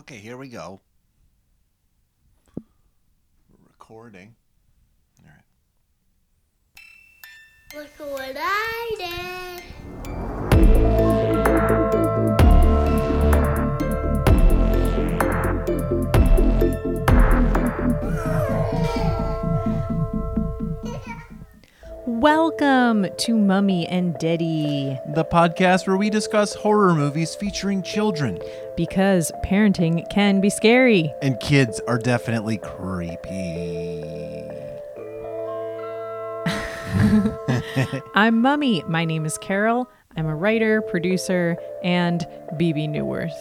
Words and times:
Okay, 0.00 0.16
here 0.16 0.38
we 0.38 0.48
go. 0.48 0.80
Recording. 3.68 4.34
All 5.22 5.30
right. 7.76 7.82
Look 7.82 8.10
what 8.10 8.34
I 8.34 8.94
did. 8.96 9.69
Welcome 22.24 23.06
to 23.16 23.34
Mummy 23.38 23.86
and 23.86 24.12
Deaddy 24.18 24.98
The 25.14 25.24
podcast 25.24 25.86
where 25.86 25.96
we 25.96 26.10
discuss 26.10 26.52
horror 26.52 26.94
movies 26.94 27.34
featuring 27.34 27.82
children. 27.82 28.38
because 28.76 29.32
parenting 29.42 30.06
can 30.10 30.42
be 30.42 30.50
scary. 30.50 31.14
And 31.22 31.40
kids 31.40 31.80
are 31.88 31.96
definitely 31.96 32.58
creepy. 32.58 34.04
I'm 38.14 38.42
Mummy. 38.42 38.82
My 38.86 39.06
name 39.06 39.24
is 39.24 39.38
Carol. 39.38 39.88
I'm 40.14 40.26
a 40.26 40.36
writer, 40.36 40.82
producer, 40.82 41.56
and 41.82 42.26
BB 42.56 42.90
Newworth. 42.90 43.32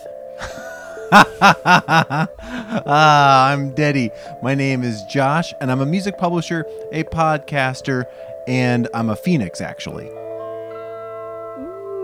Ah, 2.71 3.49
I'm 3.49 3.73
Deaddy. 3.73 4.11
My 4.43 4.53
name 4.53 4.83
is 4.83 5.01
Josh, 5.05 5.55
and 5.59 5.71
I'm 5.71 5.81
a 5.81 5.85
music 5.85 6.19
publisher, 6.19 6.65
a 6.91 7.03
podcaster, 7.05 8.05
and 8.49 8.87
I'm 8.95 9.09
a 9.11 9.15
phoenix, 9.15 9.61
actually. 9.61 10.07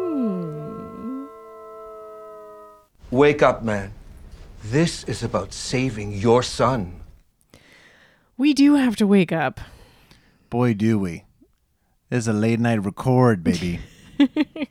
Hmm. 0.03 1.25
Wake 3.09 3.41
up, 3.41 3.63
man. 3.63 3.93
This 4.63 5.03
is 5.05 5.23
about 5.23 5.53
saving 5.53 6.13
your 6.13 6.43
son. 6.43 7.01
We 8.37 8.53
do 8.53 8.75
have 8.75 8.95
to 8.97 9.07
wake 9.07 9.31
up. 9.31 9.59
Boy, 10.51 10.75
do 10.75 10.99
we. 10.99 11.23
This 12.11 12.25
is 12.25 12.27
a 12.27 12.33
late 12.33 12.59
night 12.59 12.83
record, 12.83 13.43
baby. 13.43 13.79
the 14.19 14.67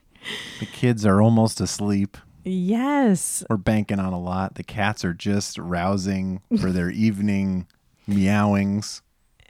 kids 0.72 1.04
are 1.04 1.20
almost 1.20 1.60
asleep. 1.60 2.16
Yes. 2.44 3.42
We're 3.50 3.56
banking 3.56 3.98
on 3.98 4.12
a 4.12 4.20
lot. 4.20 4.54
The 4.54 4.62
cats 4.62 5.04
are 5.04 5.14
just 5.14 5.58
rousing 5.58 6.40
for 6.60 6.70
their 6.70 6.90
evening 6.92 7.66
meowings. 8.06 9.02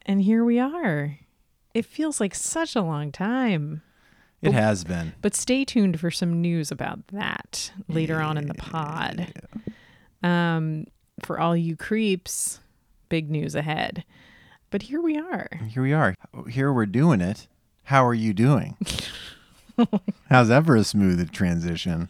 And 0.07 0.23
here 0.23 0.43
we 0.43 0.59
are. 0.59 1.19
It 1.75 1.85
feels 1.85 2.21
like 2.21 2.35
such 2.35 2.77
a 2.77 2.83
long 2.83 3.11
time. 3.13 3.83
It 4.41 4.53
has 4.53 4.85
been. 4.85 5.15
But 5.23 5.35
stay 5.35 5.65
tuned 5.65 5.99
for 5.99 6.11
some 6.11 6.41
news 6.41 6.71
about 6.71 7.07
that 7.09 7.73
later 7.89 8.21
on 8.21 8.39
in 8.39 8.47
the 8.47 8.55
pod. 8.55 9.33
Um, 10.23 10.87
for 11.23 11.41
all 11.41 11.57
you 11.57 11.77
creeps, 11.77 12.61
big 13.09 13.31
news 13.31 13.55
ahead. 13.55 14.05
But 14.71 14.83
here 14.83 15.01
we 15.01 15.17
are. 15.17 15.49
Here 15.69 15.83
we 15.83 15.93
are. 15.93 16.15
Here 16.49 16.73
we're 16.73 16.87
doing 16.87 17.21
it. 17.21 17.49
How 17.85 18.05
are 18.07 18.15
you 18.15 18.33
doing? 18.33 18.77
How's 20.31 20.51
ever 20.51 20.77
a 20.77 20.85
smooth 20.85 21.31
transition? 21.33 22.09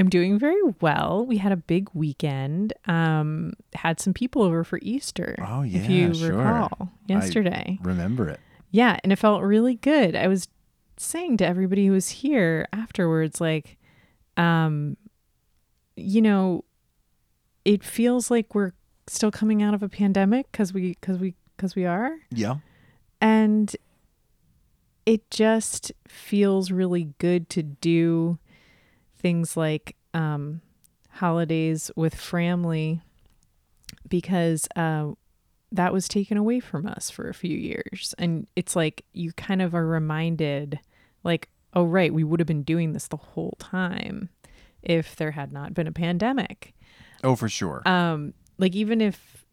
I'm 0.00 0.08
doing 0.08 0.38
very 0.38 0.60
well. 0.80 1.24
We 1.26 1.36
had 1.36 1.52
a 1.52 1.56
big 1.56 1.88
weekend. 1.94 2.72
Um, 2.86 3.52
had 3.74 4.00
some 4.00 4.12
people 4.14 4.42
over 4.42 4.64
for 4.64 4.78
Easter. 4.82 5.36
Oh, 5.46 5.62
yeah, 5.62 5.78
if 5.80 5.90
you 5.90 6.14
sure. 6.14 6.36
recall 6.38 6.70
I- 6.82 7.12
yesterday. 7.12 7.78
Remember 7.82 8.28
it. 8.28 8.40
Yeah, 8.70 8.98
and 9.04 9.12
it 9.12 9.16
felt 9.16 9.42
really 9.42 9.74
good. 9.74 10.16
I 10.16 10.26
was 10.28 10.48
saying 10.96 11.36
to 11.38 11.46
everybody 11.46 11.86
who 11.86 11.92
was 11.92 12.08
here 12.08 12.66
afterwards, 12.72 13.40
like, 13.40 13.76
um, 14.36 14.96
you 15.96 16.22
know, 16.22 16.64
it 17.64 17.84
feels 17.84 18.30
like 18.30 18.54
we're 18.54 18.72
still 19.06 19.30
coming 19.30 19.62
out 19.62 19.74
of 19.74 19.82
a 19.82 19.88
pandemic 19.88 20.50
because 20.52 20.72
we 20.72 20.94
because 21.00 21.18
we 21.18 21.34
because 21.56 21.74
we 21.76 21.84
are, 21.84 22.16
Yeah. 22.30 22.56
and 23.20 23.74
it 25.04 25.30
just 25.30 25.92
feels 26.08 26.70
really 26.70 27.12
good 27.18 27.50
to 27.50 27.62
do 27.62 28.38
things 29.20 29.56
like 29.56 29.96
um, 30.14 30.60
holidays 31.10 31.90
with 31.94 32.14
family 32.14 33.00
because 34.08 34.66
uh, 34.76 35.08
that 35.72 35.92
was 35.92 36.08
taken 36.08 36.36
away 36.36 36.60
from 36.60 36.86
us 36.86 37.10
for 37.10 37.28
a 37.28 37.34
few 37.34 37.56
years. 37.56 38.14
And 38.18 38.46
it's 38.56 38.74
like 38.74 39.04
you 39.12 39.32
kind 39.32 39.62
of 39.62 39.74
are 39.74 39.86
reminded, 39.86 40.80
like, 41.22 41.48
oh, 41.74 41.84
right, 41.84 42.12
we 42.12 42.24
would 42.24 42.40
have 42.40 42.46
been 42.46 42.62
doing 42.62 42.92
this 42.92 43.08
the 43.08 43.16
whole 43.16 43.56
time 43.58 44.30
if 44.82 45.14
there 45.16 45.32
had 45.32 45.52
not 45.52 45.74
been 45.74 45.86
a 45.86 45.92
pandemic. 45.92 46.74
Oh, 47.22 47.36
for 47.36 47.48
sure. 47.48 47.82
Um, 47.86 48.34
like, 48.58 48.74
even 48.74 49.00
if, 49.00 49.44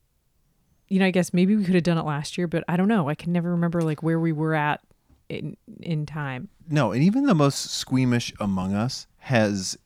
you 0.88 1.00
know, 1.00 1.06
I 1.06 1.12
guess 1.12 1.34
maybe 1.34 1.56
we 1.56 1.66
could 1.66 1.76
have 1.76 1.84
done 1.84 1.98
it 1.98 2.06
last 2.06 2.38
year, 2.38 2.48
but 2.48 2.64
I 2.68 2.78
don't 2.78 2.88
know. 2.88 3.10
I 3.10 3.16
can 3.16 3.34
never 3.34 3.52
remember 3.52 3.82
like 3.82 4.02
where 4.02 4.20
we 4.20 4.32
were 4.32 4.56
at 4.56 4.82
in 5.30 5.58
in 5.82 6.06
time. 6.06 6.50
no, 6.70 6.92
and 6.92 7.04
even 7.04 7.26
the 7.26 7.36
most 7.36 7.72
squeamish 7.72 8.34
among 8.40 8.74
us 8.74 9.08
has 9.20 9.78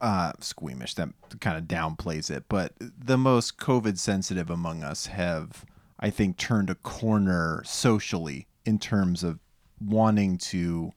uh 0.00 0.32
squeamish 0.40 0.94
that 0.94 1.08
kind 1.40 1.56
of 1.56 1.64
downplays 1.64 2.30
it, 2.30 2.44
but 2.48 2.72
the 2.80 3.18
most 3.18 3.58
COVID 3.58 3.98
sensitive 3.98 4.50
among 4.50 4.82
us 4.82 5.06
have 5.06 5.64
I 5.98 6.10
think 6.10 6.36
turned 6.36 6.70
a 6.70 6.74
corner 6.74 7.62
socially 7.64 8.46
in 8.64 8.78
terms 8.78 9.22
of 9.22 9.38
wanting 9.80 10.38
to 10.38 10.92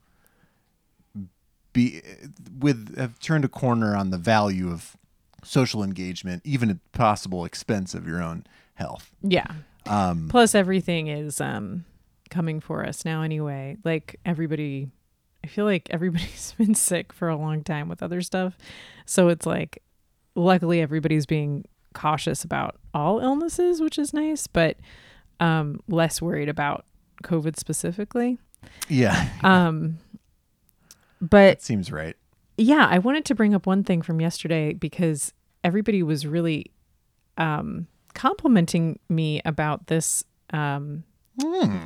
be 1.72 2.02
with 2.58 2.96
have 2.96 3.18
turned 3.20 3.44
a 3.44 3.48
corner 3.48 3.96
on 3.96 4.10
the 4.10 4.18
value 4.18 4.70
of 4.70 4.96
social 5.44 5.82
engagement 5.82 6.42
even 6.44 6.70
at 6.70 6.92
possible 6.92 7.44
expense 7.44 7.94
of 7.94 8.06
your 8.06 8.22
own 8.22 8.44
health. 8.74 9.10
Yeah. 9.22 9.46
Um 9.86 10.28
Plus, 10.28 10.54
everything 10.54 11.06
is 11.06 11.40
um 11.40 11.84
coming 12.28 12.60
for 12.60 12.84
us 12.86 13.04
now 13.04 13.22
anyway. 13.22 13.76
Like 13.84 14.16
everybody, 14.24 14.88
I 15.44 15.46
feel 15.48 15.64
like 15.64 15.88
everybody's 15.90 16.52
been 16.58 16.74
sick 16.74 17.12
for 17.12 17.28
a 17.28 17.36
long 17.36 17.62
time 17.64 17.88
with 17.88 18.02
other 18.02 18.20
stuff, 18.22 18.56
so 19.06 19.28
it's 19.28 19.46
like, 19.46 19.82
luckily 20.34 20.80
everybody's 20.80 21.26
being 21.26 21.64
cautious 21.94 22.44
about 22.44 22.76
all 22.94 23.18
illnesses, 23.20 23.80
which 23.80 23.98
is 23.98 24.12
nice, 24.12 24.46
but 24.46 24.76
um 25.40 25.80
less 25.88 26.20
worried 26.20 26.48
about 26.48 26.84
COVID 27.24 27.56
specifically. 27.56 28.38
yeah, 28.88 29.28
Um, 29.42 29.98
but 31.20 31.62
seems 31.62 31.90
right. 31.90 32.16
yeah, 32.56 32.86
I 32.88 32.98
wanted 32.98 33.24
to 33.26 33.34
bring 33.34 33.54
up 33.54 33.66
one 33.66 33.82
thing 33.84 34.02
from 34.02 34.20
yesterday 34.20 34.72
because 34.72 35.32
everybody 35.64 36.02
was 36.02 36.26
really 36.26 36.70
um, 37.36 37.86
complimenting 38.14 38.98
me 39.08 39.40
about 39.44 39.86
this 39.88 40.24
um, 40.50 41.04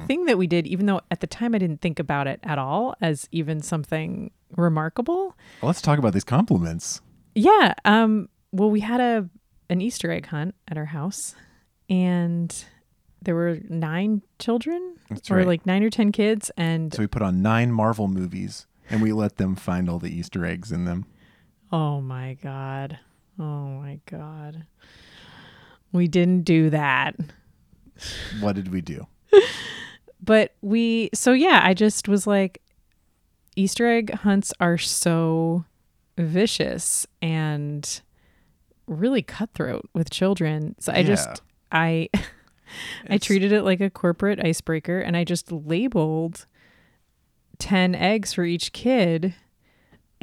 thing 0.07 0.25
that 0.27 0.39
we 0.39 0.47
did, 0.47 0.67
even 0.67 0.87
though 0.87 1.01
at 1.11 1.21
the 1.21 1.27
time 1.27 1.55
I 1.55 1.59
didn't 1.59 1.81
think 1.81 1.99
about 1.99 2.27
it 2.27 2.41
at 2.43 2.59
all 2.59 2.95
as 3.01 3.29
even 3.33 3.61
something 3.61 4.31
remarkable. 4.57 5.37
Well, 5.61 5.69
let's 5.69 5.83
talk 5.83 5.99
about 5.99 6.13
these 6.13 6.25
compliments. 6.25 7.01
Yeah. 7.35 7.75
Um, 7.85 8.29
well, 8.53 8.71
we 8.71 8.81
had 8.81 9.01
a 9.01 9.29
an 9.71 9.81
Easter 9.81 10.11
egg 10.11 10.27
hunt 10.27 10.55
at 10.69 10.77
our 10.77 10.85
house, 10.87 11.35
and 11.89 12.65
there 13.23 13.35
were 13.35 13.59
nine 13.69 14.23
children, 14.39 14.97
That's 15.09 15.31
or 15.31 15.37
right. 15.37 15.47
like 15.47 15.65
nine 15.67 15.83
or 15.83 15.91
ten 15.91 16.13
kids, 16.13 16.51
and 16.57 16.93
So 16.93 17.01
we 17.03 17.07
put 17.07 17.23
on 17.23 17.41
nine 17.41 17.73
Marvel 17.73 18.09
movies 18.09 18.67
and 18.91 19.01
we 19.01 19.13
let 19.13 19.37
them 19.37 19.55
find 19.57 19.89
all 19.89 19.99
the 19.99 20.11
Easter 20.11 20.45
eggs 20.45 20.73
in 20.73 20.85
them. 20.85 21.07
Oh 21.71 22.01
my 22.01 22.35
god. 22.43 22.99
Oh 23.39 23.69
my 23.69 24.01
god. 24.07 24.67
We 25.93 26.09
didn't 26.09 26.43
do 26.43 26.69
that. 26.71 27.17
What 28.41 28.57
did 28.57 28.73
we 28.73 28.81
do? 28.81 29.07
But 30.25 30.55
we 30.63 31.11
so 31.15 31.33
yeah, 31.33 31.61
I 31.65 31.75
just 31.75 32.07
was 32.09 32.27
like 32.27 32.63
Easter 33.57 33.87
egg 33.89 34.13
hunts 34.15 34.53
are 34.61 34.79
so 34.79 35.65
vicious 36.17 37.07
and 37.21 38.01
really 38.87 39.23
cutthroat 39.23 39.89
with 39.95 40.11
children. 40.11 40.75
So 40.79 40.93
I 40.93 40.99
Yeah. 40.99 41.07
just 41.07 41.43
I 41.73 42.09
I 43.11 43.19
treated 43.19 43.53
it 43.53 43.63
like 43.63 43.81
a 43.81 43.91
corporate 43.91 44.39
icebreaker 44.45 45.01
and 45.01 45.17
I 45.17 45.25
just 45.25 45.51
labeled 45.51 46.47
10 47.59 47.95
eggs 47.95 48.33
for 48.33 48.45
each 48.45 48.73
kid 48.73 49.35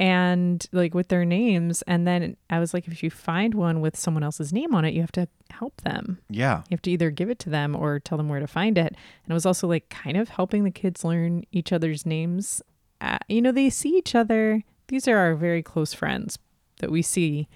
and 0.00 0.66
like 0.72 0.94
with 0.94 1.08
their 1.08 1.24
names. 1.26 1.82
And 1.82 2.06
then 2.06 2.36
I 2.48 2.58
was 2.58 2.72
like 2.74 2.88
if 2.88 3.02
you 3.02 3.10
find 3.10 3.54
one 3.54 3.80
with 3.82 3.96
someone 3.96 4.22
else's 4.24 4.50
name 4.52 4.74
on 4.74 4.84
it 4.86 4.94
you 4.94 5.02
have 5.02 5.12
to 5.12 5.28
help 5.50 5.80
them. 5.82 6.18
Yeah. 6.30 6.58
you 6.70 6.74
have 6.74 6.82
to 6.82 6.90
either 6.90 7.10
give 7.10 7.28
it 7.28 7.38
to 7.40 7.50
them 7.50 7.76
or 7.76 8.00
tell 8.00 8.16
them 8.16 8.28
where 8.28 8.40
to 8.40 8.46
find 8.46 8.78
it. 8.78 8.86
And 9.24 9.30
it 9.30 9.34
was 9.34 9.44
also 9.46 9.68
like 9.68 9.90
kind 9.90 10.16
of 10.16 10.30
helping 10.30 10.64
the 10.64 10.70
kids 10.70 11.04
learn 11.04 11.44
each 11.52 11.70
other's 11.72 12.06
names. 12.06 12.62
Uh, 13.00 13.18
you 13.28 13.42
know 13.42 13.52
they 13.52 13.68
see 13.70 13.90
each 13.90 14.14
other. 14.14 14.62
These 14.88 15.06
are 15.06 15.16
our 15.18 15.34
very 15.34 15.62
close 15.62 15.92
friends 15.92 16.38
that 16.80 16.90
we 16.90 17.02
see 17.02 17.46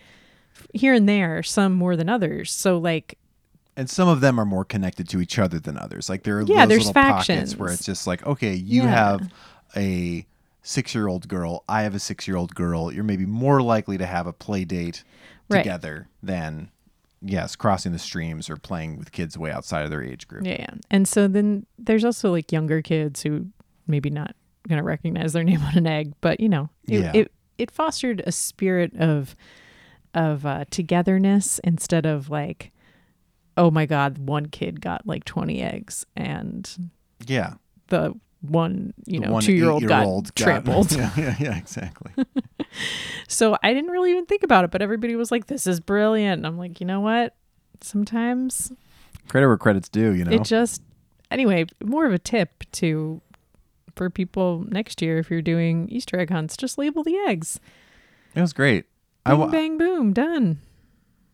here 0.75 0.93
and 0.95 1.09
there 1.09 1.43
some 1.43 1.73
more 1.73 1.97
than 1.97 2.09
others. 2.11 2.53
So 2.53 2.77
like 2.79 3.19
And 3.77 3.89
some 3.89 4.07
of 4.09 4.21
them 4.21 4.39
are 4.39 4.45
more 4.45 4.67
connected 4.67 5.09
to 5.09 5.21
each 5.23 5.39
other 5.39 5.59
than 5.59 5.79
others. 5.79 6.11
Like 6.11 6.25
there 6.25 6.37
are 6.39 6.43
Yeah, 6.43 6.67
those 6.67 6.69
there's 6.69 6.87
little 6.89 7.03
pockets 7.03 7.57
where 7.57 7.73
it's 7.73 7.87
just 7.87 8.07
like, 8.07 8.25
okay, 8.27 8.53
you 8.55 8.83
Yeah. 8.83 8.89
have 8.91 9.33
a 9.77 10.27
six 10.67 10.95
year 10.95 11.07
old 11.07 11.29
girl, 11.29 11.63
I 11.69 11.83
have 11.83 11.95
a 11.95 11.99
six 12.01 12.27
year 12.27 12.37
old 12.37 12.55
girl, 12.55 12.91
you're 12.93 13.05
maybe 13.05 13.27
more 13.27 13.63
likely 13.63 13.97
to 13.99 14.07
have 14.07 14.27
a 14.27 14.33
play 14.33 14.65
date 14.65 15.05
Right. 15.51 15.59
together 15.59 16.09
than, 16.23 16.71
yes, 17.21 17.55
crossing 17.55 17.93
the 17.93 17.99
streams 17.99 18.49
or 18.49 18.57
playing 18.57 18.97
with 18.99 19.13
kids 19.13 19.37
way 19.37 19.51
outside 19.53 19.85
of 19.85 19.91
their 19.91 20.03
age 20.03 20.27
group. 20.27 20.45
Yeah, 20.47 20.57
yeah. 20.59 20.75
And 20.91 21.07
so 21.07 21.29
then 21.29 21.67
there's 21.79 22.03
also 22.05 22.31
like 22.33 22.51
younger 22.51 22.81
kids 22.81 23.23
who 23.23 23.47
maybe 23.87 24.09
not 24.09 24.35
going 24.67 24.79
to 24.79 24.83
recognize 24.83 25.35
their 25.35 25.45
name 25.51 25.61
on 25.61 25.77
an 25.77 25.87
egg, 25.87 26.15
but 26.23 26.41
you 26.41 26.49
know, 26.49 26.71
it, 26.89 27.01
Yeah. 27.01 27.13
it 27.15 27.33
it 27.59 27.71
fostered 27.71 28.23
a 28.27 28.33
spirit 28.33 28.93
of 28.99 29.37
of 30.15 30.47
uh, 30.47 30.65
togetherness 30.71 31.59
instead 31.63 32.07
of 32.07 32.31
like, 32.31 32.73
oh 33.59 33.71
my 33.71 33.85
god, 33.85 34.17
one 34.19 34.47
kid 34.47 34.81
got 34.81 35.07
like 35.07 35.25
20 35.25 35.61
eggs 35.61 36.07
and 36.17 36.91
Yeah. 37.27 37.55
the 37.89 38.15
one 38.49 38.93
you 39.07 39.21
The 39.21 39.27
know 39.27 39.33
one 39.33 39.43
two 39.43 39.53
year 39.53 39.71
old 39.71 39.87
got 39.87 40.35
trampled. 40.35 40.93
yeah, 40.97 41.11
yeah, 41.17 41.35
yeah, 41.39 41.57
exactly. 41.57 42.13
So 43.29 43.57
I 43.63 43.73
didn't 43.73 43.91
really 43.91 44.11
even 44.11 44.27
think 44.27 44.43
about 44.43 44.65
it, 44.65 44.71
but 44.71 44.83
everybody 44.83 45.15
was 45.17 45.31
like, 45.31 45.47
"This 45.47 45.67
is 45.67 45.79
brilliant." 45.81 46.41
And 46.41 46.47
I'm 46.47 46.59
like, 46.59 46.81
you 46.81 46.87
know 46.87 47.01
what? 47.01 47.35
Sometimes 47.81 48.73
Credit 49.29 49.47
where 49.47 49.57
credit's 49.57 49.89
due, 49.89 50.11
you 50.13 50.25
know. 50.25 50.33
it 50.33 50.43
just 50.45 50.83
anyway 51.31 51.67
more 51.83 52.07
of 52.07 52.13
a 52.13 52.19
tip 52.19 52.65
to 52.73 53.21
for 53.97 54.11
people 54.11 54.65
next 54.69 55.01
year 55.01 55.19
if 55.19 55.31
you're 55.31 55.41
doing 55.43 55.89
easter 55.89 56.19
egg 56.19 56.31
hunts 56.31 56.57
just 56.57 56.77
label 56.79 57.03
the 57.05 57.17
eggs 57.29 57.61
it 58.35 58.41
was 58.41 58.53
great. 58.53 58.87
Wa- 59.27 59.47
bang 59.47 59.79
boom 59.79 60.13
done 60.13 60.59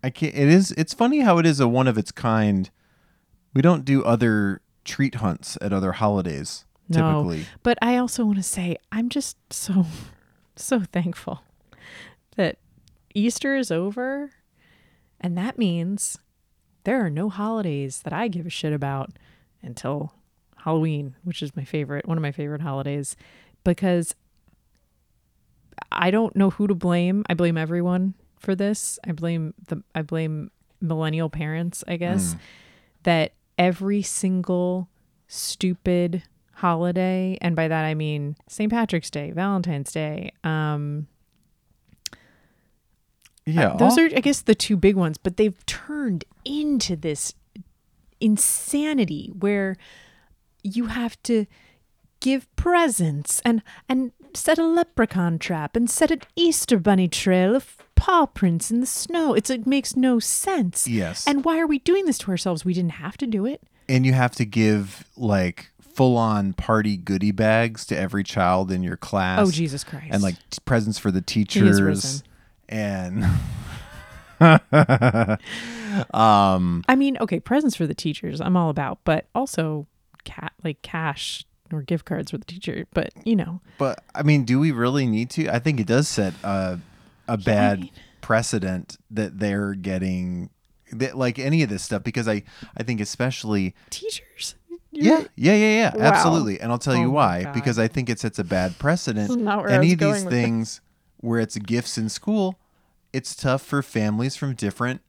I 0.03 0.11
can't. 0.11 0.35
It 0.35 0.49
is. 0.49 0.73
It's 0.73 0.95
funny 0.95 1.21
how 1.21 1.39
it 1.39 1.45
is 1.47 1.61
a 1.61 1.69
one 1.69 1.87
of 1.87 1.99
its 1.99 2.11
kind. 2.11 2.71
We 3.53 3.61
don't 3.61 3.85
do 3.85 4.03
other 4.03 4.63
treat 4.85 5.17
hunts 5.17 5.59
at 5.61 5.73
other 5.75 5.93
holidays 5.93 6.65
no 6.91 7.23
typically. 7.23 7.47
but 7.63 7.79
i 7.81 7.97
also 7.97 8.25
want 8.25 8.37
to 8.37 8.43
say 8.43 8.77
i'm 8.93 9.09
just 9.09 9.37
so 9.51 9.87
so 10.57 10.81
thankful 10.81 11.43
that 12.37 12.59
easter 13.15 13.57
is 13.57 13.71
over 13.71 14.31
and 15.21 15.37
that 15.37 15.59
means 15.59 16.19
there 16.85 17.05
are 17.05 17.11
no 17.11 17.29
holidays 17.29 18.01
that 18.05 18.13
i 18.13 18.29
give 18.29 18.47
a 18.47 18.51
shit 18.51 18.73
about 18.73 19.11
until 19.63 20.13
halloween 20.65 21.15
which 21.25 21.43
is 21.43 21.57
my 21.57 21.65
favorite 21.65 22.07
one 22.07 22.19
of 22.19 22.23
my 22.23 22.33
favorite 22.33 22.61
holidays 22.61 23.17
because 23.65 24.15
I 25.93 26.11
don't 26.11 26.35
know 26.37 26.51
who 26.51 26.67
to 26.67 26.75
blame. 26.75 27.25
I 27.29 27.35
blame 27.35 27.57
everyone 27.57 28.15
for 28.39 28.55
this. 28.55 28.99
I 29.07 29.13
blame 29.13 29.55
the 29.69 29.83
I 29.95 30.03
blame 30.03 30.51
millennial 30.81 31.31
parents, 31.31 31.85
I 31.87 31.97
guess, 31.97 32.35
mm. 32.35 32.39
that 33.03 33.33
every 33.59 34.03
single 34.03 34.89
stupid 35.29 36.23
holiday, 36.61 37.37
and 37.41 37.57
by 37.57 37.69
that 37.69 37.85
I 37.85 37.95
mean 37.95 38.37
St. 38.49 38.71
Patrick's 38.71 39.11
Day, 39.11 39.31
Valentine's 39.33 39.93
Day, 39.93 40.33
um 40.45 41.07
Yeah, 43.47 43.77
those 43.79 43.99
are 43.99 44.05
I 44.17 44.21
guess 44.21 44.43
the 44.43 44.55
two 44.55 44.77
big 44.77 44.97
ones, 44.97 45.19
but 45.19 45.37
they've 45.37 45.65
turned 45.67 46.25
into 46.45 46.97
this 46.97 47.35
insanity 48.21 49.33
where 49.39 49.77
you 50.63 50.87
have 50.87 51.21
to 51.25 51.47
give 52.21 52.55
presents 52.55 53.41
and 53.45 53.63
and 53.89 54.13
set 54.35 54.59
a 54.59 54.65
leprechaun 54.67 55.39
trap 55.39 55.75
and 55.75 55.89
set 55.91 56.11
an 56.11 56.21
Easter 56.37 56.79
bunny 56.79 57.09
trail 57.09 57.57
of 57.57 57.77
paw 57.95 58.27
prints 58.27 58.71
in 58.71 58.81
the 58.81 58.87
snow. 58.87 59.35
It's 59.35 59.51
it 59.51 59.67
makes 59.67 59.97
no 59.97 60.19
sense. 60.19 60.87
Yes. 60.87 61.27
And 61.27 61.45
why 61.45 61.59
are 61.59 61.67
we 61.67 61.79
doing 61.79 62.05
this 62.05 62.19
to 62.19 62.31
ourselves? 62.31 62.65
We 62.65 62.75
didn't 62.75 62.93
have 63.05 63.17
to 63.19 63.27
do 63.27 63.47
it. 63.47 63.63
and 63.89 64.07
you 64.07 64.13
have 64.13 64.33
to 64.37 64.45
give 64.45 65.05
like 65.17 65.70
full 65.95 66.17
on 66.17 66.53
party 66.53 66.97
goodie 66.97 67.33
bags 67.33 67.85
to 67.87 67.99
every 67.99 68.23
child 68.25 68.71
in 68.71 68.83
your 68.83 68.97
class. 68.97 69.41
Oh 69.47 69.51
Jesus 69.51 69.85
Christ. 69.85 70.07
And 70.11 70.23
like 70.23 70.37
t- 70.51 70.59
presents 70.65 70.99
for 70.99 71.11
the 71.11 71.21
teachers. 71.21 72.23
And 72.69 73.25
um 76.15 76.85
I 76.89 76.95
mean, 76.97 77.17
okay, 77.21 77.41
presents 77.41 77.77
for 77.77 77.87
the 77.87 77.95
teachers, 77.95 78.41
I'm 78.41 78.57
all 78.57 78.71
about, 78.71 79.01
but 79.05 79.27
also 79.35 79.87
cat 80.25 80.53
like 80.65 80.83
cash 80.83 81.45
or 81.73 81.83
gift 81.83 82.05
cards 82.05 82.31
for 82.31 82.39
the 82.39 82.45
teacher. 82.45 82.87
But 82.95 83.11
you 83.25 83.37
know, 83.37 83.61
But 83.79 84.03
I 84.15 84.23
mean, 84.23 84.45
do 84.45 84.59
we 84.59 84.73
really 84.73 85.07
need 85.07 85.31
to? 85.31 85.49
I 85.49 85.59
think 85.59 85.81
it 85.81 85.87
does 85.87 86.09
set 86.09 86.35
a 86.43 86.79
a 87.29 87.37
bad 87.37 87.81
mean- 87.81 87.91
precedent 88.21 88.97
that 89.11 89.39
they're 89.39 89.75
getting 89.75 90.51
that 90.93 91.17
like 91.17 91.39
any 91.39 91.63
of 91.63 91.69
this 91.69 91.83
stuff 91.83 92.03
because 92.03 92.29
I 92.29 92.43
I 92.77 92.83
think 92.83 93.01
especially 93.01 93.75
teachers. 93.91 94.55
Yeah 94.93 95.25
yeah 95.37 95.55
yeah 95.55 95.55
yeah 95.55 95.97
Wow. 95.97 96.03
absolutely 96.03 96.61
and 96.61 96.73
I'll 96.73 96.79
tell 96.79 96.95
Oh 96.95 97.01
you 97.01 97.11
why 97.11 97.51
because 97.53 97.79
I 97.79 97.89
think 97.89 98.09
it 98.11 98.19
sets 98.19 98.39
a 98.39 98.45
bad 98.45 98.79
precedent. 98.79 99.29
This 99.29 99.37
is 99.37 99.43
not 99.43 99.59
where 99.63 99.71
I 99.71 99.75
any 99.77 99.93
of 99.93 99.99
these 99.99 100.25
things 100.25 100.81
where 101.19 101.39
it's 101.41 101.57
gifts 101.59 101.97
in 101.99 102.09
school, 102.09 102.59
it's 103.13 103.35
tough 103.37 103.63
for 103.63 103.83
families 103.83 104.37
from 104.37 104.55
different 104.55 105.01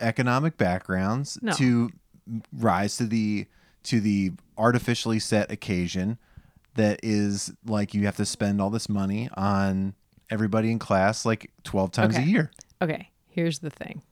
economic 0.00 0.56
backgrounds 0.56 1.38
No. 1.42 1.52
to 1.52 1.90
rise 2.52 2.96
to 2.98 3.06
the 3.06 3.46
to 3.84 4.00
the 4.00 4.32
artificially 4.58 5.18
set 5.18 5.50
occasion 5.50 6.18
that 6.74 7.00
is 7.02 7.52
like 7.66 7.94
you 7.94 8.04
have 8.06 8.16
to 8.16 8.24
spend 8.24 8.60
all 8.60 8.70
this 8.70 8.88
money 8.88 9.28
on 9.34 9.94
everybody 10.30 10.70
in 10.70 10.78
class 10.78 11.24
like 11.26 11.50
12 11.64 11.90
times 11.92 12.16
a 12.16 12.22
year. 12.22 12.50
Okay, 12.80 13.10
here's 13.28 13.58
the 13.60 13.70
thing. 13.70 14.02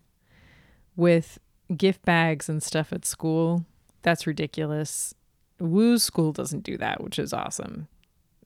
With 0.97 1.39
gift 1.77 2.05
bags 2.05 2.49
and 2.49 2.63
stuff 2.63 2.93
at 2.93 3.05
school, 3.05 3.65
that's 4.03 4.27
ridiculous. 4.27 5.15
Woo's 5.59 6.03
school 6.03 6.33
doesn't 6.33 6.63
do 6.65 6.77
that, 6.79 7.03
which 7.03 7.19
is 7.19 7.33
awesome. 7.33 7.89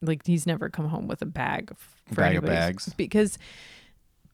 Like 0.02 0.26
he's 0.26 0.46
never 0.46 0.68
come 0.68 0.88
home 0.88 1.06
with 1.06 1.22
a 1.22 1.26
bag 1.26 1.70
of 1.70 1.78
for 2.08 2.16
Bag 2.16 2.36
of 2.36 2.44
bags. 2.44 2.92
because 2.96 3.38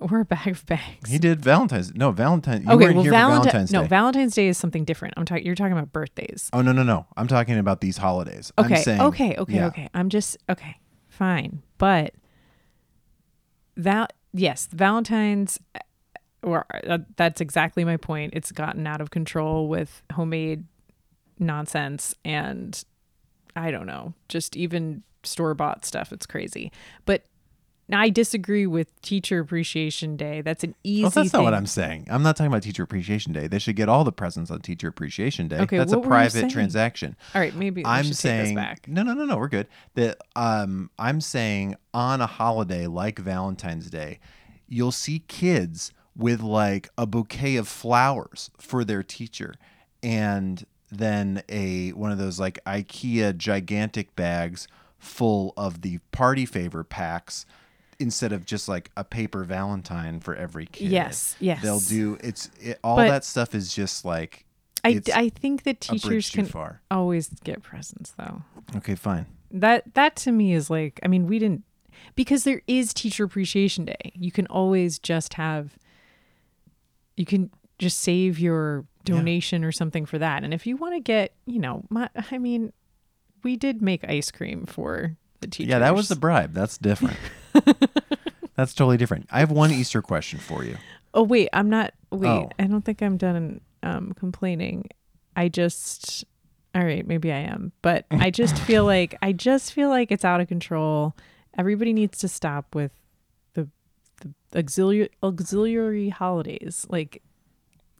we're 0.00 0.20
a 0.20 0.24
bag 0.24 0.48
of 0.48 0.64
bags. 0.66 1.10
He 1.10 1.18
did 1.18 1.40
Valentine's. 1.40 1.94
No, 1.94 2.10
Valentine. 2.10 2.62
You 2.62 2.70
okay, 2.70 2.84
weren't 2.84 2.94
well, 2.96 3.02
here 3.04 3.12
for 3.12 3.18
Valentine. 3.18 3.42
Valentine's 3.44 3.72
No, 3.72 3.82
Day. 3.82 3.88
Valentine's 3.88 4.34
Day 4.34 4.48
is 4.48 4.58
something 4.58 4.84
different. 4.84 5.14
I'm 5.16 5.24
talking. 5.24 5.44
You're 5.44 5.54
talking 5.54 5.72
about 5.72 5.92
birthdays. 5.92 6.48
oh 6.52 6.62
no 6.62 6.72
no 6.72 6.82
no! 6.82 7.06
I'm 7.16 7.26
talking 7.28 7.58
about 7.58 7.80
these 7.80 7.98
holidays. 7.98 8.52
Okay. 8.58 8.76
I'm 8.76 8.82
saying, 8.82 9.00
okay. 9.00 9.36
Okay. 9.36 9.54
yeah. 9.54 9.66
Okay. 9.66 9.88
I'm 9.94 10.08
just 10.08 10.38
okay. 10.48 10.76
Fine, 11.08 11.62
but 11.78 12.14
that 13.76 14.12
yes, 14.32 14.68
Valentine's. 14.72 15.58
Or 16.42 16.64
uh, 16.88 16.98
that's 17.16 17.42
exactly 17.42 17.84
my 17.84 17.98
point. 17.98 18.32
It's 18.34 18.50
gotten 18.50 18.86
out 18.86 19.02
of 19.02 19.10
control 19.10 19.68
with 19.68 20.02
homemade 20.10 20.64
nonsense 21.40 22.14
and 22.24 22.84
I 23.56 23.70
don't 23.70 23.86
know, 23.86 24.14
just 24.28 24.56
even 24.56 25.02
store 25.22 25.54
bought 25.54 25.84
stuff. 25.84 26.12
It's 26.12 26.26
crazy. 26.26 26.72
But 27.04 27.24
I 27.92 28.08
disagree 28.08 28.66
with 28.66 29.00
Teacher 29.02 29.40
Appreciation 29.40 30.16
Day. 30.16 30.42
That's 30.42 30.62
an 30.64 30.74
easy. 30.84 31.02
Well, 31.02 31.10
that's 31.10 31.30
thing. 31.30 31.38
not 31.38 31.44
what 31.44 31.54
I'm 31.54 31.66
saying. 31.66 32.06
I'm 32.10 32.22
not 32.22 32.36
talking 32.36 32.50
about 32.50 32.62
Teacher 32.62 32.82
Appreciation 32.82 33.32
Day. 33.32 33.46
They 33.46 33.58
should 33.58 33.76
get 33.76 33.88
all 33.88 34.04
the 34.04 34.12
presents 34.12 34.50
on 34.50 34.60
Teacher 34.60 34.88
Appreciation 34.88 35.48
Day. 35.48 35.58
Okay, 35.60 35.78
that's 35.78 35.92
a 35.92 36.00
private 36.00 36.50
transaction. 36.50 37.16
All 37.34 37.40
right, 37.40 37.54
maybe 37.54 37.84
I'm 37.84 38.04
saying 38.04 38.38
take 38.38 38.54
this 38.54 38.54
back. 38.54 38.88
no, 38.88 39.02
no, 39.02 39.14
no, 39.14 39.24
no. 39.24 39.36
We're 39.36 39.48
good. 39.48 39.66
That 39.94 40.18
um, 40.36 40.90
I'm 40.98 41.20
saying 41.20 41.76
on 41.92 42.20
a 42.20 42.26
holiday 42.26 42.86
like 42.86 43.18
Valentine's 43.18 43.90
Day, 43.90 44.20
you'll 44.68 44.92
see 44.92 45.20
kids 45.20 45.92
with 46.16 46.40
like 46.42 46.88
a 46.96 47.06
bouquet 47.06 47.56
of 47.56 47.66
flowers 47.66 48.50
for 48.58 48.84
their 48.84 49.02
teacher, 49.02 49.54
and 50.02 50.64
then 50.90 51.42
a 51.48 51.90
one 51.90 52.10
of 52.12 52.18
those 52.18 52.40
like 52.40 52.58
IKEA 52.66 53.36
gigantic 53.36 54.14
bags 54.16 54.68
full 54.98 55.52
of 55.56 55.82
the 55.82 55.98
party 56.12 56.44
favor 56.44 56.84
packs 56.84 57.46
instead 57.98 58.32
of 58.32 58.44
just 58.46 58.68
like 58.68 58.90
a 58.96 59.04
paper 59.04 59.44
valentine 59.44 60.20
for 60.20 60.34
every 60.34 60.66
kid. 60.66 60.90
Yes, 60.90 61.36
yes. 61.38 61.62
They'll 61.62 61.80
do 61.80 62.18
it's 62.22 62.50
it, 62.60 62.78
all 62.82 62.96
But- 62.96 63.08
that 63.08 63.24
stuff 63.24 63.54
is 63.54 63.74
just 63.74 64.04
like 64.04 64.44
I, 64.82 65.00
I 65.14 65.28
think 65.28 65.64
that 65.64 65.80
teachers 65.82 66.30
can 66.30 66.48
always 66.90 67.28
get 67.44 67.62
presents 67.62 68.12
though. 68.12 68.42
Okay, 68.76 68.94
fine. 68.94 69.26
That 69.50 69.94
that 69.94 70.16
to 70.16 70.32
me 70.32 70.54
is 70.54 70.70
like 70.70 71.00
I 71.02 71.08
mean 71.08 71.26
we 71.26 71.38
didn't 71.38 71.64
because 72.14 72.44
there 72.44 72.62
is 72.66 72.94
teacher 72.94 73.24
appreciation 73.24 73.84
day. 73.84 74.12
You 74.14 74.32
can 74.32 74.46
always 74.46 74.98
just 74.98 75.34
have 75.34 75.76
you 77.16 77.26
can 77.26 77.50
just 77.78 77.98
save 78.00 78.38
your 78.38 78.86
donation 79.04 79.64
or 79.64 79.72
something 79.72 80.06
for 80.06 80.18
that. 80.18 80.44
And 80.44 80.52
if 80.52 80.66
you 80.66 80.76
want 80.76 80.94
to 80.94 81.00
get, 81.00 81.32
you 81.46 81.58
know, 81.58 81.84
my 81.90 82.08
I 82.30 82.38
mean 82.38 82.72
we 83.42 83.56
did 83.56 83.80
make 83.82 84.04
ice 84.08 84.30
cream 84.30 84.66
for 84.66 85.16
the 85.40 85.46
teachers. 85.46 85.70
Yeah, 85.70 85.78
that 85.80 85.94
was 85.94 86.08
the 86.08 86.16
bribe. 86.16 86.52
That's 86.52 86.78
different. 86.78 87.16
That's 88.54 88.74
totally 88.74 88.96
different. 88.96 89.26
I 89.30 89.40
have 89.40 89.50
one 89.50 89.70
Easter 89.70 90.02
question 90.02 90.38
for 90.38 90.64
you. 90.64 90.76
Oh 91.14 91.22
wait, 91.22 91.48
I'm 91.52 91.70
not 91.70 91.94
wait. 92.10 92.28
Oh. 92.28 92.50
I 92.58 92.64
don't 92.64 92.84
think 92.84 93.02
I'm 93.02 93.16
done 93.16 93.60
um 93.82 94.12
complaining. 94.12 94.84
I 95.36 95.48
just 95.48 96.24
all 96.74 96.84
right, 96.84 97.06
maybe 97.06 97.32
I 97.32 97.38
am, 97.38 97.72
but 97.82 98.04
I 98.10 98.30
just 98.30 98.58
feel 98.66 98.84
like 98.84 99.16
I 99.22 99.32
just 99.32 99.72
feel 99.72 99.88
like 99.88 100.12
it's 100.12 100.24
out 100.24 100.40
of 100.40 100.48
control. 100.48 101.16
Everybody 101.58 101.92
needs 101.92 102.18
to 102.18 102.28
stop 102.28 102.74
with 102.74 102.92
the 103.54 103.68
the 104.20 104.32
auxiliary 104.58 105.10
auxiliary 105.22 106.10
holidays. 106.10 106.86
Like 106.88 107.22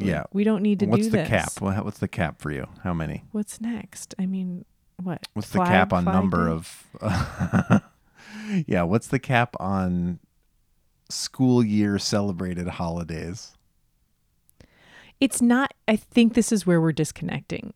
Yeah. 0.07 0.25
we 0.33 0.45
don't 0.45 0.62
need 0.62 0.80
to 0.80 0.87
What's 0.87 1.04
do 1.04 1.11
the 1.11 1.16
this. 1.19 1.28
cap? 1.28 1.52
Well, 1.61 1.75
What's 1.85 1.99
the 1.99 2.09
cap 2.09 2.40
for 2.40 2.50
you? 2.50 2.66
How 2.83 2.92
many? 2.95 3.25
What's 3.33 3.61
next? 3.61 4.14
I 4.19 4.26
mean, 4.26 4.64
what? 5.02 5.26
What's 5.35 5.49
Flag- 5.50 5.66
the 5.69 5.73
cap 5.73 5.92
on 5.92 6.04
number 6.04 6.49
of? 6.49 6.87
yeah, 8.66 8.83
what's 8.83 9.09
the 9.09 9.19
cap 9.19 9.57
on 9.61 10.19
school 11.09 11.64
year 11.64 11.99
celebrated 11.99 12.69
holidays? 12.69 13.52
it's 15.21 15.42
not 15.42 15.75
i 15.87 15.97
think 15.97 16.33
this 16.33 16.50
is 16.50 16.66
where 16.66 16.80
we're 16.80 16.92
disconnecting 16.92 17.75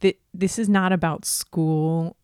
Th- 0.00 0.18
this 0.34 0.58
is 0.58 0.68
not 0.68 0.92
about 0.92 1.24
school 1.24 2.16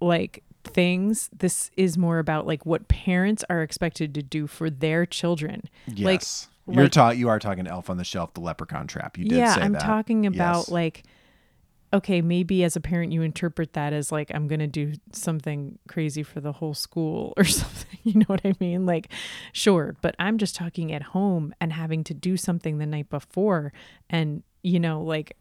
like 0.00 0.44
things 0.62 1.28
this 1.36 1.72
is 1.76 1.98
more 1.98 2.20
about 2.20 2.46
like 2.46 2.64
what 2.64 2.86
parents 2.86 3.42
are 3.50 3.62
expected 3.62 4.14
to 4.14 4.22
do 4.22 4.46
for 4.46 4.70
their 4.70 5.04
children 5.06 5.62
like 5.88 6.20
Yes. 6.20 6.48
You're 6.74 6.84
like- 6.84 6.92
ta- 6.92 7.10
you 7.10 7.28
are 7.28 7.38
talking 7.38 7.66
Elf 7.66 7.88
on 7.90 7.96
the 7.96 8.04
Shelf, 8.04 8.34
the 8.34 8.40
leprechaun 8.40 8.86
trap. 8.86 9.18
You 9.18 9.24
did 9.26 9.38
yeah 9.38 9.56
i'm 9.60 9.72
that. 9.72 9.82
talking 9.82 10.26
about 10.26 10.56
Yes. 10.58 10.68
like 10.70 11.04
okay 11.94 12.22
maybe 12.22 12.64
as 12.64 12.74
a 12.74 12.80
parent 12.80 13.12
you 13.12 13.20
interpret 13.22 13.74
that 13.74 13.92
as 13.92 14.10
like 14.10 14.30
i'm 14.34 14.48
gonna 14.48 14.66
do 14.66 14.94
something 15.12 15.78
crazy 15.88 16.22
for 16.22 16.40
the 16.40 16.52
whole 16.52 16.72
school 16.72 17.34
or 17.36 17.44
something 17.44 17.98
you 18.02 18.14
know 18.14 18.24
what 18.28 18.40
i 18.44 18.54
mean 18.60 18.86
like 18.86 19.08
sure 19.52 19.94
but 20.00 20.14
i'm 20.18 20.38
just 20.38 20.54
talking 20.56 20.90
at 20.92 21.02
home 21.02 21.54
and 21.60 21.72
having 21.72 22.02
to 22.02 22.14
do 22.14 22.36
something 22.38 22.78
the 22.78 22.86
night 22.86 23.10
before 23.10 23.72
and 24.08 24.42
you 24.62 24.80
know 24.80 25.02
like 25.02 25.36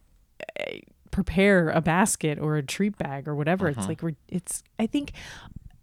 eh, 0.57 0.79
prepare 1.09 1.69
a 1.69 1.79
basket 1.81 2.37
or 2.39 2.57
a 2.57 2.63
treat 2.63 2.97
bag 2.97 3.27
or 3.29 3.35
whatever 3.35 3.69
Uh-huh. 3.69 3.79
it's 3.79 3.87
like 3.87 4.01
we're 4.03 4.15
it's 4.27 4.61
i 4.77 4.85
think 4.85 5.13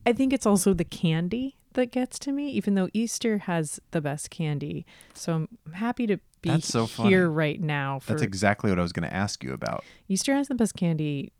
i 0.06 0.12
think 0.12 0.32
it's 0.34 0.44
also 0.46 0.74
the 0.74 0.84
candy 0.84 1.56
that 1.78 1.92
gets 1.92 2.18
to 2.18 2.32
me 2.32 2.48
even 2.50 2.74
though 2.74 2.88
easter 2.92 3.38
has 3.38 3.80
the 3.92 4.00
best 4.00 4.30
candy 4.30 4.84
so 5.14 5.32
i'm 5.34 5.48
happy 5.74 6.06
to 6.06 6.18
be 6.42 6.50
That's 6.50 6.68
so 6.68 6.86
funny. 6.86 7.10
here 7.10 7.28
right 7.28 7.60
now 7.60 7.98
for 7.98 8.12
That's 8.12 8.22
exactly 8.22 8.70
what 8.70 8.78
I 8.78 8.82
was 8.82 8.92
going 8.92 9.08
to 9.08 9.12
ask 9.12 9.42
you 9.42 9.52
about. 9.52 9.84
Easter 10.08 10.34
has 10.34 10.46
the 10.46 10.54
best 10.54 10.76
candy. 10.76 11.32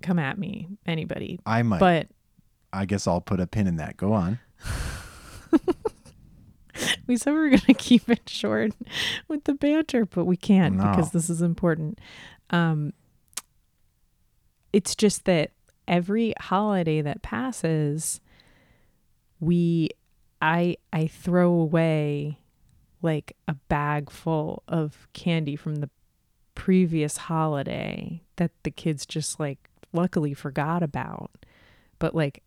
Come 0.00 0.18
at 0.20 0.38
me, 0.38 0.68
anybody. 0.86 1.40
I 1.44 1.62
might. 1.62 1.80
But 1.80 2.06
I 2.72 2.84
guess 2.84 3.08
I'll 3.08 3.20
put 3.20 3.40
a 3.40 3.48
pin 3.48 3.66
in 3.66 3.74
that. 3.76 3.96
Go 3.96 4.12
on. 4.12 4.38
we 7.06 7.16
said 7.16 7.32
we 7.32 7.38
were 7.40 7.48
going 7.48 7.58
to 7.66 7.74
keep 7.74 8.08
it 8.08 8.28
short 8.28 8.72
with 9.26 9.44
the 9.44 9.54
banter, 9.54 10.04
but 10.06 10.24
we 10.24 10.36
can't 10.36 10.76
No. 10.76 10.84
because 10.90 11.10
this 11.10 11.28
is 11.28 11.42
important. 11.42 11.98
Um, 12.50 12.92
it's 14.72 14.94
just 14.94 15.24
that 15.24 15.50
every 15.88 16.34
holiday 16.38 17.00
that 17.02 17.22
passes, 17.22 18.20
we, 19.40 19.90
I, 20.40 20.76
I 20.92 21.06
throw 21.06 21.52
away 21.52 22.38
like 23.02 23.36
a 23.46 23.54
bag 23.54 24.10
full 24.10 24.62
of 24.66 25.08
candy 25.12 25.56
from 25.56 25.76
the 25.76 25.90
previous 26.54 27.16
holiday 27.16 28.22
that 28.36 28.50
the 28.64 28.70
kids 28.70 29.06
just 29.06 29.38
like 29.38 29.70
luckily 29.92 30.34
forgot 30.34 30.82
about. 30.82 31.30
But 31.98 32.14
like 32.14 32.42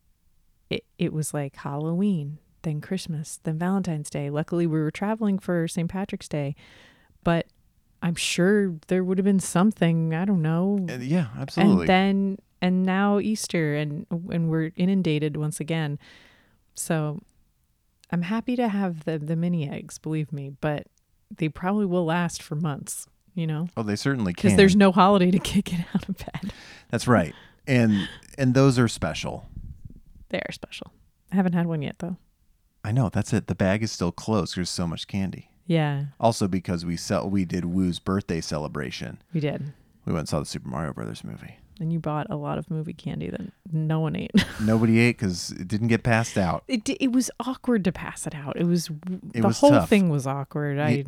it, 0.70 0.86
it 0.98 1.14
was 1.14 1.34
like 1.34 1.56
Halloween, 1.58 2.38
then 2.64 2.82
Christmas, 2.82 3.40
then 3.44 3.58
Valentine's 3.58 4.10
Day. 4.10 4.30
Luckily, 4.30 4.68
we 4.68 4.80
were 4.80 4.92
traveling 4.92 5.40
for 5.40 5.68
St. 5.68 5.90
Patrick's 5.90 6.28
Day, 6.28 6.56
but 7.24 7.48
I'm 8.02 8.16
sure 8.16 8.76
there 8.88 9.04
would 9.04 9.18
have 9.18 9.26
been 9.26 9.40
something, 9.40 10.14
I 10.14 10.26
don't 10.26 10.42
know. 10.42 10.86
Uh, 10.90 10.98
yeah, 10.98 11.28
absolutely. 11.38 11.82
And 11.82 11.90
then, 11.90 12.38
and 12.62 12.84
now 12.84 13.20
Easter, 13.20 13.76
and, 13.76 14.06
and 14.10 14.50
we're 14.50 14.72
inundated 14.76 15.38
once 15.38 15.60
again. 15.60 16.00
So 16.76 17.22
I'm 18.12 18.24
happy 18.24 18.56
to 18.56 18.68
have 18.68 19.06
the, 19.06 19.18
the 19.20 19.36
mini 19.36 19.70
eggs, 19.70 19.98
believe 19.98 20.32
me, 20.34 20.52
but 20.62 20.88
they 21.36 21.50
probably 21.50 21.86
will 21.86 22.06
last 22.06 22.42
for 22.44 22.56
months, 22.56 23.08
you 23.36 23.48
know? 23.48 23.70
oh, 23.78 23.84
they 23.84 23.96
certainly 23.96 24.34
can. 24.34 24.50
Because 24.50 24.58
there's 24.58 24.76
no 24.76 24.92
holiday 24.92 25.32
to 25.32 25.40
kick 25.52 25.74
it 25.74 25.86
out 25.96 26.08
of 26.10 26.18
bed. 26.18 26.54
That's 26.90 27.08
right. 27.08 27.34
And 27.68 28.10
and 28.38 28.54
those 28.54 28.80
are 28.80 28.88
special. 28.88 29.46
They 30.30 30.40
are 30.40 30.52
special. 30.52 30.92
I 31.32 31.36
haven't 31.36 31.54
had 31.54 31.68
one 31.68 31.82
yet, 31.82 32.00
though. 32.00 32.18
I 32.84 32.92
know. 32.92 33.10
That's 33.10 33.32
it. 33.34 33.48
The 33.48 33.56
bag 33.56 33.84
is 33.84 33.92
still 33.92 34.12
closed. 34.12 34.56
There's 34.58 34.70
so 34.70 34.88
much 34.88 35.08
candy. 35.08 35.50
Yeah, 35.68 36.06
Also 36.20 36.48
because 36.50 36.84
we 36.86 36.98
sell 36.98 37.30
we 37.30 37.46
did 37.46 37.64
Woo's 37.64 38.00
birthday 38.00 38.42
celebration. 38.42 39.22
we 39.34 39.40
did. 39.40 39.72
We 40.06 40.12
went 40.12 40.22
and 40.22 40.30
saw 40.30 40.40
the 40.40 40.46
Super 40.46 40.68
Mario 40.68 40.92
Brothers 40.92 41.24
movie. 41.24 41.60
And 41.82 41.92
you 41.92 42.00
bought 42.00 42.28
a 42.30 42.36
lot 42.36 42.58
of 42.60 42.70
movie 42.70 42.94
candy 42.94 43.30
that 43.32 43.42
no 43.72 44.00
one 44.00 44.16
ate. 44.16 44.32
Nobody 44.62 45.00
ate 45.00 45.18
because 45.18 45.50
it 45.52 45.68
didn't 45.68 45.88
get 45.88 46.04
passed 46.04 46.38
out. 46.38 46.64
It 46.68 46.88
it 46.88 47.12
was 47.12 47.32
awkward 47.40 47.84
to 47.86 47.92
pass 47.92 48.28
it 48.28 48.36
out. 48.36 48.56
It 48.56 48.66
was 48.66 48.90
It 49.34 49.42
the 49.42 49.48
was 49.48 49.60
whole 49.60 49.72
tough. 49.72 49.90
thing 49.90 50.10
was 50.10 50.28
awkward. 50.28 50.80
I 50.80 51.06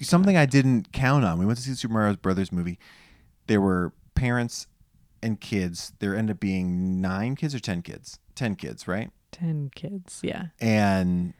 Something 0.00 0.36
I 0.36 0.46
didn't 0.46 0.92
count 0.92 1.24
on. 1.24 1.38
We 1.38 1.44
went 1.46 1.58
to 1.58 1.62
see 1.64 1.70
the 1.72 1.76
Super 1.76 1.94
Mario 1.94 2.16
Brothers 2.16 2.50
movie. 2.50 2.78
There 3.46 3.60
were 3.60 3.92
parents 4.14 4.66
and 5.22 5.40
kids. 5.40 5.92
There 6.00 6.16
ended 6.16 6.36
up 6.36 6.40
being 6.40 7.00
nine 7.00 7.36
kids 7.36 7.54
or 7.54 7.60
ten 7.60 7.82
kids. 7.82 8.18
Ten 8.34 8.56
kids, 8.56 8.88
right? 8.88 9.10
ten 9.30 9.70
kids. 9.74 10.20
Yeah, 10.22 10.46
and 10.60 11.34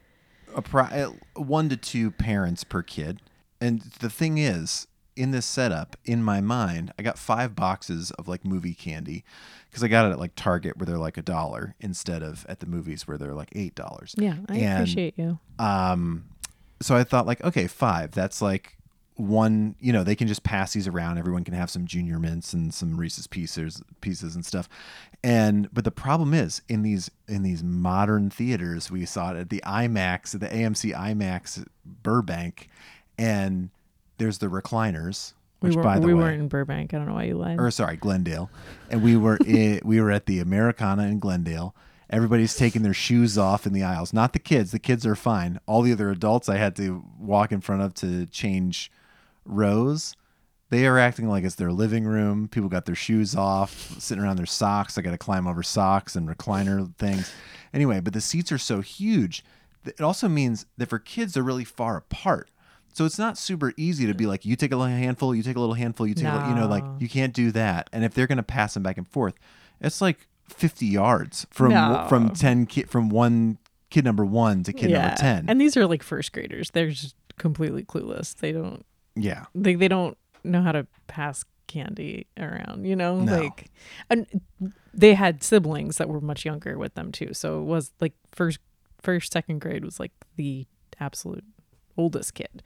a 0.54 0.62
pro- 0.62 0.84
uh, 0.84 1.10
one 1.34 1.68
to 1.70 1.76
two 1.76 2.10
parents 2.10 2.64
per 2.64 2.82
kid. 2.82 3.20
And 3.60 3.80
the 4.00 4.10
thing 4.10 4.38
is, 4.38 4.86
in 5.16 5.30
this 5.30 5.44
setup, 5.46 5.96
in 6.04 6.22
my 6.22 6.40
mind, 6.40 6.92
I 6.98 7.02
got 7.02 7.18
five 7.18 7.54
boxes 7.54 8.10
of 8.12 8.28
like 8.28 8.44
movie 8.44 8.74
candy 8.74 9.24
because 9.70 9.82
I 9.84 9.88
got 9.88 10.06
it 10.06 10.12
at 10.12 10.18
like 10.18 10.32
Target 10.36 10.78
where 10.78 10.86
they're 10.86 10.96
like 10.98 11.16
a 11.18 11.22
dollar 11.22 11.74
instead 11.80 12.22
of 12.22 12.46
at 12.48 12.60
the 12.60 12.66
movies 12.66 13.06
where 13.06 13.18
they're 13.18 13.34
like 13.34 13.50
eight 13.54 13.74
dollars. 13.74 14.14
yeah. 14.18 14.36
I 14.48 14.56
And- 14.58 14.78
appreciate 14.82 15.18
you. 15.18 15.38
Um, 15.58 16.24
so 16.80 16.96
I 16.96 17.04
thought 17.04 17.26
like, 17.26 17.42
okay, 17.44 17.66
five. 17.66 18.10
That's 18.12 18.40
like 18.42 18.76
one. 19.16 19.74
You 19.78 19.92
know, 19.92 20.02
they 20.02 20.16
can 20.16 20.26
just 20.28 20.42
pass 20.42 20.72
these 20.72 20.88
around. 20.88 21.18
Everyone 21.18 21.44
can 21.44 21.54
have 21.54 21.70
some 21.70 21.86
Junior 21.86 22.18
Mints 22.18 22.52
and 22.54 22.72
some 22.72 22.96
Reese's 22.96 23.26
Pieces, 23.26 23.82
pieces 24.00 24.34
and 24.34 24.44
stuff. 24.44 24.68
And 25.22 25.68
but 25.72 25.84
the 25.84 25.90
problem 25.92 26.34
is 26.34 26.62
in 26.68 26.82
these 26.82 27.10
in 27.28 27.42
these 27.42 27.62
modern 27.62 28.30
theaters, 28.30 28.90
we 28.90 29.04
saw 29.06 29.30
it 29.32 29.36
at 29.36 29.50
the 29.50 29.62
IMAX, 29.66 30.34
at 30.34 30.40
the 30.40 30.48
AMC 30.48 30.92
IMAX 30.96 31.64
Burbank, 31.84 32.68
and 33.18 33.70
there's 34.18 34.38
the 34.38 34.48
recliners. 34.48 35.32
We 35.60 35.68
Which, 35.68 35.76
weren't, 35.76 35.84
by 35.84 35.98
the 35.98 36.06
we 36.06 36.14
way, 36.14 36.22
weren't 36.22 36.40
in 36.40 36.48
Burbank. 36.48 36.92
I 36.92 36.98
don't 36.98 37.06
know 37.06 37.14
why 37.14 37.24
you 37.24 37.36
lied. 37.36 37.60
or 37.60 37.70
sorry, 37.70 37.96
Glendale, 37.96 38.50
and 38.90 39.02
we 39.02 39.16
were 39.16 39.38
i 39.46 39.80
we 39.84 40.00
were 40.00 40.10
at 40.10 40.26
the 40.26 40.40
Americana 40.40 41.04
in 41.04 41.18
Glendale. 41.20 41.74
Everybody's 42.10 42.54
taking 42.54 42.82
their 42.82 42.92
shoes 42.92 43.38
off 43.38 43.66
in 43.66 43.72
the 43.72 43.82
aisles. 43.82 44.12
Not 44.12 44.34
the 44.34 44.38
kids. 44.38 44.70
The 44.70 44.78
kids 44.78 45.06
are 45.06 45.14
fine. 45.14 45.58
All 45.66 45.80
the 45.80 45.92
other 45.92 46.10
adults 46.10 46.48
I 46.48 46.56
had 46.58 46.76
to 46.76 47.02
walk 47.18 47.52
in 47.52 47.62
front 47.62 47.80
of 47.80 47.94
to 47.94 48.26
change 48.26 48.90
rows. 49.46 50.14
They 50.68 50.86
are 50.86 50.98
acting 50.98 51.28
like 51.28 51.44
it's 51.44 51.54
their 51.54 51.72
living 51.72 52.04
room. 52.04 52.48
People 52.48 52.68
got 52.68 52.84
their 52.86 52.94
shoes 52.94 53.34
off, 53.34 53.98
sitting 53.98 54.22
around 54.22 54.36
their 54.36 54.46
socks. 54.46 54.98
I 54.98 55.02
got 55.02 55.10
to 55.12 55.18
climb 55.18 55.46
over 55.46 55.62
socks 55.62 56.16
and 56.16 56.28
recliner 56.28 56.94
things. 56.96 57.32
Anyway, 57.72 58.00
but 58.00 58.12
the 58.12 58.20
seats 58.20 58.50
are 58.52 58.58
so 58.58 58.80
huge. 58.80 59.44
It 59.84 60.00
also 60.00 60.28
means 60.28 60.66
that 60.76 60.88
for 60.88 60.98
kids, 60.98 61.34
they're 61.34 61.42
really 61.42 61.64
far 61.64 61.96
apart. 61.96 62.50
So 62.92 63.04
it's 63.04 63.18
not 63.18 63.38
super 63.38 63.72
easy 63.76 64.06
to 64.06 64.14
be 64.14 64.26
like, 64.26 64.44
you 64.44 64.54
take 64.56 64.72
a 64.72 64.76
little 64.76 64.94
handful, 64.94 65.34
you 65.34 65.42
take 65.42 65.56
a 65.56 65.60
little 65.60 65.74
handful, 65.74 66.06
you 66.06 66.14
take 66.14 66.26
a 66.26 66.32
little, 66.32 66.48
you 66.48 66.54
know, 66.54 66.66
like 66.66 66.84
you 66.98 67.08
can't 67.08 67.32
do 67.32 67.50
that. 67.52 67.88
And 67.92 68.04
if 68.04 68.14
they're 68.14 68.26
going 68.26 68.36
to 68.36 68.42
pass 68.42 68.74
them 68.74 68.82
back 68.82 68.98
and 68.98 69.08
forth, 69.08 69.34
it's 69.80 70.00
like 70.00 70.26
50 70.48 70.86
yards 70.86 71.46
from 71.50 71.70
No. 71.70 72.06
from 72.08 72.30
10 72.30 72.66
kid 72.66 72.90
from 72.90 73.08
one 73.08 73.58
kid 73.90 74.04
number 74.04 74.24
1 74.24 74.64
to 74.64 74.72
kid 74.72 74.90
number 74.90 75.14
10. 75.16 75.46
And 75.48 75.60
these 75.60 75.76
are 75.76 75.86
like 75.86 76.02
first 76.02 76.32
graders. 76.32 76.70
They're 76.70 76.90
just 76.90 77.14
completely 77.38 77.82
clueless. 77.82 78.34
They 78.36 78.52
don't. 78.52 78.84
yeah. 79.16 79.46
They 79.54 79.74
they 79.74 79.88
don't 79.88 80.16
know 80.44 80.60
how 80.60 80.72
to 80.72 80.86
pass 81.06 81.44
candy 81.68 82.26
around. 82.38 82.84
You 82.84 82.94
know, 82.96 83.20
No. 83.20 83.38
like, 83.40 83.70
and 84.10 84.26
they 84.92 85.14
had 85.14 85.42
siblings 85.42 85.96
that 85.96 86.08
were 86.10 86.20
much 86.20 86.44
younger 86.44 86.76
with 86.76 86.94
them 86.94 87.10
too. 87.12 87.32
So 87.32 87.60
it 87.60 87.64
was 87.64 87.92
like 88.00 88.12
first 88.32 88.58
first 89.00 89.32
second 89.32 89.60
grade 89.60 89.82
was 89.84 89.98
like 89.98 90.12
the 90.36 90.66
absolute 91.00 91.44
oldest 91.96 92.34
kid. 92.34 92.62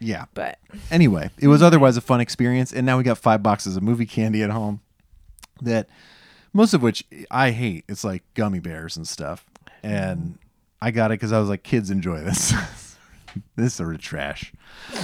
Yeah. 0.00 0.26
But 0.34 0.58
Anyway, 0.90 1.30
it 1.38 1.48
was 1.48 1.62
otherwise 1.68 1.96
a 1.96 2.00
fun 2.00 2.20
experience 2.20 2.72
and 2.72 2.86
now 2.86 2.96
we 2.98 3.04
got 3.04 3.18
5 3.18 3.42
boxes 3.42 3.76
of 3.76 3.82
movie 3.82 4.06
candy 4.06 4.42
at 4.42 4.50
home 4.50 4.80
that 5.62 5.88
most 6.52 6.72
of 6.74 6.82
which 6.82 7.04
I 7.30 7.50
hate. 7.50 7.84
It's 7.88 8.04
like 8.04 8.22
gummy 8.34 8.60
bears 8.60 8.96
and 8.96 9.06
stuff. 9.06 9.44
And 9.82 10.38
I 10.80 10.90
got 10.90 11.10
it 11.10 11.18
cuz 11.18 11.32
I 11.32 11.40
was 11.40 11.48
like 11.48 11.62
kids 11.62 11.90
enjoy 11.90 12.20
this. 12.20 12.54
this 13.56 13.74
sort 13.74 13.94
of 13.94 14.00
trash. 14.00 14.52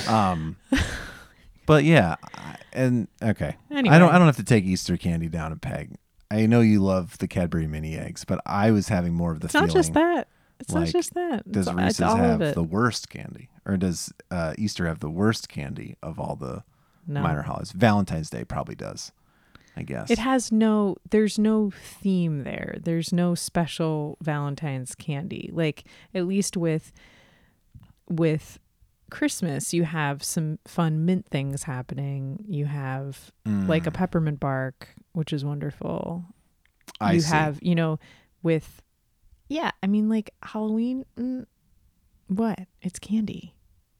Um 0.09 0.57
but 1.67 1.85
yeah, 1.85 2.17
and 2.73 3.09
okay. 3.23 3.57
I 3.71 3.83
don't 3.99 4.11
I 4.11 4.19
don't 4.19 4.27
have 4.27 4.37
to 4.37 4.45
take 4.45 4.65
Easter 4.65 4.97
candy 4.97 5.29
down 5.29 5.53
a 5.53 5.57
peg. 5.57 5.97
I 6.31 6.47
know 6.47 6.61
you 6.61 6.83
love 6.83 7.19
the 7.19 7.29
Cadbury 7.29 7.67
mini 7.67 7.97
eggs, 7.97 8.25
but 8.25 8.41
I 8.45 8.71
was 8.71 8.89
having 8.89 9.15
more 9.15 9.31
of 9.31 9.41
the 9.41 9.47
it's 9.47 9.53
feeling 9.53 9.69
not 9.69 9.75
just 9.75 9.93
that. 9.95 10.29
It's 10.61 10.73
like, 10.73 10.85
not 10.85 10.93
just 10.93 11.15
that. 11.15 11.51
does 11.51 11.67
it's, 11.69 11.77
Reese's 11.77 12.01
it's 12.01 12.15
have 12.15 12.55
the 12.55 12.63
worst 12.63 13.09
candy, 13.11 13.51
or 13.67 13.77
does 13.77 14.13
uh, 14.31 14.55
Easter 14.57 14.87
have 14.87 15.01
the 15.01 15.11
worst 15.11 15.49
candy 15.49 15.97
of 16.03 16.19
all 16.21 16.37
the 16.37 16.63
No. 17.07 17.23
minor 17.23 17.43
holidays? 17.43 17.73
Valentine's 17.73 18.31
Day 18.31 18.45
probably 18.45 18.75
does, 18.75 19.13
I 19.77 19.83
guess. 19.83 20.11
It 20.11 20.19
has 20.19 20.53
no 20.53 20.97
there's 21.11 21.39
no 21.39 21.71
theme 21.71 22.45
there. 22.45 22.77
There's 22.83 23.13
no 23.13 23.35
special 23.35 24.17
Valentine's 24.23 24.95
candy. 24.95 25.51
Like 25.53 25.85
at 26.15 26.27
least 26.27 26.57
with 26.57 26.93
with 28.09 28.59
Christmas 29.11 29.73
you 29.75 29.85
have 29.85 30.23
some 30.23 30.59
fun 30.67 31.05
mint 31.05 31.27
things 31.29 31.65
happening. 31.65 32.45
You 32.49 32.67
have 32.67 33.33
like 33.45 33.87
a 33.87 33.91
peppermint 33.91 34.41
bark, 34.41 34.89
which 35.13 35.33
is 35.33 35.45
wonderful. 35.45 36.25
Mm. 36.29 36.35
I 37.01 37.13
you 37.15 37.21
see. 37.21 37.31
have, 37.35 37.59
you 37.63 37.75
know, 37.75 37.99
with 38.43 38.83
yeah, 39.49 39.71
I 39.83 39.87
mean, 39.87 40.09
like 40.09 40.31
Halloween. 40.43 41.05
Mm, 41.19 41.47
what? 42.29 42.59
It's 42.83 42.99
candy. 42.99 43.55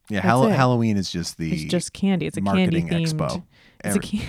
Yeah, 0.09 0.21
Hall- 0.21 0.45
it. 0.47 0.51
Halloween 0.55 0.97
is 0.97 1.09
just 1.11 1.37
the 1.37 1.51
It's 1.51 1.63
just 1.63 1.93
candy. 1.93 2.27
It's 2.27 2.37
a 2.37 2.41
marketing 2.41 2.87
candy 2.89 3.05
themed. 3.05 3.13
expo. 3.19 3.43
It's 3.83 3.95
a, 3.95 3.99
can- 3.99 4.21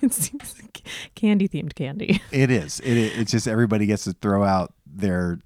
it's, 0.00 0.30
it's 0.34 0.60
a 0.60 1.08
candy 1.14 1.48
themed 1.48 1.74
candy. 1.74 2.20
It 2.32 2.50
is. 2.50 2.80
It, 2.80 2.96
it 2.96 3.18
it's 3.18 3.30
just 3.32 3.48
everybody 3.48 3.86
gets 3.86 4.04
to 4.04 4.12
throw 4.12 4.44
out 4.44 4.74
their 4.86 5.40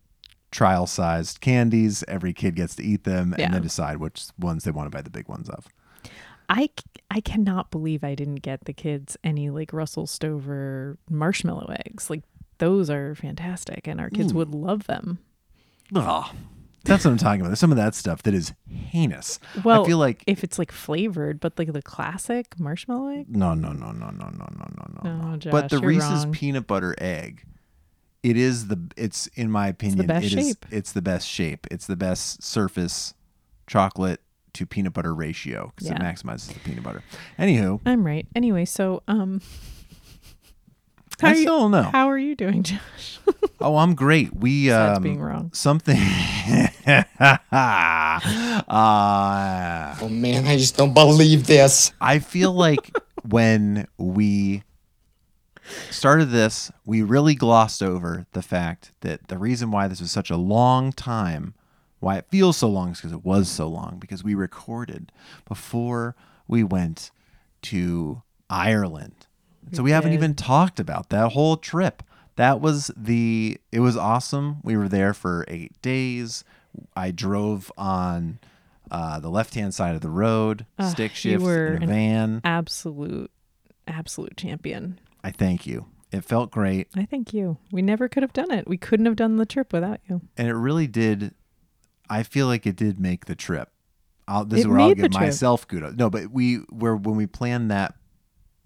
trial 0.51 0.87
sized 0.87 1.41
candies. 1.41 2.05
Every 2.07 2.33
kid 2.35 2.55
gets 2.57 2.75
to 2.77 2.83
eat 2.83 3.05
them 3.05 3.35
Yeah. 3.39 3.47
and 3.47 3.55
then 3.55 3.63
decide 3.63 3.97
which 3.99 4.25
ones 4.39 4.65
they 4.65 4.71
want 4.71 4.91
to 4.91 4.95
buy 4.97 5.03
the 5.03 5.11
big 5.11 5.29
ones 5.29 5.49
of. 5.49 5.67
I, 6.51 6.71
I 7.11 7.21
cannot 7.21 7.71
believe 7.71 8.03
I 8.03 8.15
didn't 8.15 8.37
get 8.37 8.65
the 8.65 8.73
kids 8.73 9.17
any 9.23 9.51
like 9.51 9.73
Russell 9.73 10.07
Stover 10.07 10.97
marshmallow 11.11 11.75
eggs. 11.87 12.09
Like 12.09 12.23
those 12.59 12.91
are 12.91 13.15
fantastic, 13.15 13.87
and 13.87 14.01
our 14.01 14.11
kids 14.11 14.33
would 14.35 14.55
love 14.55 14.87
them. 14.87 15.19
Oh, 15.95 16.31
that's 16.85 17.05
what 17.05 17.11
I'm 17.11 17.17
talking 17.19 17.41
about. 17.41 17.49
There's 17.51 17.59
some 17.59 17.71
of 17.73 17.77
that 17.77 17.95
stuff 17.95 18.23
that 18.23 18.35
is 18.35 18.53
heinous. 18.69 19.39
Well, 19.65 19.85
I 19.85 19.87
feel 19.87 19.99
like 19.99 20.23
if 20.27 20.45
it's 20.45 20.59
like 20.59 20.73
flavored, 20.73 21.41
but 21.41 21.59
like 21.59 21.73
the 21.73 21.83
classic 21.83 22.59
marshmallow 22.59 23.09
egg. 23.09 23.27
no, 23.29 23.55
no, 23.55 23.73
no, 23.73 23.91
no, 23.91 24.11
no, 24.11 24.29
no, 24.31 24.49
no, 24.57 24.67
no, 24.77 25.03
no. 25.03 25.33
Oh. 25.33 25.37
Josh, 25.37 25.51
but 25.51 25.71
the 25.71 25.79
Reese's 25.81 26.25
wrong. 26.25 26.33
peanut 26.33 26.67
butter 26.67 26.95
egg, 26.99 27.45
it 28.23 28.37
is 28.37 28.69
the. 28.69 28.79
It's 28.97 29.27
in 29.29 29.51
my 29.51 29.69
opinion, 29.69 30.07
best 30.07 30.27
it 30.27 30.35
is- 30.35 30.47
shape. 30.49 30.67
It's 30.71 30.93
the 30.93 31.03
best 31.03 31.29
shape. 31.29 31.67
It's 31.71 31.87
the 31.87 31.97
best 31.97 32.43
surface 32.43 33.15
chocolate 33.67 34.21
to 34.55 34.67
peanut 34.67 34.93
butter 34.95 35.15
ratio 35.15 35.73
because 35.77 35.91
it 35.91 35.99
maximizes 35.99 36.53
the 36.53 36.59
peanut 36.61 36.83
butter. 36.83 37.03
Anywho, 37.39 37.81
I'm 37.87 38.05
right. 38.05 38.27
Anyway, 38.35 38.65
so 38.65 39.03
um, 39.07 39.41
how 41.21 41.29
I 41.29 41.31
are 41.33 41.35
you- 41.35 41.41
still 41.43 41.59
don't 41.61 41.71
know. 41.73 41.83
How 41.83 42.09
are 42.11 42.19
you 42.19 42.35
doing, 42.35 42.63
Josh? 42.63 43.19
Oh, 43.61 43.77
I'm 43.77 43.95
great. 43.97 44.35
We 44.37 44.67
Besides 44.69 44.99
um, 44.99 45.03
being 45.03 45.21
wrong. 45.21 45.51
something. 45.53 45.99
uh, 46.87 48.19
Oh 50.01 50.09
man, 50.09 50.47
I 50.47 50.57
just 50.57 50.77
don't 50.77 50.95
believe 50.95 51.47
this. 51.47 51.93
I 52.01 52.19
feel 52.21 52.53
like 52.53 52.91
when 53.29 53.87
we 53.99 54.63
started 55.91 56.27
this, 56.27 56.71
we 56.87 57.03
really 57.03 57.35
glossed 57.35 57.83
over 57.83 58.27
the 58.33 58.43
fact 58.43 58.93
that 59.01 59.29
the 59.29 59.39
reason 59.39 59.71
why 59.71 59.89
this 59.89 60.01
was 60.01 60.11
such 60.11 60.31
a 60.31 60.37
long 60.37 60.93
time, 60.93 61.55
why 62.01 62.17
it 62.17 62.27
feels 62.31 62.57
so 62.57 62.69
long, 62.69 62.93
is 62.93 62.99
because 62.99 63.13
it 63.13 63.25
was 63.25 63.49
so 63.49 63.69
long, 63.69 63.99
because 64.01 64.23
we 64.25 64.35
recorded 64.35 65.11
before 65.47 66.15
we 66.47 66.63
went 66.63 67.11
to 67.63 68.23
Ireland. 68.49 69.18
So 69.73 69.83
we 69.83 69.91
haven't 69.91 70.13
even 70.13 70.35
talked 70.35 70.81
about 70.81 71.11
that 71.11 71.33
whole 71.33 71.57
trip. 71.57 72.03
That 72.37 72.61
was 72.61 72.91
the, 72.97 73.59
it 73.73 73.81
was 73.81 73.97
awesome. 73.97 74.59
We 74.63 74.77
were 74.77 74.89
there 74.89 75.13
for 75.15 75.45
eight 75.49 75.81
days. 75.83 76.45
I 76.95 77.11
drove 77.11 77.73
on 77.77 78.39
uh, 78.91 79.19
the 79.21 79.29
left 79.31 79.55
hand 79.55 79.75
side 79.75 79.95
of 79.95 80.01
the 80.01 80.11
road, 80.11 80.65
Ugh, 80.79 80.91
stick 80.91 81.15
shift 81.15 81.43
in 81.45 81.83
a 81.83 81.87
van. 81.87 82.41
Absolute, 82.45 83.31
absolute 83.87 84.37
champion. 84.37 85.01
I 85.25 85.31
thank 85.33 85.67
you. 85.67 85.87
It 86.13 86.25
felt 86.25 86.51
great. 86.51 86.89
I 86.97 87.05
thank 87.05 87.35
you. 87.35 87.59
We 87.73 87.83
never 87.83 88.09
could 88.09 88.23
have 88.23 88.33
done 88.33 88.51
it. 88.51 88.67
We 88.67 88.77
couldn't 88.79 89.05
have 89.07 89.17
done 89.17 89.37
the 89.37 89.45
trip 89.45 89.73
without 89.73 90.01
you. 90.09 90.23
and 90.37 90.49
it 90.49 90.55
really 90.55 90.87
did 90.87 91.35
i 92.11 92.23
feel 92.23 92.47
like 92.47 92.67
it 92.67 92.75
did 92.75 92.99
make 92.99 93.27
the 93.27 93.35
trip 93.35 93.71
I'll, 94.27 94.47
this 94.47 94.61
is 94.61 94.67
where 94.67 94.81
i'll 94.81 94.95
give 94.95 95.13
myself 95.13 95.69
kudos 95.69 95.95
no 95.97 96.09
but 96.09 96.31
we 96.31 96.61
were 96.71 96.97
when 96.97 97.17
we 97.17 97.27
planned 97.27 97.71
that 97.71 97.97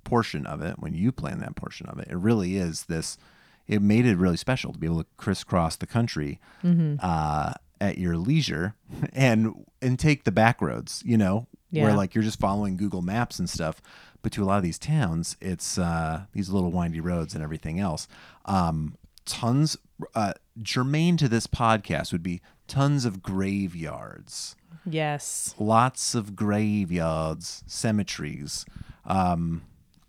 portion 0.05 0.47
of 0.47 0.61
it 0.63 0.79
when 0.79 0.95
you 0.95 1.13
plan 1.13 1.39
that 1.41 1.55
portion 1.57 1.87
of 1.87 1.99
it 1.99 2.09
it 2.09 2.17
really 2.17 2.57
is 2.57 2.85
this 2.85 3.17
it 3.69 3.81
made 3.81 4.05
it 4.07 4.17
really 4.17 4.37
special 4.37 4.73
to 4.73 4.79
be 4.79 4.87
able 4.87 5.03
to 5.03 5.09
crisscross 5.17 5.77
the 5.77 5.87
country 5.87 6.41
Mm-hmm. 6.65 6.97
uh, 7.01 7.53
at 7.81 7.99
your 7.99 8.17
leisure 8.17 8.75
and 9.13 9.65
and 9.81 9.99
take 9.99 10.25
the 10.25 10.31
back 10.33 10.61
roads 10.63 11.03
you 11.05 11.17
know 11.19 11.47
where 11.71 11.95
like 11.95 12.15
you're 12.15 12.23
just 12.25 12.39
following 12.39 12.77
google 12.77 13.03
maps 13.03 13.39
and 13.39 13.49
stuff 13.51 13.81
but 14.23 14.31
to 14.33 14.43
a 14.43 14.47
lot 14.47 14.59
of 14.59 14.63
these 14.63 14.79
towns 14.79 15.37
it's 15.41 15.79
uh, 15.79 16.23
these 16.33 16.49
little 16.51 16.71
windy 16.71 17.01
roads 17.01 17.35
and 17.35 17.43
everything 17.43 17.81
else 17.81 18.07
um, 18.45 18.97
tons 19.25 19.77
uh, 20.15 20.33
germane 20.63 21.17
to 21.17 21.29
this 21.29 21.47
podcast 21.49 22.13
would 22.13 22.23
be 22.23 22.41
tons 22.69 23.05
of 23.05 23.23
graveyards 23.23 24.55
Yes. 24.85 25.55
lots 25.61 26.15
of 26.17 26.35
graveyards, 26.35 27.63
cemeteries. 27.67 28.65
Um, 29.05 29.63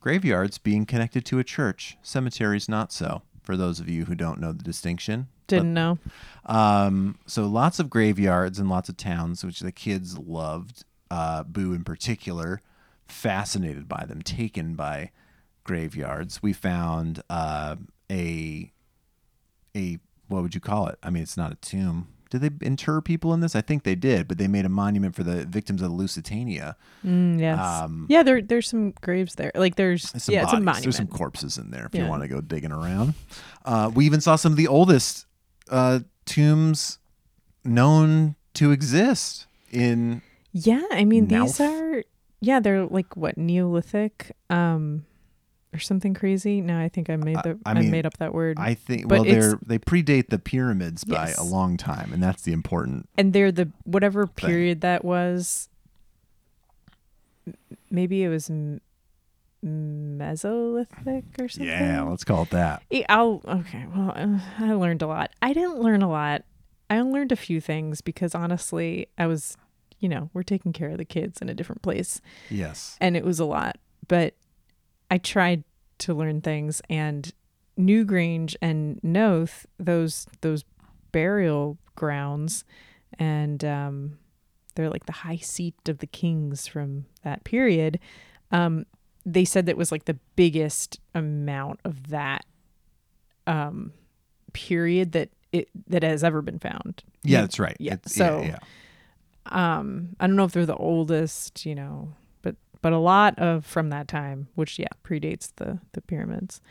graveyards 0.04 0.58
being 0.58 0.86
connected 0.86 1.24
to 1.26 1.40
a 1.40 1.46
church, 1.46 1.98
cemeteries 2.04 2.68
not 2.68 2.92
so. 2.92 3.22
For 3.42 3.56
those 3.56 3.80
of 3.80 3.88
you 3.90 4.04
who 4.06 4.16
don't 4.16 4.40
know 4.40 4.52
the 4.52 4.64
distinction, 4.64 5.28
Didn't 5.48 5.74
know. 5.74 5.98
um, 6.46 7.18
so 7.26 7.46
lots 7.48 7.80
of 7.80 7.90
graveyards 7.90 8.60
and 8.60 8.70
lots 8.70 8.90
of 8.90 8.98
towns, 8.98 9.44
which 9.46 9.62
the 9.62 9.72
kids 9.72 10.18
loved. 10.18 10.84
Uh, 11.10 11.44
Boo 11.44 11.74
in 11.74 11.84
particular, 11.84 12.60
fascinated 13.08 13.88
by 13.88 14.04
them, 14.06 14.22
taken 14.24 14.76
by 14.76 15.12
graveyards. 15.64 16.42
We 16.44 16.52
found 16.54 17.22
uh, 17.30 17.76
a 18.12 18.72
a 19.76 20.00
what 20.28 20.42
would 20.42 20.56
you 20.56 20.62
call 20.62 20.88
it? 20.88 20.98
I 21.04 21.10
mean, 21.12 21.24
it's 21.24 21.38
not 21.38 21.52
a 21.52 21.56
tomb. 21.56 22.08
Did 22.34 22.42
they 22.42 22.66
inter 22.66 23.00
people 23.00 23.32
in 23.36 23.42
this? 23.42 23.56
I 23.56 23.62
think 23.62 23.84
they 23.84 23.94
did, 23.94 24.28
but 24.28 24.40
they 24.40 24.48
made 24.48 24.66
a 24.66 24.70
monument 24.70 25.14
for 25.14 25.22
the 25.22 25.46
victims 25.46 25.84
of 25.84 25.92
the 25.92 25.96
Lusitania. 25.96 26.76
Mm, 27.06 27.40
yes. 27.40 27.60
Um, 27.60 28.08
yeah, 28.10 28.24
there 28.24 28.42
there's 28.42 28.68
some 28.68 28.90
graves 29.02 29.36
there. 29.36 29.52
Like 29.54 29.76
there's 29.76 30.12
yeah, 30.28 30.42
it's 30.42 30.52
a 30.52 30.56
monument. 30.56 30.82
There's 30.82 30.96
some 30.96 31.06
corpses 31.06 31.60
in 31.60 31.70
there 31.70 31.86
if 31.86 31.94
you 31.94 32.08
want 32.08 32.24
to 32.24 32.28
go 32.28 32.42
digging 32.42 32.72
around. 32.72 33.14
Uh, 33.64 33.92
we 33.94 34.08
even 34.08 34.20
saw 34.20 34.36
some 34.36 34.52
of 34.52 34.58
the 34.58 34.68
oldest 34.68 35.28
uh, 35.70 36.00
tombs 36.26 36.98
known 37.64 38.34
to 38.56 38.72
exist 38.72 39.46
in 39.70 40.24
yeah, 40.54 40.82
I 40.90 41.06
mean 41.06 41.28
these 41.28 41.62
are 41.62 42.04
yeah, 42.42 42.60
they're 42.60 42.88
like 42.88 43.16
what 43.16 43.38
Neolithic 43.38 44.32
um 44.50 45.06
or 45.74 45.80
something 45.80 46.14
crazy. 46.14 46.62
No, 46.62 46.80
I 46.80 46.88
think 46.90 47.10
I 47.10 47.16
made 47.16 47.38
the 47.38 47.58
I 47.66 47.72
I, 47.72 47.74
mean, 47.74 47.92
made 47.92 48.06
up 48.06 48.18
that 48.18 48.34
word. 48.34 48.58
I 48.60 48.74
think 48.74 49.08
But 49.08 49.22
well 49.22 49.24
they're 49.26 49.60
they 49.66 49.80
predate 49.80 50.30
the 50.30 50.40
pyramids 50.40 51.04
by 51.04 51.28
Yes. 51.28 51.38
a 51.40 51.44
long 51.44 51.78
time 51.78 52.12
and 52.14 52.22
that's 52.22 52.44
the 52.44 52.54
important 52.54 53.10
and 53.18 53.34
they're 53.34 53.52
the 53.52 53.70
whatever 53.84 54.28
period 54.28 54.82
that 54.82 55.04
was 55.04 55.70
maybe 57.90 58.24
it 58.24 58.30
was 58.30 58.50
mesolithic 59.64 61.24
or 61.40 61.48
something? 61.48 61.68
yeah 61.68 62.02
let's 62.02 62.24
call 62.24 62.44
it 62.44 62.50
that. 62.52 62.84
I'll 63.10 63.42
okay 63.48 63.86
well 63.94 64.14
i 64.60 64.74
learned 64.74 65.02
a 65.02 65.08
lot. 65.08 65.32
I 65.42 65.54
didn't 65.54 65.80
learn 65.80 66.02
a 66.02 66.10
lot. 66.10 66.44
I 66.90 67.02
learned 67.02 67.32
a 67.32 67.36
few 67.38 67.60
things 67.62 68.02
because 68.02 68.36
honestly 68.36 69.08
i 69.18 69.26
was 69.26 69.58
you 70.00 70.10
know 70.10 70.30
we're 70.34 70.44
taking 70.44 70.74
care 70.74 70.90
of 70.90 70.98
the 70.98 71.06
kids 71.06 71.42
in 71.42 71.50
a 71.50 71.54
different 71.54 71.82
place. 71.82 72.22
Yes. 72.50 72.98
And 73.00 73.16
it 73.16 73.24
was 73.24 73.40
a 73.40 73.46
lot. 73.46 73.78
But 74.08 74.36
i 75.14 75.18
tried 75.18 75.64
to 76.00 76.14
learn 76.14 76.42
things 76.42 76.82
and 76.90 77.32
newgrange 77.78 78.56
and 78.62 79.00
Knowth 79.04 79.66
those 79.80 80.26
those 80.42 80.64
burial 81.12 81.78
grounds 81.96 82.64
and 83.20 83.64
um 83.64 84.18
they're 84.76 84.90
like 84.90 85.06
the 85.06 85.20
high 85.26 85.38
seat 85.54 85.76
of 85.88 86.00
the 86.00 86.08
kings 86.08 86.68
from 86.68 87.06
that 87.24 87.44
period 87.44 88.00
um 88.52 88.86
they 89.26 89.46
said 89.46 89.66
that 89.68 89.78
was 89.78 89.92
like 89.92 90.06
the 90.06 90.18
biggest 90.36 91.00
amount 91.16 91.80
of 91.86 92.10
that 92.10 92.46
um 93.48 93.94
period 94.54 95.12
that 95.14 95.30
it 95.52 95.68
that 95.88 96.04
has 96.04 96.24
ever 96.24 96.42
been 96.42 96.60
found 96.60 97.04
yeah 97.24 97.42
that's 97.42 97.60
right 97.60 97.78
yeah, 97.80 97.94
It's- 97.94 98.16
so- 98.16 98.42
yeah, 98.42 98.58
yeah. 99.52 99.78
um 99.80 100.16
i 100.20 100.28
don't 100.28 100.36
know 100.36 100.46
if 100.46 100.52
they're 100.54 100.66
the 100.66 100.76
oldest 100.76 101.66
you 101.66 101.76
know 101.76 102.14
but 102.84 102.94
a 102.94 103.00
lot 103.00 103.38
of 103.40 103.66
from 103.66 103.90
that 103.90 104.08
time 104.08 104.48
which 104.54 104.78
yeah 104.78 104.88
predates 105.04 105.50
the 105.56 105.80
the 105.94 106.02
pyramids 106.02 106.62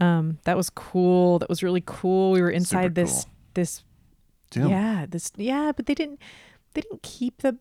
um 0.00 0.38
that 0.44 0.56
was 0.56 0.68
cool 0.70 1.38
that 1.38 1.48
was 1.48 1.62
really 1.62 1.82
cool 1.86 2.32
we 2.32 2.40
were 2.42 2.50
inside 2.50 2.82
Super 2.90 2.94
this 2.94 3.12
cool. 3.24 3.32
this 3.54 3.84
Tomb. 4.50 4.68
yeah 4.70 5.06
this 5.08 5.30
yeah 5.36 5.70
but 5.76 5.86
they 5.86 5.94
didn't 5.94 6.18
they 6.74 6.80
didn't 6.80 7.02
keep 7.04 7.38
the 7.42 7.52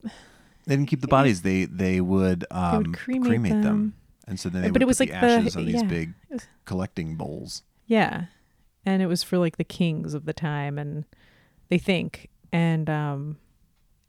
they 0.65 0.75
didn't 0.75 0.87
keep 0.87 1.01
the 1.01 1.07
bodies 1.07 1.41
they 1.43 1.65
they 1.65 2.01
would 2.01 2.45
um 2.51 2.77
would 2.77 2.93
cremate 2.97 3.61
them. 3.61 3.93
and 4.27 4.39
so 4.39 4.49
then 4.49 4.61
they 4.63 4.67
But 4.69 4.73
would 4.73 4.81
it 4.83 4.87
was 4.87 4.97
put 4.97 5.09
like 5.09 5.21
the 5.21 5.27
the- 5.27 5.33
ashes 5.33 5.55
on 5.55 5.65
these 5.65 5.75
yeah. 5.81 5.87
big 5.87 6.13
was- 6.29 6.47
collecting 6.65 7.15
bowls 7.15 7.63
yeah 7.85 8.25
and 8.85 9.01
it 9.01 9.07
was 9.07 9.21
for 9.23 9.37
like 9.37 9.57
the 9.57 9.63
kings 9.63 10.13
of 10.13 10.25
the 10.25 10.33
time 10.33 10.77
and 10.79 11.05
they 11.69 11.77
think 11.77 12.29
and 12.51 12.89
um 12.89 13.37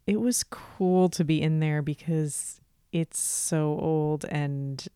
it 0.07 0.21
was 0.21 0.43
cool 0.45 1.09
to 1.11 1.25
be 1.25 1.41
in 1.41 1.61
there 1.61 1.83
because 1.83 2.60
it's 2.93 3.19
so 3.19 3.79
old 3.81 4.25
and 4.27 4.87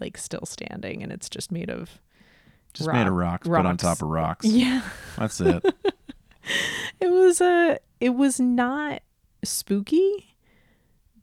like 0.00 0.16
still 0.16 0.44
standing 0.46 1.02
and 1.02 1.12
it's 1.12 1.28
just 1.28 1.52
made 1.52 1.68
of 1.70 2.00
just 2.72 2.90
made 2.92 3.06
of 3.06 3.12
Rock- 3.12 3.44
rocks, 3.44 3.48
put 3.48 3.66
on 3.66 3.76
top 3.76 4.00
of 4.02 4.08
rocks 4.08 4.46
yeah 4.46 4.82
that's 5.18 5.40
it 5.40 5.62
it 7.00 7.10
was 7.10 7.40
a 7.40 7.78
it 8.00 8.10
was 8.10 8.40
not 8.40 9.02
spooky 9.44 10.36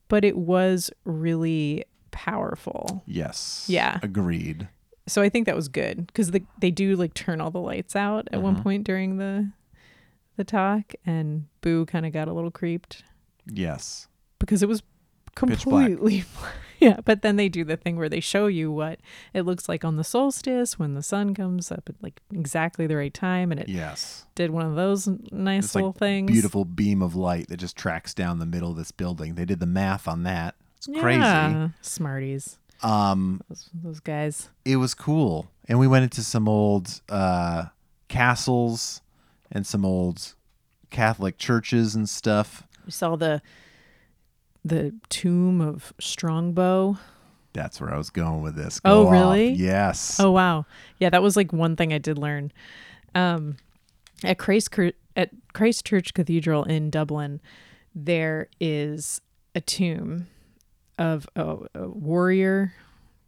but 0.10 0.24
it 0.24 0.38
was 0.38 0.91
really 1.06 1.84
powerful 2.12 3.04
yes 3.06 3.65
Yeah. 3.67 4.00
agreed 4.04 4.67
so 5.08 5.22
i 5.22 5.30
think 5.30 5.46
that 5.48 5.56
was 5.56 5.67
good 5.70 6.06
because 6.08 6.32
the, 6.32 6.43
they 6.60 6.72
do 6.72 6.96
like 6.96 7.13
turn 7.13 7.41
all 7.41 7.52
the 7.52 7.62
lights 7.62 7.96
out 7.96 8.28
at 8.28 8.34
Mm-hmm. 8.34 8.41
one 8.43 8.62
point 8.63 8.84
during 8.84 9.17
the 9.17 9.52
the 10.36 10.43
talk, 10.43 10.93
and 11.04 11.48
Boo 11.62 11.88
kind 11.88 12.06
of 12.06 12.13
got 12.13 12.28
a 12.28 12.32
little 12.34 12.52
creeped 12.52 13.02
Yes. 13.52 14.08
because 14.38 14.62
it 14.62 14.70
was. 14.70 14.84
Completely 15.38 16.23
yeah 16.80 17.00
but 17.06 17.21
then 17.21 17.36
they 17.38 17.50
do 17.50 17.63
the 17.63 17.78
thing 17.78 17.95
where 17.97 18.10
they 18.10 18.19
show 18.19 18.47
you 18.47 18.71
what 18.71 19.00
it 19.34 19.41
looks 19.43 19.67
like 19.69 19.84
on 19.86 19.95
the 19.95 20.04
solstice 20.04 20.78
when 20.78 20.93
the 20.93 21.02
sun 21.02 21.34
comes 21.34 21.71
up 21.71 21.88
at 21.89 21.95
like 22.02 22.21
exactly 22.34 22.86
the 22.88 22.95
right 22.95 23.13
time 23.13 23.52
and 23.52 23.60
it 23.62 23.67
Yes. 23.69 24.26
did 24.36 24.52
one 24.52 24.65
of 24.65 24.76
those 24.76 25.08
nice 25.32 25.65
It's 25.65 25.76
little 25.76 25.89
like 25.91 25.97
things 26.00 26.32
beautiful 26.32 26.65
beam 26.65 27.02
of 27.02 27.15
light 27.15 27.47
that 27.50 27.58
just 27.58 27.76
tracks 27.78 28.13
down 28.13 28.39
the 28.39 28.45
middle 28.45 28.71
of 28.71 28.78
this 28.78 28.91
building. 28.91 29.36
They 29.36 29.45
did 29.45 29.60
the 29.60 29.65
math 29.65 30.08
on 30.08 30.23
that. 30.23 30.56
It's 30.78 30.86
crazy. 30.88 31.19
yeah, 31.19 31.69
smarties 31.82 32.60
Um, 32.84 33.41
those, 33.50 33.69
those 33.73 34.00
guys 34.00 34.50
it 34.63 34.76
was 34.78 34.93
cool, 34.93 35.50
and 35.67 35.80
we 35.80 35.88
went 35.88 36.04
into 36.04 36.21
some 36.21 36.47
old 36.47 37.02
uh, 37.10 37.65
castles 38.08 39.02
and 39.52 39.65
some 39.65 39.84
old 39.86 40.36
Catholic 40.89 41.38
churches 41.38 41.95
and 41.95 42.08
stuff. 42.08 42.63
we 42.86 42.91
saw 42.91 43.15
the 43.15 43.41
the 44.67 44.93
tomb 45.10 45.62
of 45.62 45.93
strongbow 45.99 46.97
That's 47.53 47.82
where 47.82 47.93
I 47.93 47.97
was 47.97 48.10
going 48.12 48.41
with 48.41 48.56
this. 48.56 48.80
Oh, 48.86 49.03
Go 49.03 49.08
off. 49.08 49.12
really? 49.13 49.49
Yes. 49.53 50.19
Oh 50.19 50.32
wow. 50.32 50.65
Yeah, 50.99 51.10
that 51.10 51.21
was 51.23 51.36
like 51.36 51.51
one 51.51 51.75
thing 51.75 51.91
I 51.93 51.97
did 51.97 52.17
learn. 52.17 52.51
Um 53.15 53.58
at 54.23 54.38
Christ 54.38 54.69
at 55.15 55.30
Christ 55.53 55.86
Church 55.86 56.13
Cathedral 56.13 56.63
in 56.63 56.89
Dublin, 56.89 57.41
there 57.95 58.47
is 58.60 59.21
a 59.56 59.62
tomb 59.62 60.27
of 60.99 61.27
a, 61.36 61.58
a 61.73 61.88
warrior 61.88 62.73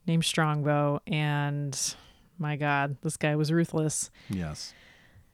named 0.06 0.25
Strongbow 0.25 1.02
and 1.08 1.95
my 2.38 2.56
god, 2.56 2.97
this 3.02 3.17
guy 3.17 3.36
was 3.36 3.52
ruthless. 3.52 4.10
Yes. 4.30 4.73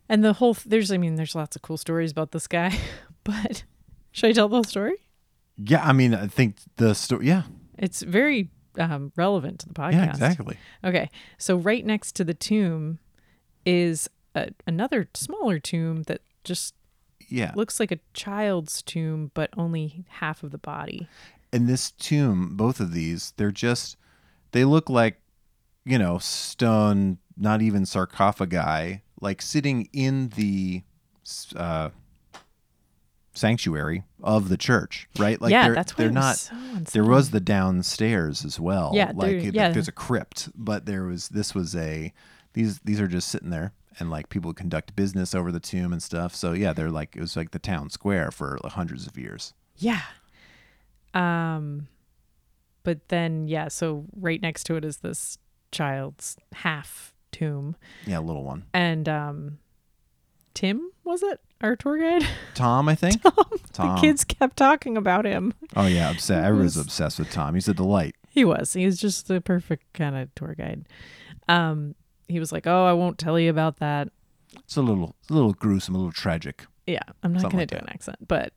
And 0.10 0.24
the 0.24 0.34
whole 0.34 0.56
there's 0.66 0.92
I 0.92 0.98
mean 0.98 1.16
there's 1.16 1.36
lots 1.36 1.56
of 1.56 1.62
cool 1.62 1.78
stories 1.78 2.12
about 2.12 2.32
this 2.32 2.48
guy, 2.48 2.78
but 3.24 3.64
should 4.12 4.30
I 4.30 4.34
tell 4.34 4.48
the 4.48 4.56
whole 4.56 4.64
story? 4.64 4.96
Yeah, 5.58 5.84
I 5.84 5.94
mean, 5.94 6.14
I 6.14 6.28
think 6.28 6.58
the 6.78 6.94
story. 6.96 7.28
Yeah. 7.28 7.44
It's 7.78 8.02
very 8.02 8.50
um, 8.80 9.12
relevant 9.16 9.60
to 9.62 9.68
the 9.68 9.74
podcast. 9.74 9.94
Yeah. 9.94 10.10
Exactly. 10.10 10.58
Okay. 10.84 11.10
So 11.38 11.56
right 11.56 11.86
next 11.86 12.14
to 12.18 12.24
the 12.24 12.34
tomb 12.34 13.00
is 13.66 14.10
a, 14.36 14.50
another 14.68 15.08
smaller 15.14 15.60
tomb 15.60 16.04
that 16.04 16.22
just 16.44 16.76
Yeah. 17.30 17.52
looks 17.56 17.80
like 17.80 17.92
a 17.92 18.00
child's 18.14 18.82
tomb, 18.82 19.32
but 19.34 19.50
only 19.58 20.06
half 20.10 20.44
of 20.44 20.52
the 20.52 20.58
body. 20.58 21.08
And 21.54 21.68
this 21.70 21.92
tomb, 21.92 22.56
both 22.58 22.80
of 22.80 22.92
these, 22.92 23.34
they're 23.38 23.52
just. 23.52 23.98
They 24.52 24.66
look 24.66 24.90
like, 24.90 25.20
you 25.86 25.98
know, 25.98 26.18
stone, 26.18 27.18
not 27.38 27.62
even 27.62 27.86
sarcophagi, 27.86 29.02
like 29.22 29.42
sitting 29.42 29.90
in 29.94 30.30
the. 30.30 30.84
Uh, 31.56 31.90
sanctuary 33.36 34.04
of 34.24 34.50
the 34.50 34.58
church 34.58 35.08
right 35.20 35.40
like 35.42 35.52
yeah, 35.52 35.66
they're, 35.66 35.76
that's 35.76 35.98
why 35.98 36.04
they're 36.06 36.12
not 36.12 36.38
so 36.38 36.56
there 36.94 37.04
was 37.04 37.32
the 37.32 37.40
downstairs 37.40 38.44
as 38.46 38.60
well. 38.60 38.92
Yeah, 38.96 39.12
like 39.14 39.32
it- 39.34 39.54
yeah. 39.54 39.70
there's 39.72 39.88
a 39.88 39.92
crypt, 39.92 40.50
but 40.56 40.86
there 40.86 41.04
was 41.04 41.30
this 41.30 41.54
was 41.54 41.76
a 41.76 42.14
these 42.54 42.80
these 42.80 43.00
are 43.02 43.08
just 43.08 43.28
sitting 43.28 43.50
there 43.50 43.74
and 44.00 44.10
like 44.10 44.30
people 44.30 44.54
conduct 44.54 44.96
business 44.96 45.36
over 45.36 45.52
the 45.52 45.60
tomb 45.60 45.92
and 45.94 46.02
stuff. 46.02 46.34
So 46.36 46.54
yeah, 46.54 46.74
they're 46.74 46.90
like 46.92 47.16
it 47.16 47.22
was 47.22 47.36
like 47.36 47.52
the 47.52 47.60
town 47.60 47.90
square 47.90 48.32
for 48.32 48.58
like, 48.64 48.74
hundreds 48.74 49.06
of 49.08 49.18
years. 49.18 49.54
yeah. 49.78 50.02
Um, 51.14 51.88
but 52.84 53.08
then 53.10 53.48
yeah, 53.48 53.68
so 53.70 54.06
right 54.16 54.42
next 54.42 54.66
to 54.66 54.76
it 54.76 54.86
is 54.86 54.98
this 54.98 55.38
child's 55.72 56.38
half 56.54 57.14
tomb, 57.32 57.76
Yeah, 58.06 58.20
little 58.20 58.44
one. 58.44 58.66
and 58.74 59.08
um, 59.10 59.60
Tim 60.56 60.90
was 61.04 61.22
it 61.22 61.40
our 61.62 61.76
tour 61.76 62.00
guide? 62.00 62.28
Tom, 62.56 62.90
I 62.90 62.96
think. 62.96 63.22
Tom. 63.74 63.96
the 63.96 64.02
kids 64.02 64.24
kept 64.24 64.58
talking 64.58 64.98
about 64.98 65.26
him. 65.26 65.54
Oh 65.76 65.86
yeah, 65.86 66.10
obsessed. 66.10 66.44
Everyone's 66.44 66.76
was- 66.78 66.86
obsessed 66.86 67.20
with 67.20 67.30
Tom. 67.32 67.54
He's 67.54 67.68
a 67.68 67.74
delight. 67.76 68.16
He 68.30 68.44
was. 68.44 68.74
He 68.74 68.86
was 68.86 69.00
just 69.00 69.28
the 69.28 69.40
perfect 69.40 69.94
kind 69.94 70.16
of 70.16 70.34
tour 70.36 70.56
guide. 70.58 70.88
Um, 71.48 71.94
he 72.28 72.40
was 72.40 72.52
like, 72.52 72.66
"Oh, 72.68 72.86
I 72.86 72.94
won't 72.94 73.18
tell 73.20 73.40
you 73.40 73.50
about 73.52 73.78
that." 73.78 74.10
It's 74.58 74.76
a 74.78 74.82
little, 74.82 75.16
it's 75.22 75.30
a 75.30 75.34
little 75.34 75.54
gruesome, 75.54 75.94
a 75.96 75.98
little 76.00 76.12
tragic. 76.12 76.66
Yeah, 76.88 77.00
I'm 77.24 77.34
not 77.34 77.44
going 77.44 77.58
like 77.58 77.68
to 77.70 77.76
do 77.76 77.80
that. 77.80 77.84
an 77.88 77.94
accent, 77.94 78.28
but 78.28 78.52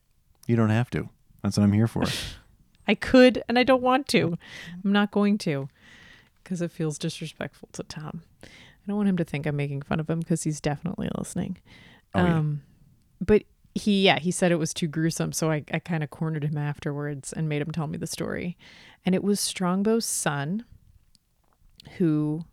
You 0.46 0.56
don't 0.56 0.70
have 0.70 0.90
to. 0.90 1.08
That's 1.42 1.56
what 1.58 1.64
I'm 1.64 1.72
here 1.72 1.87
for. 1.88 2.04
I 2.88 2.94
could, 2.94 3.42
and 3.48 3.58
I 3.58 3.64
don't 3.64 3.82
want 3.82 4.08
to. 4.08 4.38
I'm 4.84 4.92
not 4.92 5.11
going 5.11 5.38
to, 5.38 5.68
because 6.42 6.62
it 6.62 6.70
feels 6.70 6.98
disrespectful 6.98 7.68
to 7.72 7.82
Tom. 7.82 8.22
I 8.88 8.90
don't 8.90 8.96
want 8.96 9.09
him 9.11 9.18
to 9.18 9.24
think 9.24 9.46
I'm 9.46 9.55
making 9.55 9.83
fun 9.83 10.01
of 10.01 10.09
him 10.09 10.20
because 10.20 10.44
he's 10.44 10.62
definitely 10.62 11.11
listening. 11.18 11.59
Oh, 12.14 12.24
yeah. 12.24 12.38
um, 12.38 12.62
but 13.20 13.42
he, 13.74 14.03
yeah, 14.03 14.18
he 14.18 14.31
said 14.31 14.51
it 14.51 14.59
was 14.59 14.72
too 14.72 14.87
gruesome, 14.87 15.33
so 15.33 15.51
I, 15.51 15.62
I 15.70 15.79
kind 15.79 16.03
of 16.03 16.09
cornered 16.09 16.44
him 16.44 16.57
afterwards 16.57 17.35
and 17.35 17.51
made 17.51 17.61
him 17.61 17.70
tell 17.70 17.87
me 17.87 17.98
the 17.98 18.07
story. 18.07 18.57
And 19.05 19.14
it 19.14 19.22
was 19.22 19.40
Strongbow's 19.40 20.07
son, 20.07 20.64
who, 21.98 22.46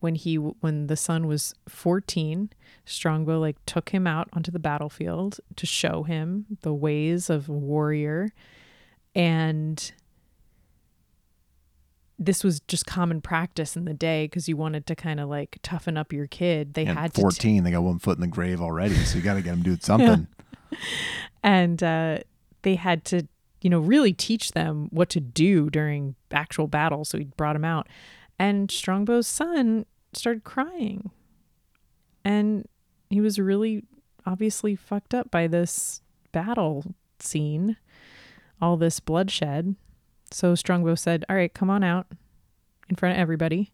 when 0.00 0.14
he 0.14 0.36
when 0.36 0.86
the 0.86 0.96
son 0.96 1.26
was 1.26 1.54
14, 1.68 2.48
Strongbow 2.86 3.38
like 3.38 3.56
took 3.66 3.90
him 3.90 4.06
out 4.06 4.30
onto 4.32 4.50
the 4.50 4.58
battlefield 4.58 5.38
to 5.56 5.66
show 5.66 6.04
him 6.04 6.46
the 6.62 6.72
ways 6.72 7.28
of 7.28 7.50
a 7.50 7.52
warrior, 7.52 8.30
and 9.14 9.92
this 12.18 12.42
was 12.42 12.60
just 12.60 12.86
common 12.86 13.20
practice 13.20 13.76
in 13.76 13.84
the 13.84 13.94
day 13.94 14.24
because 14.24 14.48
you 14.48 14.56
wanted 14.56 14.86
to 14.86 14.94
kind 14.94 15.20
of 15.20 15.28
like 15.28 15.58
toughen 15.62 15.96
up 15.96 16.12
your 16.12 16.26
kid. 16.26 16.74
They 16.74 16.86
And 16.86 16.98
had 16.98 17.12
to 17.14 17.16
t- 17.16 17.22
14, 17.22 17.64
they 17.64 17.70
got 17.70 17.82
one 17.82 17.98
foot 17.98 18.16
in 18.16 18.22
the 18.22 18.26
grave 18.26 18.60
already, 18.60 18.94
so 18.94 19.18
you 19.18 19.22
got 19.22 19.34
to 19.34 19.42
get 19.42 19.50
them 19.50 19.62
doing 19.62 19.80
something. 19.80 20.26
and 21.42 21.82
uh, 21.82 22.18
they 22.62 22.74
had 22.74 23.04
to 23.06 23.26
you 23.62 23.70
know 23.70 23.80
really 23.80 24.12
teach 24.12 24.52
them 24.52 24.88
what 24.90 25.08
to 25.10 25.20
do 25.20 25.70
during 25.70 26.14
actual 26.30 26.66
battle 26.66 27.04
so 27.04 27.18
he 27.18 27.24
brought 27.24 27.56
him 27.56 27.64
out 27.64 27.88
and 28.38 28.70
strongbow's 28.70 29.26
son 29.26 29.86
started 30.12 30.44
crying 30.44 31.10
and 32.24 32.66
he 33.08 33.20
was 33.20 33.38
really 33.38 33.82
obviously 34.26 34.76
fucked 34.76 35.14
up 35.14 35.30
by 35.30 35.46
this 35.46 36.00
battle 36.32 36.94
scene 37.18 37.76
all 38.60 38.76
this 38.76 39.00
bloodshed 39.00 39.74
so 40.30 40.54
strongbow 40.54 40.94
said 40.94 41.24
all 41.28 41.36
right 41.36 41.54
come 41.54 41.70
on 41.70 41.82
out 41.84 42.06
in 42.88 42.96
front 42.96 43.14
of 43.14 43.20
everybody 43.20 43.72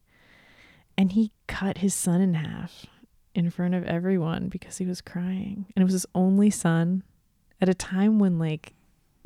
and 0.99 1.13
he 1.13 1.33
cut 1.47 1.79
his 1.79 1.95
son 1.95 2.21
in 2.21 2.35
half 2.35 2.87
in 3.35 3.51
front 3.51 3.75
of 3.75 3.85
everyone 3.85 4.49
because 4.49 4.79
he 4.79 4.87
was 4.87 5.01
crying 5.01 5.67
and 5.75 5.83
it 5.83 5.85
was 5.85 5.95
his 5.95 6.07
only 6.15 6.51
son 6.51 7.03
at 7.61 7.69
a 7.69 7.75
time 7.75 8.19
when 8.19 8.39
like 8.39 8.75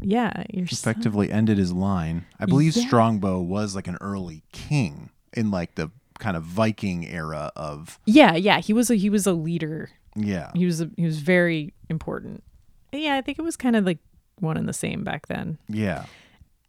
yeah 0.01 0.45
your 0.53 0.67
son- 0.67 0.91
effectively 0.93 1.31
ended 1.33 1.57
his 1.59 1.73
line. 1.73 2.25
I 2.39 2.45
believe 2.47 2.77
Yeah. 2.77 2.87
Strongbow 2.87 3.41
was 3.41 3.75
like 3.75 3.89
an 3.89 3.97
early 4.01 4.43
king 4.53 5.11
in 5.33 5.51
like 5.51 5.75
the 5.75 5.91
kind 6.19 6.37
of 6.37 6.43
Viking 6.45 7.07
era 7.07 7.51
of 7.57 7.99
yeah 8.07 8.35
yeah 8.37 8.59
he 8.61 8.73
was 8.73 8.91
a 8.91 8.95
he 8.95 9.11
was 9.11 9.27
a 9.27 9.33
leader 9.33 9.91
yeah. 10.15 10.51
he 10.55 10.65
was 10.65 10.81
a, 10.81 10.91
he 10.97 11.05
was 11.05 11.19
very 11.19 11.75
important 11.91 12.43
yeah 12.93 13.17
i 13.17 13.21
think 13.21 13.39
it 13.39 13.43
was 13.43 13.55
kind 13.57 13.77
of 13.77 13.85
like 13.85 13.99
one 14.39 14.57
and 14.57 14.67
the 14.69 14.73
same 14.73 15.03
back 15.05 15.27
then 15.29 15.59
Yeah. 15.69 16.07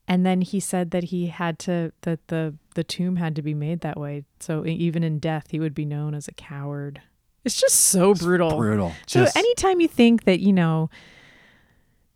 And 0.08 0.26
then 0.26 0.42
he 0.42 0.60
said 0.60 0.92
that 0.92 1.06
he 1.06 1.28
had 1.28 1.60
to 1.60 1.92
that 2.02 2.28
the 2.28 2.56
the 2.76 2.84
tomb 2.84 3.18
had 3.18 3.36
to 3.36 3.42
be 3.42 3.54
made 3.54 3.82
that 3.82 4.00
way 4.00 4.24
so 4.40 4.66
even 4.66 5.04
in 5.04 5.20
death 5.20 5.48
he 5.52 5.60
would 5.60 5.74
be 5.74 5.86
known 5.86 6.14
as 6.14 6.28
a 6.28 6.34
coward 6.34 7.02
it's 7.46 7.60
just 7.60 7.76
so 7.76 8.14
brutal 8.14 8.58
Brutal. 8.58 8.92
So 9.06 9.22
Just 9.24 9.38
anytime 9.38 9.80
you 9.80 9.88
think 9.88 10.26
that, 10.26 10.42
you 10.42 10.52
know, 10.52 10.90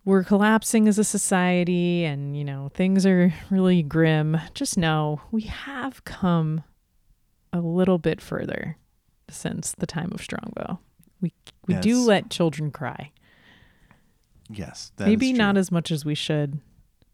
we're 0.04 0.26
collapsing 0.26 0.90
as 0.90 1.00
a 1.00 1.06
society 1.06 2.04
and, 2.04 2.36
you 2.36 2.44
know, 2.44 2.70
things 2.74 3.06
are 3.06 3.34
really 3.50 3.82
grim, 3.82 4.38
just 4.54 4.78
know 4.78 5.22
we 5.32 5.44
have 5.44 6.04
come 6.04 6.64
a 7.54 7.62
little 7.62 7.98
bit 7.98 8.20
further 8.20 8.76
since 9.30 9.74
the 9.78 9.88
time 9.88 10.12
of 10.14 10.22
Strongbow. 10.22 10.80
We 11.22 11.32
we 11.66 11.76
do 11.76 12.02
let 12.02 12.30
children 12.30 12.70
cry. 12.72 13.14
yes, 14.50 14.92
Maybe 15.00 15.32
not 15.32 15.56
as 15.56 15.72
much 15.72 15.92
as 15.92 16.04
we 16.04 16.16
should. 16.16 16.60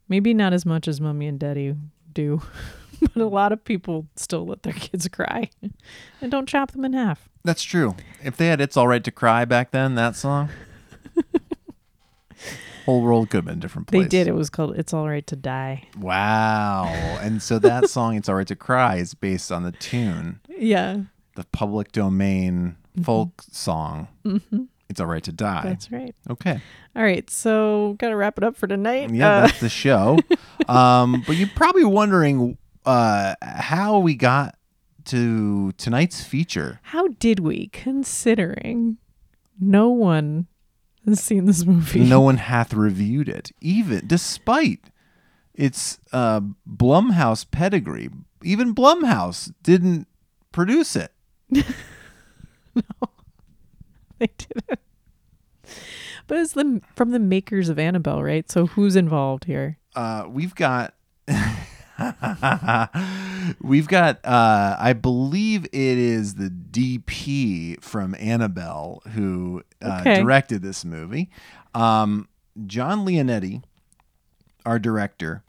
Maybe 0.08 0.32
not 0.34 0.52
as 0.52 0.64
much 0.64 0.88
as 0.88 1.00
mommy 1.00 1.26
and 1.26 1.38
daddy 1.38 1.74
do. 2.12 2.42
but 3.00 3.16
a 3.22 3.26
lot 3.26 3.52
of 3.52 3.64
people 3.64 4.06
still 4.16 4.46
let 4.46 4.62
their 4.62 4.72
kids 4.72 5.06
cry 5.08 5.50
and 6.20 6.30
don't 6.30 6.48
chop 6.48 6.72
them 6.72 6.84
in 6.84 6.92
half. 6.94 7.28
That's 7.44 7.62
true. 7.62 7.94
If 8.24 8.36
they 8.36 8.48
had 8.48 8.60
"It's 8.60 8.76
All 8.76 8.88
Right 8.88 9.04
to 9.04 9.10
Cry" 9.10 9.44
back 9.44 9.70
then, 9.70 9.94
that 9.94 10.16
song, 10.16 10.48
whole 12.86 13.02
world 13.02 13.30
could 13.30 13.38
have 13.38 13.44
been 13.46 13.58
a 13.58 13.60
different 13.60 13.86
place. 13.88 14.02
They 14.02 14.08
did. 14.08 14.26
It 14.26 14.32
was 14.34 14.50
called 14.50 14.76
It's 14.78 14.92
All 14.92 15.08
Right 15.08 15.26
to 15.28 15.36
Die. 15.36 15.86
Wow. 15.98 16.84
And 17.20 17.42
so 17.42 17.58
that 17.60 17.88
song, 17.88 18.16
"It's 18.16 18.28
All 18.28 18.34
Right 18.34 18.46
to 18.48 18.56
Cry," 18.56 18.96
is 18.96 19.14
based 19.14 19.52
on 19.52 19.62
the 19.62 19.72
tune, 19.72 20.40
Yeah. 20.48 21.02
the 21.36 21.44
public 21.52 21.92
domain 21.92 22.76
folk 23.02 23.42
song. 23.50 24.08
Mm-hmm. 24.24 24.64
"It's 24.88 25.00
All 25.00 25.06
Right 25.06 25.22
to 25.24 25.32
Die." 25.32 25.62
That's 25.64 25.90
right. 25.92 26.14
okay. 26.30 26.60
All 26.96 27.02
right, 27.02 27.28
so 27.30 27.94
gotta 27.98 28.16
wrap 28.16 28.38
it 28.38 28.44
up 28.44 28.56
for 28.56 28.66
tonight. 28.66 29.10
Yeah, 29.10 29.36
Uh, 29.38 29.40
that's 29.42 29.60
the 29.60 29.68
show. 29.68 30.18
um, 30.68 31.22
but 31.26 31.36
you're 31.36 31.48
probably 31.54 31.84
wondering 31.84 32.58
uh, 32.84 33.34
how 33.42 33.98
we 33.98 34.14
got 34.14 34.56
to 35.06 35.72
tonight's 35.72 36.22
feature. 36.22 36.80
how 36.82 37.08
did 37.08 37.40
we, 37.40 37.68
considering 37.68 38.98
no 39.60 39.88
one 39.88 40.46
has 41.06 41.20
seen 41.20 41.46
this 41.46 41.64
movie. 41.64 42.00
no 42.00 42.20
one 42.20 42.36
hath 42.36 42.74
reviewed 42.74 43.28
it, 43.28 43.50
even 43.60 44.06
despite 44.06 44.90
its 45.54 45.98
uh, 46.12 46.40
Blumhouse 46.70 47.44
pedigree. 47.50 48.10
Even 48.44 48.74
Blumhouse 48.74 49.52
didn't 49.62 50.06
produce 50.52 50.94
it. 50.96 51.12
they 54.18 54.30
didn't. 54.38 54.80
But 56.26 56.38
it's 56.38 56.52
the 56.52 56.80
from 56.94 57.10
the 57.10 57.18
makers 57.18 57.68
of 57.68 57.78
Annabelle, 57.78 58.22
right? 58.22 58.50
So 58.50 58.66
who's 58.66 58.96
involved 58.96 59.44
here? 59.44 59.78
Uh, 59.94 60.24
we've 60.28 60.54
got. 60.54 60.94
We've 63.60 63.88
got, 63.88 64.24
uh, 64.24 64.76
I 64.78 64.92
believe 64.92 65.64
it 65.66 65.72
is 65.72 66.34
the 66.34 66.48
DP 66.50 67.82
from 67.82 68.14
Annabelle 68.18 69.02
who 69.14 69.62
uh, 69.82 69.98
Okay. 70.02 70.20
directed 70.20 70.62
this 70.62 70.84
movie. 70.84 71.30
Um, 71.74 72.28
John 72.66 73.04
Leonetti, 73.06 73.62
our 74.66 74.78
director, 74.78 75.42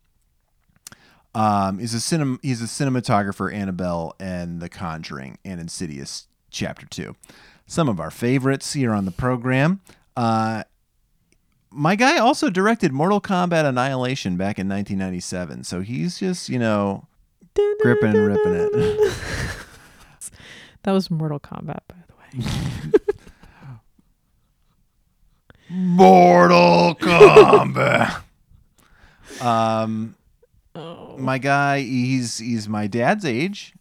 um, 1.36 1.79
is 1.79 1.93
a 1.93 1.97
cinem- 1.97 2.39
he's 2.41 2.62
a 2.62 2.65
cinematographer, 2.65 3.53
Annabelle 3.53 4.15
and 4.19 4.62
The 4.62 4.69
Conjuring 4.69 5.38
and 5.45 5.60
Insidious 5.60 6.27
Chapter 6.49 6.86
2. 6.88 7.15
Some 7.69 7.88
of 7.88 7.99
our 7.99 8.10
favorites 8.10 8.73
here 8.73 8.93
on 8.93 9.05
the 9.05 9.12
program. 9.12 9.79
Uh, 10.17 10.63
my 11.69 11.95
guy 11.95 12.17
also 12.17 12.49
directed 12.49 12.91
Mortal 12.91 13.21
Kombat 13.21 13.63
Annihilation 13.63 14.38
back 14.38 14.58
in 14.58 14.67
1997. 14.67 15.63
So 15.65 15.82
he's 15.82 16.17
just, 16.17 16.49
you 16.49 16.58
know, 16.58 17.05
gripping 17.82 18.15
and 18.15 18.25
ripping 18.25 18.53
it. 18.55 19.13
That 20.84 20.93
was 20.93 21.12
Mortal 21.12 21.41
Kombat, 21.41 21.79
by 21.89 21.95
the 22.08 22.39
way. 22.39 22.47
Mortal 25.69 26.95
Kombat. 26.95 28.21
um, 29.41 30.15
Oh. 30.75 31.15
my 31.17 31.38
guy, 31.38 31.82
he's 31.82 32.38
he's 32.38 32.69
my 32.69 32.88
dad's 32.88 33.25
age, 33.25 33.73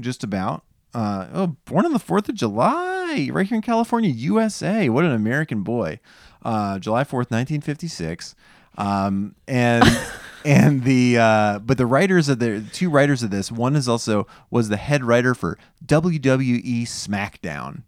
just 0.00 0.22
about. 0.22 0.64
Uh, 0.92 1.26
oh, 1.32 1.46
born 1.64 1.86
on 1.86 1.92
the 1.94 1.98
Fourth 1.98 2.28
of 2.28 2.34
July, 2.34 3.01
right 3.30 3.46
here 3.46 3.56
in 3.56 3.62
California, 3.62 4.10
USA. 4.10 4.88
What 4.88 5.04
an 5.04 5.12
American 5.12 5.62
boy! 5.62 6.00
Uh, 6.44 6.78
July 6.78 7.04
fourth, 7.04 7.30
nineteen 7.30 7.60
fifty 7.60 7.88
six. 7.88 8.34
Um, 8.78 9.34
and 9.46 9.84
and 10.44 10.84
the 10.84 11.18
uh, 11.18 11.58
but 11.60 11.78
the 11.78 11.86
writers 11.86 12.28
of 12.28 12.38
the 12.38 12.64
two 12.72 12.90
writers 12.90 13.22
of 13.22 13.30
this, 13.30 13.52
one 13.52 13.76
is 13.76 13.88
also 13.88 14.26
was 14.50 14.68
the 14.68 14.76
head 14.76 15.04
writer 15.04 15.34
for 15.34 15.58
WWE 15.84 16.82
SmackDown, 16.82 17.82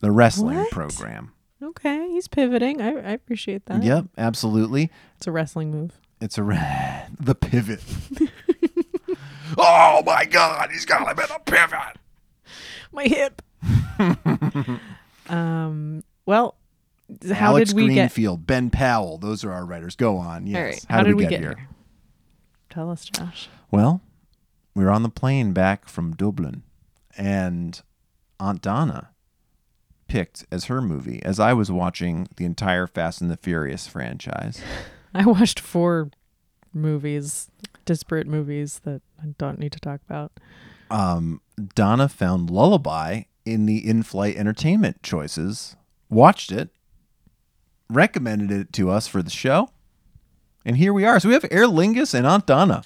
the 0.00 0.10
wrestling 0.10 0.58
What? 0.58 0.70
program. 0.70 1.32
Okay, 1.62 2.10
he's 2.10 2.28
pivoting. 2.28 2.80
I, 2.80 2.90
I 2.90 3.10
appreciate 3.12 3.66
that. 3.66 3.82
Yep, 3.82 4.06
absolutely. 4.18 4.90
It's 5.16 5.26
a 5.26 5.32
wrestling 5.32 5.70
move. 5.70 5.98
It's 6.20 6.36
a 6.38 6.42
ra- 6.42 7.02
the 7.20 7.34
pivot. 7.34 7.80
oh 9.58 10.02
my 10.04 10.24
God, 10.26 10.70
he's 10.70 10.84
got 10.84 11.02
him 11.10 11.18
in 11.24 11.30
a 11.34 11.38
pivot. 11.40 11.96
My 12.92 13.04
hip. 13.04 13.42
Um. 15.28 16.02
Well, 16.26 16.56
how 17.32 17.50
Alex 17.50 17.70
did 17.70 17.76
we 17.76 17.88
get? 17.88 17.94
Greenfield, 17.94 18.46
Ben 18.46 18.70
Powell, 18.70 19.18
those 19.18 19.44
are 19.44 19.52
our 19.52 19.64
writers. 19.64 19.96
Go 19.96 20.16
on. 20.16 20.46
Yes. 20.46 20.56
Right. 20.56 20.86
How, 20.88 21.02
did, 21.02 21.16
we 21.16 21.26
get, 21.26 21.40
here? 21.40 21.68
Tell 22.70 22.90
us, 22.90 23.04
Josh. 23.04 23.48
Well, 23.70 24.00
we 24.74 24.84
were 24.84 24.90
on 24.90 25.02
the 25.02 25.08
plane 25.08 25.52
back 25.52 25.88
from 25.88 26.14
Dublin, 26.14 26.62
and 27.16 27.80
Aunt 28.40 28.62
Donna 28.62 29.10
picked 30.08 30.44
as 30.50 30.66
her 30.66 30.80
movie 30.80 31.22
as 31.24 31.38
I 31.40 31.52
was 31.52 31.70
watching 31.70 32.28
the 32.36 32.44
entire 32.44 32.86
Fast 32.86 33.20
and 33.20 33.30
the 33.30 33.36
Furious 33.36 33.86
franchise. 33.86 34.60
I 35.14 35.26
watched 35.26 35.60
four 35.60 36.10
movies, 36.72 37.50
disparate 37.84 38.26
movies 38.26 38.80
that 38.84 39.02
I 39.22 39.26
don't 39.38 39.58
need 39.58 39.72
to 39.72 39.80
talk 39.80 40.00
about. 40.08 40.32
um, 40.90 41.40
Donna 41.74 42.08
found 42.08 42.50
Lullaby 42.50 43.22
in 43.44 43.66
the 43.66 43.86
in-flight 43.86 44.36
entertainment 44.36 45.02
choices, 45.02 45.76
watched 46.08 46.50
it, 46.50 46.70
recommended 47.90 48.50
it 48.50 48.72
to 48.72 48.90
us 48.90 49.06
for 49.06 49.22
the 49.22 49.30
show, 49.30 49.70
and 50.64 50.76
here 50.76 50.92
we 50.92 51.04
are. 51.04 51.20
So 51.20 51.28
we 51.28 51.34
have 51.34 51.44
Aer 51.50 51.66
Lingus 51.66 52.14
and 52.14 52.26
Aunt 52.26 52.46
Donna, 52.46 52.84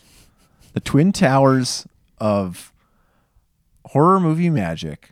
the 0.72 0.80
twin 0.80 1.12
towers 1.12 1.86
of 2.18 2.72
horror 3.84 4.18
movie 4.20 4.50
magic. 4.50 5.10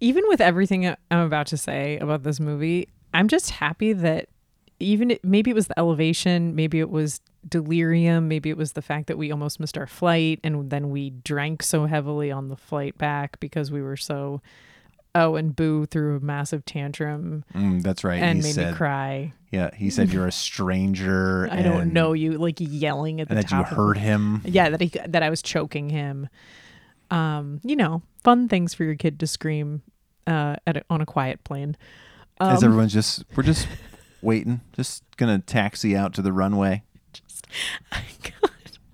even 0.00 0.24
with 0.28 0.40
everything 0.40 0.86
I'm 0.86 1.18
about 1.20 1.46
to 1.48 1.56
say 1.56 1.98
about 1.98 2.22
this 2.22 2.40
movie, 2.40 2.88
I'm 3.14 3.28
just 3.28 3.50
happy 3.50 3.92
that 3.94 4.28
even 4.78 5.18
maybe 5.22 5.50
it 5.50 5.54
was 5.54 5.68
the 5.68 5.78
elevation, 5.78 6.54
maybe 6.54 6.78
it 6.80 6.90
was 6.90 7.20
delirium, 7.48 8.28
maybe 8.28 8.50
it 8.50 8.56
was 8.56 8.72
the 8.72 8.82
fact 8.82 9.06
that 9.06 9.16
we 9.16 9.30
almost 9.30 9.60
missed 9.60 9.78
our 9.78 9.86
flight 9.86 10.40
and 10.44 10.68
then 10.70 10.90
we 10.90 11.10
drank 11.10 11.62
so 11.62 11.86
heavily 11.86 12.30
on 12.30 12.48
the 12.48 12.56
flight 12.56 12.98
back 12.98 13.38
because 13.40 13.70
we 13.70 13.80
were 13.80 13.96
so 13.96 14.40
oh 15.14 15.34
and 15.36 15.56
boo 15.56 15.86
threw 15.86 16.16
a 16.16 16.20
massive 16.20 16.64
tantrum 16.66 17.42
Mm, 17.54 17.82
that's 17.82 18.04
right. 18.04 18.20
and 18.22 18.38
he 18.38 18.42
made 18.42 18.54
said, 18.54 18.72
me 18.72 18.76
cry. 18.76 19.32
"Yeah." 19.50 19.70
He 19.74 19.88
said, 19.88 20.10
"You're 20.12 20.26
a 20.26 20.32
stranger." 20.32 21.48
I 21.52 21.62
don't 21.62 21.92
know 21.94 22.12
you 22.12 22.32
like 22.36 22.56
yelling 22.58 23.20
at 23.22 23.28
the 23.28 23.34
and 23.36 23.42
that 23.42 23.50
you 23.50 23.56
top 23.62 23.70
of- 23.70 23.76
hurt 23.78 23.96
him. 23.96 24.42
Yeah, 24.44 24.68
that 24.70 24.80
he 24.82 24.88
that 25.06 25.22
I 25.22 25.30
was 25.30 25.40
choking 25.40 25.88
him. 25.88 26.28
Um, 27.10 27.60
you 27.64 27.76
know, 27.76 28.02
fun 28.24 28.48
things 28.48 28.74
for 28.74 28.84
your 28.84 28.96
kid 28.96 29.18
to 29.20 29.26
scream 29.26 29.82
uh 30.26 30.56
at 30.66 30.78
a, 30.78 30.82
on 30.90 31.00
a 31.00 31.06
quiet 31.06 31.44
plane. 31.44 31.76
As 32.40 32.58
Um, 32.62 32.68
everyone's 32.68 32.92
just, 32.92 33.24
we're 33.34 33.44
just 33.44 33.66
waiting, 34.26 34.60
just 34.72 35.04
gonna 35.16 35.38
taxi 35.38 35.96
out 35.96 36.12
to 36.14 36.22
the 36.22 36.32
runway. 36.32 36.82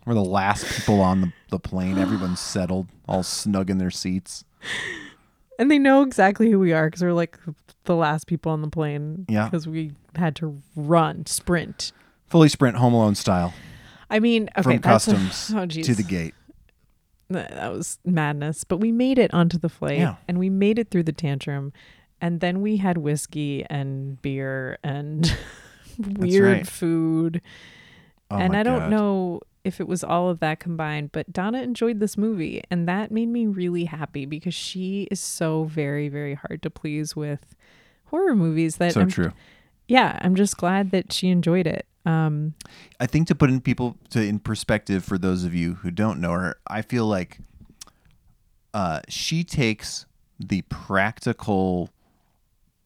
We're 0.06 0.14
the 0.14 0.24
last 0.24 0.66
people 0.66 1.00
on 1.00 1.20
the, 1.20 1.32
the 1.50 1.58
plane. 1.60 1.96
Everyone's 1.96 2.40
settled, 2.40 2.88
all 3.08 3.22
snug 3.22 3.70
in 3.70 3.78
their 3.78 3.90
seats. 3.90 4.44
And 5.58 5.70
they 5.70 5.78
know 5.78 6.02
exactly 6.02 6.50
who 6.50 6.58
we 6.58 6.72
are 6.72 6.88
because 6.88 7.02
we're 7.02 7.12
like 7.12 7.38
the 7.84 7.94
last 7.94 8.26
people 8.26 8.50
on 8.50 8.62
the 8.62 8.68
plane. 8.68 9.26
Yeah. 9.28 9.44
Because 9.44 9.68
we 9.68 9.92
had 10.16 10.34
to 10.36 10.60
run, 10.74 11.26
sprint. 11.26 11.92
Fully 12.28 12.48
sprint 12.48 12.76
Home 12.78 12.94
Alone 12.94 13.14
style 13.14 13.52
I 14.10 14.18
mean, 14.18 14.48
okay, 14.56 14.62
from 14.62 14.80
that's 14.80 15.06
a- 15.08 15.12
customs 15.12 15.52
oh, 15.56 15.66
to 15.66 15.94
the 15.94 16.02
gate. 16.02 16.34
That 17.30 17.72
was 17.72 17.98
madness. 18.04 18.64
But 18.64 18.78
we 18.78 18.92
made 18.92 19.18
it 19.18 19.32
onto 19.32 19.58
the 19.58 19.68
flight 19.68 19.98
Yeah. 19.98 20.16
and 20.28 20.38
we 20.38 20.50
made 20.50 20.78
it 20.78 20.90
through 20.90 21.04
the 21.04 21.12
tantrum. 21.12 21.72
And 22.22 22.40
then 22.40 22.62
we 22.62 22.78
had 22.78 22.98
whiskey 22.98 23.66
and 23.68 24.22
beer 24.22 24.78
and 24.84 25.36
weird 25.98 26.58
right. 26.58 26.66
food. 26.66 27.42
Oh 28.30 28.38
and 28.38 28.56
I 28.56 28.62
don't 28.62 28.78
God. 28.78 28.90
know 28.90 29.40
if 29.64 29.80
it 29.80 29.88
was 29.88 30.02
all 30.02 30.30
of 30.30 30.40
that 30.40 30.60
combined, 30.60 31.10
but 31.12 31.32
Donna 31.32 31.62
enjoyed 31.62 32.00
this 32.00 32.16
movie, 32.16 32.62
and 32.70 32.88
that 32.88 33.10
made 33.10 33.28
me 33.28 33.46
really 33.46 33.84
happy 33.84 34.24
because 34.24 34.54
she 34.54 35.08
is 35.10 35.20
so 35.20 35.64
very, 35.64 36.08
very 36.08 36.34
hard 36.34 36.62
to 36.62 36.70
please 36.70 37.14
with 37.14 37.54
horror 38.06 38.34
movies. 38.34 38.76
That 38.76 38.94
So 38.94 39.02
I'm, 39.02 39.10
true. 39.10 39.32
Yeah, 39.88 40.18
I'm 40.22 40.34
just 40.34 40.56
glad 40.56 40.90
that 40.92 41.12
she 41.12 41.28
enjoyed 41.28 41.66
it. 41.66 41.86
Um, 42.06 42.54
I 42.98 43.06
think 43.06 43.28
to 43.28 43.34
put 43.34 43.50
in 43.50 43.60
people 43.60 43.96
to 44.10 44.22
in 44.22 44.38
perspective 44.38 45.04
for 45.04 45.18
those 45.18 45.44
of 45.44 45.54
you 45.54 45.74
who 45.74 45.90
don't 45.90 46.20
know 46.20 46.32
her, 46.32 46.56
I 46.68 46.82
feel 46.82 47.06
like 47.06 47.38
uh, 48.74 49.00
she 49.08 49.44
takes 49.44 50.06
the 50.40 50.62
practical 50.62 51.90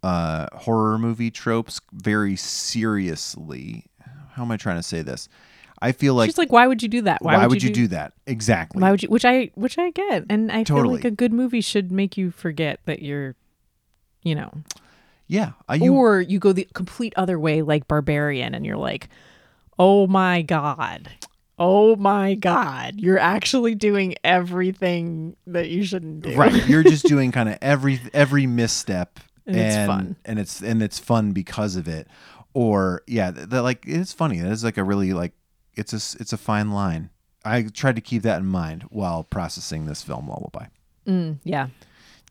uh, 0.06 0.46
horror 0.56 0.98
movie 0.98 1.32
tropes 1.32 1.80
very 1.92 2.36
seriously. 2.36 3.86
How 4.34 4.42
am 4.42 4.52
I 4.52 4.56
trying 4.56 4.76
to 4.76 4.82
say 4.82 5.02
this? 5.02 5.28
I 5.82 5.90
feel 5.90 6.14
like 6.14 6.28
she's 6.28 6.38
like, 6.38 6.52
"Why 6.52 6.68
would 6.68 6.80
you 6.80 6.88
do 6.88 7.02
that? 7.02 7.22
why, 7.22 7.44
would 7.46 7.62
you 7.62 7.72
do, 7.72 7.88
that 7.88 8.12
exactly? 8.26 8.80
Why 8.80 8.92
would 8.92 9.02
you?" 9.02 9.08
Which 9.08 9.24
I, 9.24 9.50
which 9.54 9.78
I 9.78 9.90
get, 9.90 10.24
and 10.30 10.52
I 10.52 10.62
feel 10.62 10.88
like 10.88 11.04
a 11.04 11.10
good 11.10 11.32
movie 11.32 11.60
should 11.60 11.90
make 11.90 12.16
you 12.16 12.30
forget 12.30 12.78
that 12.84 13.02
you're, 13.02 13.34
you 14.22 14.36
know, 14.36 14.52
yeah, 15.26 15.52
you 15.74 15.92
or 15.94 16.20
you 16.20 16.38
go 16.38 16.52
the 16.52 16.68
complete 16.72 17.12
other 17.16 17.38
way, 17.38 17.62
like 17.62 17.88
Barbarian, 17.88 18.54
and 18.54 18.64
you're 18.64 18.76
like, 18.76 19.08
"Oh 19.78 20.06
my 20.06 20.42
god." 20.42 21.10
Oh 21.58 21.96
my 21.96 22.34
God! 22.34 22.96
You're 23.00 23.18
actually 23.18 23.74
doing 23.74 24.16
everything 24.22 25.36
that 25.46 25.70
you 25.70 25.84
shouldn't 25.84 26.20
do. 26.20 26.36
right 26.36 26.52
you're 26.68 26.82
just 26.82 27.04
doing 27.06 27.32
kind 27.32 27.48
of 27.48 27.56
every 27.62 27.98
every 28.12 28.46
misstep 28.46 29.18
And 29.46 29.56
it's 29.56 29.76
fun. 29.76 30.16
and 30.24 30.38
it's 30.38 30.60
and 30.60 30.82
it's 30.82 30.98
fun 30.98 31.32
because 31.32 31.76
of 31.76 31.86
it. 31.88 32.08
Or 32.54 33.02
yeah 33.06 33.30
that 33.30 33.62
like 33.62 33.84
it's 33.86 34.12
funny. 34.12 34.40
That 34.40 34.50
is 34.50 34.64
like 34.64 34.76
a 34.76 34.84
really 34.84 35.12
like 35.12 35.32
it's 35.74 35.92
a 35.92 36.20
it's 36.20 36.32
a 36.32 36.36
fine 36.38 36.72
line. 36.72 37.10
I 37.44 37.62
tried 37.62 37.94
to 37.96 38.02
keep 38.02 38.22
that 38.22 38.40
in 38.40 38.46
mind 38.46 38.82
while 38.90 39.22
processing 39.22 39.86
this 39.86 40.02
film 40.02 40.28
lullaby 40.28 40.66
Mm, 41.06 41.38
yeah, 41.44 41.68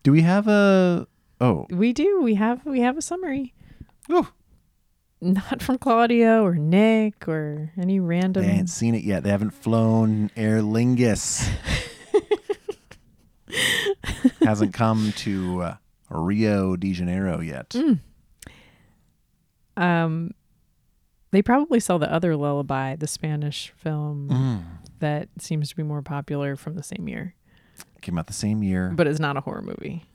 do 0.03 0.11
we 0.11 0.21
have 0.23 0.49
a 0.49 1.07
oh. 1.39 1.65
We 1.69 1.93
do. 1.93 2.19
We 2.21 2.35
have 2.35 2.65
we 2.65 2.81
have 2.81 2.97
a 2.97 3.01
summary, 3.01 3.53
Ooh, 4.11 4.27
not 5.21 5.61
from 5.61 5.77
Claudia 5.77 6.41
or 6.41 6.55
Nick 6.55 7.29
or 7.29 7.71
any 7.79 8.01
random 8.01 8.43
they 8.43 8.51
ain't 8.51 8.69
seen 8.69 8.93
it 8.93 9.05
yet. 9.05 9.23
They 9.23 9.29
haven't 9.29 9.51
flown 9.51 10.31
Aer 10.35 10.59
Lingus. 10.59 11.47
Hasn't 14.41 14.73
come 14.73 15.13
to 15.17 15.61
uh, 15.61 15.75
rio 16.09 16.75
de 16.75 16.93
janeiro 16.93 17.39
yet 17.41 17.69
Mm. 17.69 17.99
Um, 19.77 20.31
they 21.31 21.41
probably 21.41 21.79
saw 21.81 21.97
the 21.97 22.09
other 22.11 22.35
lullaby, 22.37 22.95
the 22.95 23.07
Spanish 23.07 23.73
film 23.75 24.29
Mm. 24.29 24.63
that 24.99 25.27
seems 25.39 25.69
to 25.69 25.75
be 25.75 25.83
more 25.83 26.01
popular 26.01 26.55
from 26.55 26.75
the 26.75 26.83
same 26.83 27.09
year, 27.09 27.35
Came 28.01 28.17
out 28.17 28.27
the 28.27 28.33
same 28.33 28.63
year. 28.63 28.91
but 28.95 29.05
it's 29.07 29.19
not 29.19 29.35
a 29.35 29.41
horror 29.41 29.61
movie. 29.61 30.05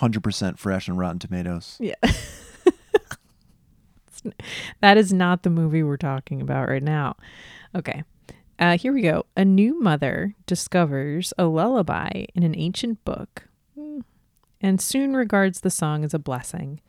100% 0.00 0.58
fresh 0.58 0.88
and 0.88 0.98
Rotten 0.98 1.18
Tomatoes. 1.20 1.76
Yeah. 1.80 1.94
that 4.80 4.96
is 4.96 5.12
not 5.12 5.42
the 5.42 5.50
movie 5.50 5.82
we're 5.82 5.96
talking 5.96 6.40
about 6.40 6.68
right 6.68 6.82
now. 6.82 7.16
Okay. 7.74 8.02
Uh, 8.58 8.76
here 8.78 8.92
we 8.92 9.02
go. 9.02 9.26
A 9.36 9.44
new 9.44 9.78
mother 9.80 10.34
discovers 10.46 11.32
a 11.38 11.44
lullaby 11.44 12.24
in 12.34 12.42
an 12.42 12.54
ancient 12.56 13.04
book 13.04 13.44
and 14.60 14.80
soon 14.80 15.14
regards 15.16 15.60
the 15.60 15.70
song 15.70 16.04
as 16.04 16.14
a 16.14 16.18
blessing. 16.18 16.80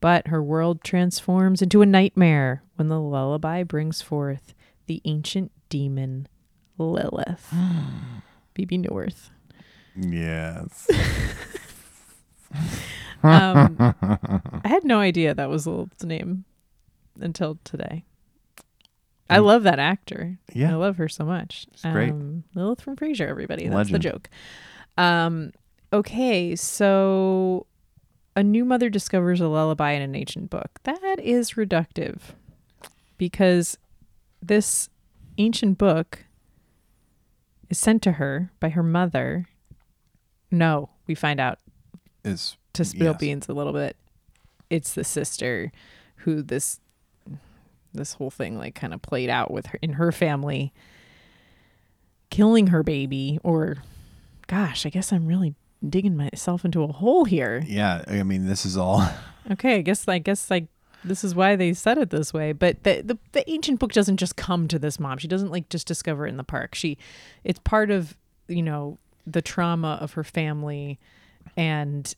But 0.00 0.28
her 0.28 0.42
world 0.42 0.82
transforms 0.84 1.62
into 1.62 1.82
a 1.82 1.86
nightmare 1.86 2.62
when 2.76 2.88
the 2.88 3.00
lullaby 3.00 3.62
brings 3.62 4.02
forth 4.02 4.54
the 4.86 5.00
ancient 5.04 5.50
demon 5.68 6.28
Lilith. 6.78 7.52
Bebe 8.54 8.78
Neuwirth. 8.78 9.30
Yes. 9.96 10.88
Um, 13.22 13.76
I 13.80 14.68
had 14.68 14.84
no 14.84 15.00
idea 15.00 15.34
that 15.34 15.48
was 15.48 15.66
Lilith's 15.66 16.04
name 16.04 16.44
until 17.20 17.58
today. 17.64 18.04
I 19.28 19.38
love 19.38 19.64
that 19.64 19.80
actor. 19.80 20.38
Yeah. 20.52 20.70
I 20.70 20.74
love 20.74 20.98
her 20.98 21.08
so 21.08 21.24
much. 21.24 21.66
She's 21.72 21.90
great. 21.90 22.10
Um, 22.10 22.44
Lilith 22.54 22.80
from 22.80 22.94
Frasier, 22.94 23.28
everybody. 23.28 23.66
That's 23.68 23.90
the 23.90 23.98
joke. 23.98 24.30
Um, 24.96 25.50
okay, 25.96 26.54
so 26.56 27.66
a 28.34 28.42
new 28.42 28.64
mother 28.64 28.88
discovers 28.90 29.40
a 29.40 29.48
lullaby 29.48 29.92
in 29.92 30.02
an 30.02 30.14
ancient 30.14 30.50
book. 30.50 30.78
That 30.84 31.18
is 31.20 31.52
reductive 31.52 32.18
because 33.18 33.78
this 34.42 34.88
ancient 35.38 35.78
book 35.78 36.24
is 37.70 37.78
sent 37.78 38.02
to 38.02 38.12
her 38.12 38.50
by 38.60 38.68
her 38.70 38.82
mother. 38.82 39.48
No, 40.50 40.90
we 41.06 41.14
find 41.14 41.40
out 41.40 41.58
Is 42.24 42.56
to 42.74 42.84
spill 42.84 43.12
Yes. 43.12 43.16
beans 43.18 43.48
a 43.48 43.52
little 43.54 43.72
bit 43.72 43.96
it's 44.68 44.94
the 44.94 45.04
sister 45.04 45.70
who 46.16 46.42
this 46.42 46.80
this 47.94 48.14
whole 48.14 48.30
thing 48.30 48.58
like 48.58 48.74
kind 48.74 48.92
of 48.92 49.00
played 49.00 49.30
out 49.30 49.50
with 49.50 49.66
her 49.66 49.78
in 49.80 49.92
her 49.94 50.10
family 50.12 50.72
killing 52.30 52.66
her 52.66 52.82
baby 52.82 53.38
or 53.44 53.76
gosh 54.48 54.84
i 54.84 54.88
guess 54.90 55.12
i'm 55.12 55.26
really 55.26 55.54
digging 55.86 56.16
myself 56.16 56.64
into 56.64 56.82
a 56.82 56.88
hole 56.88 57.24
here. 57.24 57.62
Yeah, 57.66 58.04
I 58.08 58.22
mean 58.22 58.46
this 58.46 58.66
is 58.66 58.76
all 58.76 59.06
okay 59.50 59.76
i 59.76 59.80
guess 59.80 60.08
i 60.08 60.18
guess 60.18 60.50
like 60.50 60.66
this 61.04 61.22
is 61.22 61.34
why 61.34 61.54
they 61.54 61.72
said 61.72 61.98
it 61.98 62.10
this 62.10 62.34
way 62.34 62.52
but 62.52 62.82
the, 62.82 63.00
the 63.02 63.16
the 63.30 63.48
ancient 63.48 63.78
book 63.78 63.92
doesn't 63.92 64.16
just 64.16 64.34
come 64.34 64.66
to 64.66 64.78
this 64.78 64.98
mom 64.98 65.18
she 65.18 65.28
doesn't 65.28 65.50
like 65.50 65.68
just 65.68 65.86
discover 65.86 66.26
it 66.26 66.30
in 66.30 66.36
the 66.36 66.44
park. 66.44 66.74
She 66.74 66.98
it's 67.44 67.60
part 67.60 67.90
of 67.90 68.16
you 68.48 68.62
know 68.62 68.98
the 69.26 69.42
trauma 69.42 69.98
of 70.00 70.12
her 70.12 70.24
family 70.24 70.98
and 71.56 72.14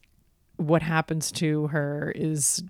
what 0.57 0.83
happens 0.83 1.31
to 1.33 1.69
her 1.69 2.13
is 2.15 2.63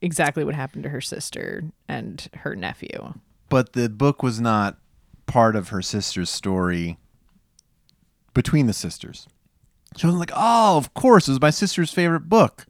exactly 0.00 0.44
what 0.44 0.54
happened 0.54 0.84
to 0.84 0.88
her 0.88 1.00
sister 1.00 1.64
and 1.88 2.28
her 2.34 2.54
nephew. 2.54 3.14
But 3.48 3.72
the 3.72 3.88
book 3.88 4.22
was 4.22 4.40
not 4.40 4.78
part 5.26 5.56
of 5.56 5.68
her 5.68 5.82
sister's 5.82 6.30
story 6.30 6.98
between 8.34 8.66
the 8.66 8.72
sisters. 8.72 9.26
She 9.96 10.06
wasn't 10.06 10.20
like, 10.20 10.32
"Oh, 10.34 10.76
of 10.76 10.94
course, 10.94 11.28
it 11.28 11.32
was 11.32 11.40
my 11.40 11.50
sister's 11.50 11.92
favorite 11.92 12.28
book." 12.28 12.66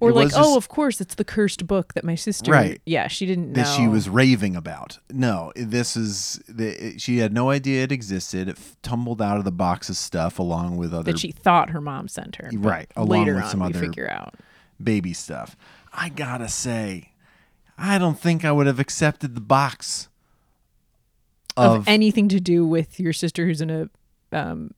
or 0.00 0.10
It 0.10 0.14
like 0.14 0.32
oh 0.34 0.56
of 0.56 0.68
course 0.68 1.00
it's 1.00 1.14
the 1.14 1.24
cursed 1.24 1.66
book 1.66 1.94
that 1.94 2.04
my 2.04 2.14
sister 2.14 2.50
Right. 2.50 2.80
yeah 2.84 3.08
she 3.08 3.24
didn't 3.26 3.52
know 3.52 3.62
that 3.62 3.76
she 3.76 3.88
was 3.88 4.08
raving 4.08 4.56
about. 4.56 4.98
No, 5.10 5.52
this 5.56 5.96
is 5.96 6.40
the, 6.48 6.98
she 6.98 7.18
had 7.18 7.32
no 7.32 7.50
idea 7.50 7.84
it 7.84 7.92
existed. 7.92 8.48
It 8.48 8.58
f- 8.58 8.76
tumbled 8.82 9.22
out 9.22 9.38
of 9.38 9.44
the 9.44 9.52
box 9.52 9.88
of 9.88 9.96
stuff 9.96 10.38
along 10.38 10.76
with 10.76 10.92
other 10.92 11.12
that 11.12 11.18
she 11.18 11.32
thought 11.32 11.70
her 11.70 11.80
mom 11.80 12.08
sent 12.08 12.36
her 12.36 12.50
Right, 12.52 12.90
along 12.94 13.20
later 13.20 13.34
with 13.36 13.44
on 13.44 13.50
some 13.50 13.62
other 13.62 13.78
figure 13.78 14.10
out 14.10 14.34
baby 14.82 15.12
stuff. 15.12 15.56
I 15.92 16.10
gotta 16.10 16.48
say, 16.48 17.12
I 17.78 17.98
don't 17.98 18.18
think 18.20 18.44
I 18.44 18.52
would 18.52 18.66
have 18.66 18.78
accepted 18.80 19.34
the 19.34 19.40
box 19.40 20.08
of, 21.56 21.80
of, 21.80 21.88
anything 21.88 22.28
to 22.28 22.40
do 22.40 22.66
with 22.66 23.00
your 23.00 23.14
sister 23.14 23.46
who's 23.46 23.62
in 23.62 23.70
a 23.70 23.88
um, 24.32 24.72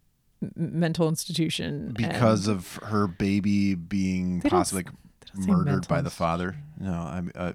mental 0.54 1.08
institution 1.08 1.92
because 1.96 2.46
of 2.46 2.76
her 2.84 3.06
baby 3.06 3.74
being 3.74 4.40
possibly 4.42 4.84
s- 4.84 5.46
murdered 5.46 5.88
by 5.88 6.00
the 6.00 6.10
father. 6.10 6.56
No, 6.78 6.92
I'm 6.92 7.32
uh, 7.34 7.52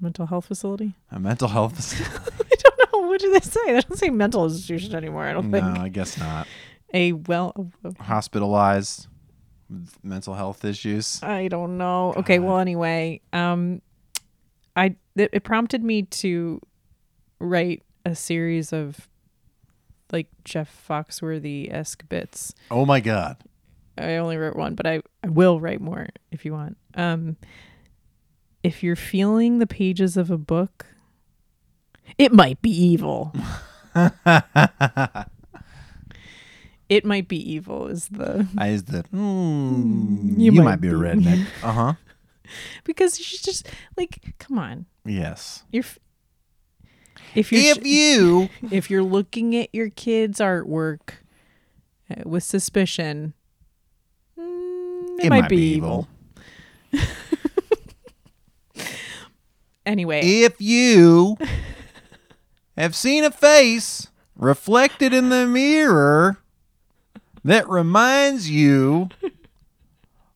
mental 0.00 0.26
health 0.26 0.46
facility. 0.46 0.94
a 1.10 1.20
mental 1.20 1.48
health. 1.48 1.76
facility. 1.76 2.14
I 2.40 2.54
don't 2.56 2.92
know 3.02 3.08
what 3.08 3.20
do 3.20 3.32
they 3.32 3.40
say. 3.40 3.60
They 3.66 3.80
don't 3.80 3.98
say 3.98 4.10
mental 4.10 4.44
institution 4.44 4.94
anymore. 4.94 5.24
I 5.24 5.32
don't 5.32 5.50
no, 5.50 5.60
think 5.60 5.74
No, 5.76 5.82
I 5.82 5.88
guess 5.88 6.18
not. 6.18 6.46
a 6.92 7.12
well. 7.12 7.70
Hospitalized 8.00 9.08
mental 10.02 10.34
health 10.34 10.64
issues. 10.64 11.22
I 11.22 11.48
don't 11.48 11.78
know. 11.78 12.14
Okay, 12.16 12.38
well, 12.38 12.58
anyway, 12.58 13.20
um, 13.32 13.82
I 14.76 14.96
it, 15.16 15.30
it 15.32 15.44
prompted 15.44 15.82
me 15.82 16.02
to 16.02 16.60
write 17.38 17.82
a 18.04 18.14
series 18.14 18.72
of 18.72 19.08
like 20.14 20.28
Jeff 20.44 20.74
Foxworthy 20.88 21.70
esque 21.70 22.08
bits. 22.08 22.54
Oh 22.70 22.86
my 22.86 23.00
god. 23.00 23.36
I 23.98 24.16
only 24.16 24.36
wrote 24.38 24.56
one, 24.56 24.74
but 24.74 24.86
I, 24.86 25.02
I 25.22 25.28
will 25.28 25.60
write 25.60 25.80
more 25.82 26.08
if 26.32 26.44
you 26.46 26.52
want. 26.54 26.76
Um, 26.94 27.36
if 28.62 28.82
you're 28.82 28.96
feeling 28.96 29.58
the 29.58 29.66
pages 29.66 30.16
of 30.16 30.30
a 30.30 30.38
book, 30.38 30.86
it 32.16 32.32
might 32.32 32.62
be 32.62 32.70
evil. 32.70 33.32
it 36.88 37.04
might 37.04 37.28
be 37.28 37.36
evil 37.52 37.86
is 37.88 38.08
the 38.08 38.46
I 38.58 38.68
is 38.68 38.84
the 38.84 39.04
mm, 39.14 40.38
You 40.38 40.44
you, 40.46 40.52
might 40.52 40.64
might 40.64 40.80
be 40.80 40.88
a 40.88 40.92
redneck. 40.92 41.46
Uh 41.62 41.72
huh. 41.72 41.94
because 42.84 43.18
she's 43.18 43.40
just 43.42 43.68
like, 43.96 44.34
come 44.38 44.58
on, 44.58 44.86
Yes. 45.04 45.64
you're. 45.72 45.84
If 47.34 47.52
you're 47.52 47.60
If 47.62 47.86
you 47.86 48.48
if 48.70 48.90
you're 48.90 49.02
looking 49.02 49.56
at 49.56 49.68
your 49.72 49.90
kid's 49.90 50.40
artwork 50.40 51.14
uh, 52.10 52.22
with 52.24 52.42
suspicion, 52.42 53.34
mm, 54.38 55.20
it, 55.20 55.28
might, 55.30 55.48
be, 55.48 55.74
evil. 55.74 56.08
Anyway, 59.86 60.20
if 60.22 60.60
you 60.60 61.36
have 62.76 62.96
seen 62.96 63.22
a 63.22 63.30
face 63.30 64.08
reflected 64.34 65.12
in 65.12 65.28
the 65.28 65.46
mirror 65.46 66.38
that 67.44 67.68
reminds 67.68 68.48
you 68.48 69.10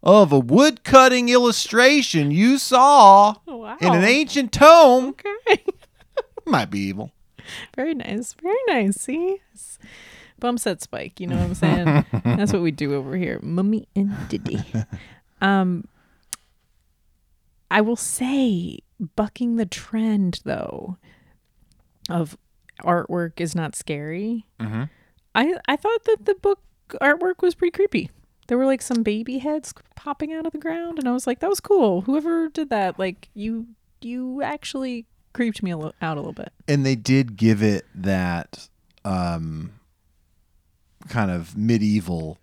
of 0.02 0.32
a 0.32 0.38
woodcutting 0.38 1.30
illustration 1.30 2.30
you 2.30 2.58
saw 2.58 3.34
wow. 3.46 3.76
in 3.80 3.94
an 3.94 4.04
ancient 4.04 4.52
tome, 4.52 5.08
Okay. 5.08 5.64
might 6.48 6.70
be 6.70 6.80
evil. 6.80 7.12
Very 7.74 7.94
nice. 7.94 8.34
Very 8.42 8.56
nice. 8.66 8.96
See? 8.96 9.40
It's 9.52 9.78
Bum 10.38 10.56
set 10.56 10.80
spike, 10.80 11.18
you 11.18 11.26
know 11.26 11.36
what 11.36 11.46
I'm 11.46 11.54
saying? 11.54 12.04
That's 12.24 12.52
what 12.52 12.62
we 12.62 12.70
do 12.70 12.94
over 12.94 13.16
here. 13.16 13.40
Mummy 13.42 13.88
and 13.94 14.16
Deaddy. 14.28 14.62
Um 15.40 15.86
I 17.70 17.80
will 17.80 17.94
say 17.94 18.80
bucking 19.14 19.54
the 19.54 19.66
trend 19.66 20.40
though 20.44 20.96
of 22.10 22.36
artwork 22.82 23.40
is 23.40 23.54
not 23.54 23.76
scary. 23.76 24.46
Mm-hmm. 24.58 24.84
I 25.34 25.54
I 25.68 25.76
thought 25.76 26.04
that 26.04 26.24
the 26.24 26.34
book 26.34 26.60
artwork 27.00 27.40
was 27.40 27.54
pretty 27.54 27.70
creepy. 27.70 28.10
There 28.48 28.58
were 28.58 28.66
like 28.66 28.82
some 28.82 29.02
baby 29.02 29.38
heads 29.38 29.74
popping 29.94 30.32
out 30.32 30.46
of 30.46 30.52
the 30.52 30.58
ground, 30.58 30.98
and 30.98 31.06
I 31.06 31.12
was 31.12 31.26
like, 31.26 31.40
"That 31.40 31.50
was 31.50 31.60
cool." 31.60 32.00
Whoever 32.02 32.48
did 32.48 32.70
that, 32.70 32.98
like 32.98 33.28
you, 33.34 33.66
you 34.00 34.42
actually 34.42 35.06
creeped 35.38 35.62
me 35.62 35.70
a 35.70 35.76
out 35.78 35.92
a 36.02 36.14
little 36.16 36.32
bit. 36.32 36.52
And 36.66 36.84
they 36.84 36.96
did 36.96 37.36
give 37.36 37.62
it 37.62 37.86
that 37.94 38.68
um, 39.04 39.70
kind 41.08 41.30
of 41.30 41.56
medieval 41.56 42.38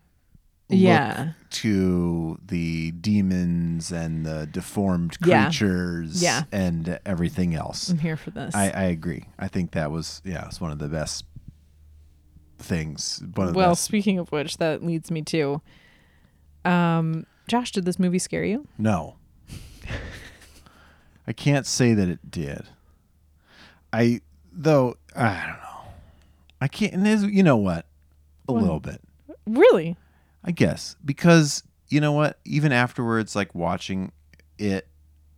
look 0.69 0.79
Yeah. 0.79 1.33
to 1.49 2.39
the 2.45 2.91
demons 2.91 3.91
and 3.91 4.25
the 4.25 4.47
deformed 4.49 5.17
Yeah. 5.25 5.43
creatures 5.47 6.23
Yeah. 6.23 6.43
and 6.53 6.97
everything 7.05 7.53
else. 7.53 7.89
I'm 7.89 7.99
here 7.99 8.15
for 8.15 8.31
this. 8.31 8.55
I, 8.55 8.69
I 8.69 8.83
agree. 8.83 9.25
I 9.37 9.49
think 9.49 9.71
that 9.71 9.91
was 9.91 10.21
yeah, 10.23 10.45
it's 10.45 10.61
one 10.61 10.71
of 10.71 10.79
the 10.79 10.87
best 10.87 11.25
things. 12.57 13.21
One 13.35 13.49
of 13.49 13.53
the 13.53 13.57
well, 13.57 13.71
best. 13.71 13.83
speaking 13.83 14.19
of 14.19 14.31
which, 14.31 14.55
that 14.59 14.81
leads 14.81 15.11
me 15.11 15.21
to, 15.23 15.61
um, 16.63 17.25
Josh, 17.49 17.73
did 17.73 17.83
this 17.83 17.99
movie 17.99 18.19
scare 18.19 18.45
you? 18.45 18.65
No. 18.77 19.17
I 21.27 21.33
can't 21.33 21.65
say 21.65 21.93
that 21.93 22.07
it 22.07 22.31
did. 22.31 22.69
I 23.95 24.21
though 24.51 24.97
I 25.15 25.23
don't 25.47 25.57
know. 25.61 25.91
I 26.61 26.67
can't. 26.67 26.93
And 26.93 27.05
there's- 27.05 27.23
you 27.23 27.43
know 27.43 27.57
what? 27.57 27.85
A 28.47 28.53
What? 28.53 28.61
little 28.61 28.79
bit, 28.79 29.01
Really? 29.47 29.95
I 30.43 30.51
guess, 30.51 30.95
because 31.03 31.63
you 31.89 31.99
know 32.01 32.11
what? 32.11 32.39
Even 32.45 32.71
afterwards, 32.71 33.35
like 33.35 33.53
watching 33.55 34.11
it 34.57 34.87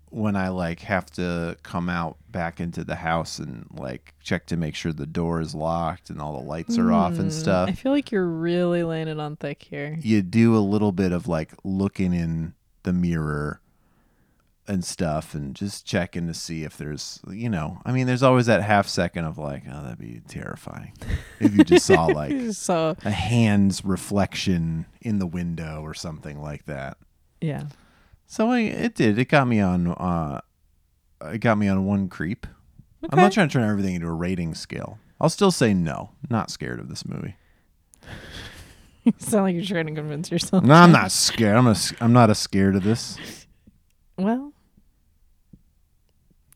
when 0.09 0.35
I 0.35 0.47
like 0.49 0.79
have 0.81 1.05
to 1.11 1.57
come 1.63 1.89
out 1.89 2.17
back 2.29 2.59
into 2.61 2.83
the 2.83 2.95
house 2.95 3.39
and 3.39 3.65
like 3.71 4.13
check 4.21 4.45
to 4.47 4.57
make 4.57 4.73
sure 4.75 4.93
the 4.93 5.05
door 5.05 5.41
is 5.41 5.53
locked 5.53 6.09
and 6.09 6.21
all 6.21 6.39
the 6.39 6.45
lights 6.47 6.77
are 6.77 6.91
off 6.93 7.19
and 7.19 7.29
Mm, 7.29 7.33
stuff. 7.33 7.69
I 7.69 7.73
feel 7.73 7.91
like 7.91 8.11
you're 8.11 8.27
really 8.27 8.83
laying 8.83 9.07
it 9.09 9.19
on 9.19 9.35
thick 9.35 9.63
here. 9.63 9.97
you 10.01 10.21
do 10.21 10.55
a 10.55 10.59
little 10.59 10.91
bit 10.93 11.11
of 11.11 11.27
like 11.27 11.51
looking 11.63 12.13
in 12.13 12.53
the 12.83 12.93
mirror 12.93 13.59
and 14.67 14.83
stuff 14.83 15.33
and 15.33 15.55
just 15.55 15.85
checking 15.85 16.27
to 16.27 16.33
see 16.33 16.63
if 16.63 16.75
there's 16.77 17.21
you 17.31 17.49
know 17.49 17.79
i 17.85 17.91
mean 17.93 18.05
there's 18.05 18.21
always 18.23 18.47
that 18.47 18.61
half 18.61 18.87
second 18.87 19.23
of 19.23 19.37
like 19.37 19.63
oh 19.71 19.83
that'd 19.83 19.97
be 19.97 20.21
terrifying. 20.27 20.91
If 21.39 21.55
you 21.55 21.63
just 21.63 21.85
saw 21.85 22.05
like 22.07 22.51
So 22.51 22.95
a 23.05 23.09
hand's 23.11 23.85
reflection 23.85 24.85
in 25.01 25.19
the 25.19 25.25
window 25.27 25.81
or 25.83 25.93
something 25.93 26.41
like 26.41 26.65
that. 26.65 26.97
Yeah. 27.39 27.67
so 28.25 28.49
I, 28.49 28.59
it 28.59 28.95
did. 28.95 29.17
It 29.17 29.29
got 29.29 29.47
me 29.47 29.59
on 29.61 29.87
uh 29.87 30.41
it 31.31 31.39
got 31.39 31.57
me 31.57 31.67
on 31.67 31.85
one 31.85 32.09
creep. 32.09 32.45
I'm 33.09 33.17
not 33.17 33.31
trying 33.31 33.47
to 33.47 33.53
turn 33.53 33.67
everything 33.69 33.95
into 33.95 34.07
a 34.07 34.11
rating 34.13 34.53
scale. 34.53 34.99
I'll 35.21 35.29
still 35.29 35.51
say 35.51 35.73
no. 35.73 36.11
Not 36.29 36.51
scared 36.51 36.79
of 36.79 36.89
this 36.89 37.05
movie. 37.05 37.35
You 39.03 39.13
sound 39.19 39.43
like 39.45 39.55
you're 39.55 39.63
trying 39.63 39.87
to 39.87 39.93
convince 39.93 40.29
yourself. 40.29 40.65
no 40.65 40.73
i'm 40.73 40.91
not 40.91 41.11
scared. 41.13 41.55
I'm, 41.55 41.67
a, 41.67 41.75
I'm 42.01 42.11
not 42.11 42.29
as 42.29 42.39
scared 42.39 42.75
of 42.75 42.83
this. 42.83 43.17
Well, 44.19 44.51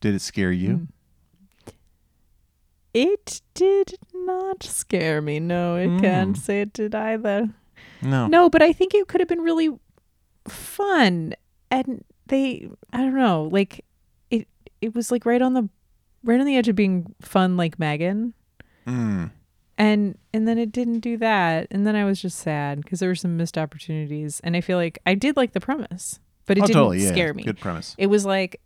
did 0.01 0.13
it 0.15 0.21
scare 0.21 0.51
you 0.51 0.69
Mm. 0.69 0.87
it 2.93 3.41
did 3.53 3.95
not 4.13 4.63
scare 4.63 5.21
me. 5.21 5.39
No, 5.39 5.75
I 5.75 5.85
can't 6.01 6.35
Mm. 6.35 6.39
say 6.39 6.61
it 6.61 6.73
did 6.73 6.93
either. 6.93 7.49
no 8.01 8.27
No, 8.27 8.49
but 8.49 8.61
I 8.61 8.73
think 8.73 8.93
it 8.93 9.07
could 9.07 9.21
have 9.21 9.27
been 9.29 9.41
really 9.41 9.69
fun. 10.47 11.33
And 11.69 12.03
they 12.27 12.67
I 12.91 12.97
don't 12.97 13.15
know, 13.15 13.49
like 13.51 13.85
it 14.29 14.47
it 14.81 14.93
was 14.93 15.11
like 15.11 15.25
right 15.25 15.41
on 15.41 15.53
the 15.53 15.69
right 16.23 16.39
on 16.39 16.45
the 16.45 16.57
edge 16.57 16.67
of 16.67 16.75
being 16.75 17.15
fun 17.21 17.55
like 17.57 17.79
Megan. 17.79 18.33
Mm. 18.85 19.31
And 19.77 20.17
and 20.33 20.47
then 20.47 20.57
it 20.57 20.71
didn't 20.71 20.99
do 20.99 21.17
that. 21.17 21.67
And 21.71 21.87
then 21.87 21.95
I 21.95 22.03
was 22.03 22.21
just 22.21 22.39
sad 22.39 22.81
because 22.83 22.99
there 22.99 23.09
were 23.09 23.15
some 23.15 23.37
missed 23.37 23.57
opportunities. 23.57 24.41
And 24.43 24.55
I 24.57 24.61
feel 24.61 24.77
like 24.77 24.99
I 25.05 25.15
did 25.15 25.37
like 25.37 25.53
the 25.53 25.61
premise, 25.61 26.19
but 26.45 26.57
it 26.57 26.63
oh, 26.63 26.67
didn't 26.67 26.75
totally, 26.75 26.99
yeah. 26.99 27.09
scare 27.09 27.33
me. 27.33 27.43
Good 27.43 27.59
premise. 27.59 27.95
It 27.97 28.07
was 28.07 28.25
like 28.25 28.59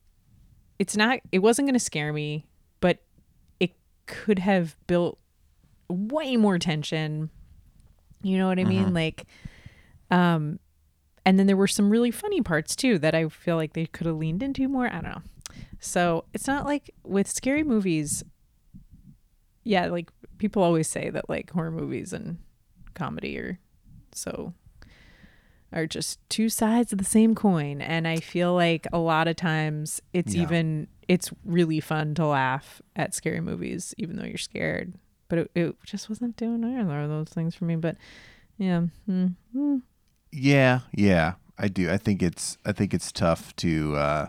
it's 0.80 0.96
not 0.96 1.20
it 1.32 1.40
wasn't 1.40 1.68
going 1.68 1.74
to 1.74 1.80
scare 1.80 2.14
me, 2.14 2.46
but 2.80 3.00
it 3.60 3.74
could 4.06 4.40
have 4.40 4.76
built 4.88 5.18
way 5.90 6.36
more 6.36 6.60
tension. 6.60 7.30
You 8.22 8.38
know 8.38 8.48
what 8.48 8.60
I 8.60 8.64
mean? 8.64 8.94
Like 8.94 9.26
um 10.12 10.60
and 11.26 11.40
then 11.40 11.48
there 11.48 11.58
were 11.58 11.68
some 11.68 11.90
really 11.90 12.12
funny 12.12 12.42
parts 12.42 12.76
too 12.76 13.00
that 13.00 13.16
I 13.16 13.28
feel 13.30 13.56
like 13.56 13.74
they 13.74 13.88
could 13.88 14.06
have 14.08 14.18
leaned 14.18 14.44
into 14.44 14.68
more. 14.68 14.88
I 14.88 15.02
don't 15.02 15.04
know. 15.04 15.22
So, 15.80 16.26
it's 16.34 16.48
not 16.48 16.66
like 16.66 16.92
with 17.04 17.28
scary 17.28 17.64
movies 17.64 18.24
yeah, 19.66 19.88
like 19.88 20.10
people 20.38 20.64
always 20.64 20.88
say 20.88 21.10
that 21.10 21.28
like 21.28 21.50
horror 21.50 21.72
movies 21.72 22.14
and 22.14 22.38
comedy 22.94 23.38
are 23.38 23.60
so 24.14 24.54
are 25.74 25.86
just 25.88 26.20
two 26.30 26.48
sides 26.50 26.92
of 26.94 27.00
the 27.00 27.06
same 27.06 27.36
coin 27.36 27.82
and 27.82 28.08
I 28.08 28.18
feel 28.18 28.54
like 28.54 28.88
a 28.94 28.98
lot 28.98 29.28
of 29.28 29.36
times 29.36 30.02
it's 30.14 30.34
Yeah. 30.36 30.44
even 30.44 30.88
it's 31.08 31.32
really 31.44 31.80
fun 31.80 32.16
to 32.16 32.26
laugh 32.26 32.82
at 32.96 33.14
scary 33.14 33.42
movies 33.42 33.94
even 33.98 34.16
though 34.16 34.26
you're 34.26 34.38
scared. 34.38 34.94
But 35.28 35.40
it, 35.40 35.52
it 35.56 35.76
just 35.84 36.08
wasn't 36.10 36.38
doing 36.38 36.64
either 36.64 37.02
of 37.02 37.10
those 37.10 37.30
things 37.30 37.56
for 37.56 37.66
me. 37.66 37.76
But 37.76 37.98
yeah, 38.58 38.84
mm, 39.10 39.36
mm. 39.56 39.82
Yeah, 40.32 40.82
yeah, 40.94 41.34
I 41.58 41.68
do. 41.68 41.90
I 41.92 41.98
think 41.98 42.22
it's 42.22 42.58
I 42.66 42.72
think 42.72 42.94
it's 42.94 43.12
tough 43.12 43.56
to. 43.58 43.96
Uh, 43.96 44.28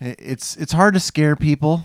it's 0.00 0.56
it's 0.56 0.72
hard 0.72 0.94
to 0.94 1.00
scare 1.00 1.36
people 1.36 1.84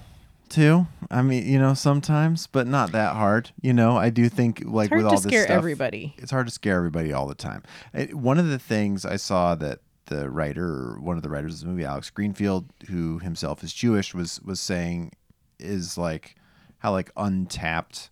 too. 0.51 0.85
I 1.09 1.21
mean, 1.23 1.47
you 1.47 1.57
know, 1.59 1.73
sometimes, 1.73 2.45
but 2.47 2.67
not 2.67 2.91
that 2.91 3.15
hard. 3.15 3.49
You 3.61 3.73
know, 3.73 3.97
I 3.97 4.09
do 4.11 4.29
think 4.29 4.61
like 4.65 4.85
it's 4.85 4.89
hard 4.91 5.03
with 5.03 5.05
to 5.11 5.15
all 5.15 5.21
this 5.21 5.31
scare 5.31 5.43
stuff, 5.45 5.57
everybody. 5.57 6.13
it's 6.17 6.31
hard 6.31 6.45
to 6.47 6.53
scare 6.53 6.77
everybody 6.77 7.11
all 7.11 7.25
the 7.27 7.35
time. 7.35 7.63
It, 7.93 8.13
one 8.13 8.37
of 8.37 8.47
the 8.47 8.59
things 8.59 9.05
I 9.05 9.15
saw 9.15 9.55
that 9.55 9.79
the 10.05 10.29
writer, 10.29 10.65
or 10.67 10.99
one 11.01 11.17
of 11.17 11.23
the 11.23 11.29
writers 11.29 11.55
of 11.55 11.59
the 11.61 11.65
movie, 11.67 11.85
Alex 11.85 12.09
Greenfield, 12.09 12.65
who 12.89 13.19
himself 13.19 13.63
is 13.63 13.73
Jewish, 13.73 14.13
was 14.13 14.39
was 14.41 14.59
saying 14.59 15.13
is 15.59 15.97
like 15.97 16.35
how 16.79 16.91
like 16.91 17.11
untapped 17.17 18.09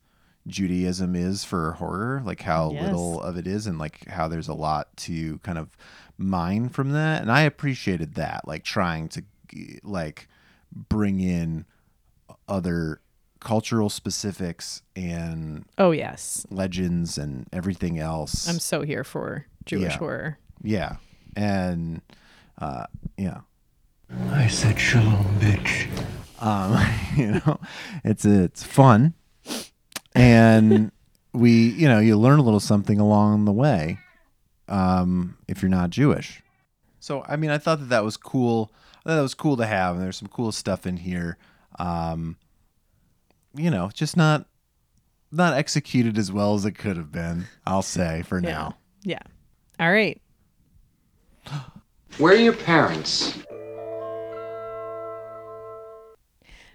Judaism 0.48 1.16
is 1.16 1.44
for 1.44 1.74
horror, 1.74 2.22
like 2.26 2.42
how 2.42 2.72
Yes. 2.72 2.84
little 2.84 3.22
of 3.22 3.38
it 3.38 3.46
is, 3.48 3.68
and 3.68 3.78
like 3.78 4.08
how 4.08 4.28
there's 4.28 4.48
a 4.48 4.54
lot 4.54 4.96
to 4.98 5.38
kind 5.40 5.58
of 5.58 5.76
mine 6.18 6.70
from 6.70 6.92
that. 6.92 7.22
And 7.22 7.32
I 7.32 7.42
appreciated 7.42 8.16
that, 8.16 8.48
like 8.48 8.64
trying 8.64 9.10
to 9.10 9.24
like 9.84 10.28
bring 10.72 11.20
in 11.20 11.66
other 12.50 13.00
cultural 13.40 13.90
specifics 13.90 14.82
and 14.98 15.64
Oh 15.78 15.92
yes. 15.92 16.46
legends 16.50 17.18
and 17.18 17.48
everything 17.54 17.98
else. 18.00 18.50
I'm 18.50 18.60
so 18.60 18.82
here 18.82 19.04
for 19.06 19.46
Jewish 19.66 19.94
Yeah. 19.94 19.98
horror. 20.00 20.38
yeah, 20.62 20.96
and 21.38 22.02
uh, 22.58 22.86
yeah, 23.18 23.42
I 24.32 24.48
said 24.48 24.78
shalom, 24.80 25.24
bitch. 25.40 25.88
um, 26.42 26.76
you 27.18 27.32
know, 27.46 27.60
it's 28.04 28.26
it's 28.26 28.64
fun, 28.64 29.14
and 30.16 30.92
we, 31.34 31.52
you 31.70 31.88
know, 31.88 32.00
you 32.00 32.18
learn 32.18 32.40
a 32.40 32.44
little 32.44 32.60
something 32.60 33.00
along 33.00 33.46
the 33.46 33.52
way, 33.54 34.00
um, 34.68 35.38
if 35.48 35.62
you're 35.62 35.70
not 35.70 35.90
Jewish. 35.92 36.42
So, 37.00 37.24
I 37.28 37.36
mean, 37.38 37.50
I 37.50 37.58
thought 37.58 37.80
that 37.80 37.90
that 37.90 38.04
was 38.04 38.18
cool. 38.18 38.72
I 39.06 39.10
thought 39.10 39.16
that 39.16 39.22
was 39.22 39.34
cool 39.36 39.56
to 39.58 39.66
have, 39.66 39.96
and 39.96 40.04
there's 40.04 40.18
some 40.18 40.28
cool 40.28 40.52
stuff 40.52 40.86
in 40.86 40.98
here. 40.98 41.38
Um, 41.80 42.38
you 43.56 43.72
know, 43.72 43.90
just 43.94 44.16
not 44.18 44.46
not 45.32 45.54
executed 45.54 46.18
as 46.18 46.32
well 46.32 46.56
as 46.56 46.66
it 46.66 46.72
could 46.74 46.98
have 46.98 47.12
been. 47.12 47.46
I'll 47.66 47.82
say 47.82 48.24
for 48.24 48.40
Yeah. 48.40 48.52
now. 48.52 48.76
Yeah. 49.04 49.20
All 49.80 49.92
right. 49.92 50.22
Where 52.18 52.34
are 52.34 52.38
your 52.38 52.54
parents? 52.54 53.38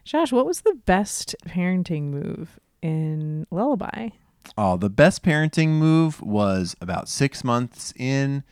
Josh, 0.04 0.32
what 0.32 0.46
was 0.46 0.60
the 0.60 0.74
best 0.86 1.34
parenting 1.46 2.04
move 2.04 2.60
in 2.82 3.46
Lullaby? 3.50 4.10
Oh, 4.58 4.76
the 4.76 4.90
best 4.90 5.22
parenting 5.22 5.70
move 5.70 6.20
was 6.20 6.76
about 6.80 7.08
six 7.08 7.42
months 7.42 7.92
in, 7.96 8.44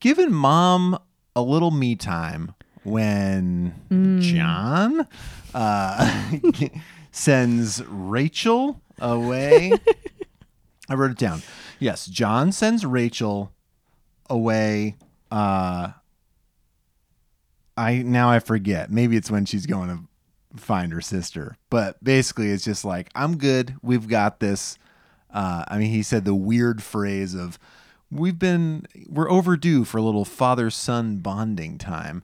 giving 0.00 0.32
mom 0.32 0.98
a 1.36 1.42
little 1.42 1.70
me 1.70 1.94
time 1.94 2.54
when 2.84 4.20
John 4.20 5.06
uh, 5.54 6.32
sends 7.12 7.82
Rachel 7.86 8.80
away. 8.98 9.72
I 10.88 10.94
wrote 10.94 11.12
it 11.12 11.18
down. 11.18 11.42
Yes, 11.78 12.06
John 12.06 12.52
sends 12.52 12.84
Rachel 12.84 13.52
away. 14.28 14.96
Uh, 15.30 15.92
I 17.76 18.02
now 18.02 18.30
I 18.30 18.38
forget. 18.38 18.90
Maybe 18.90 19.16
it's 19.16 19.30
when 19.30 19.44
she's 19.44 19.66
going 19.66 19.88
to 19.88 20.60
find 20.60 20.92
her 20.92 21.00
sister. 21.00 21.56
But 21.70 22.02
basically, 22.02 22.50
it's 22.50 22.64
just 22.64 22.84
like, 22.84 23.10
I'm 23.14 23.38
good. 23.38 23.76
We've 23.82 24.08
got 24.08 24.40
this. 24.40 24.78
Uh, 25.32 25.64
I 25.68 25.78
mean, 25.78 25.90
he 25.90 26.02
said 26.02 26.24
the 26.24 26.34
weird 26.34 26.82
phrase 26.82 27.34
of, 27.34 27.58
we've 28.10 28.38
been, 28.38 28.86
we're 29.08 29.30
overdue 29.30 29.84
for 29.84 29.96
a 29.96 30.02
little 30.02 30.26
father 30.26 30.68
son 30.68 31.18
bonding 31.18 31.78
time, 31.78 32.22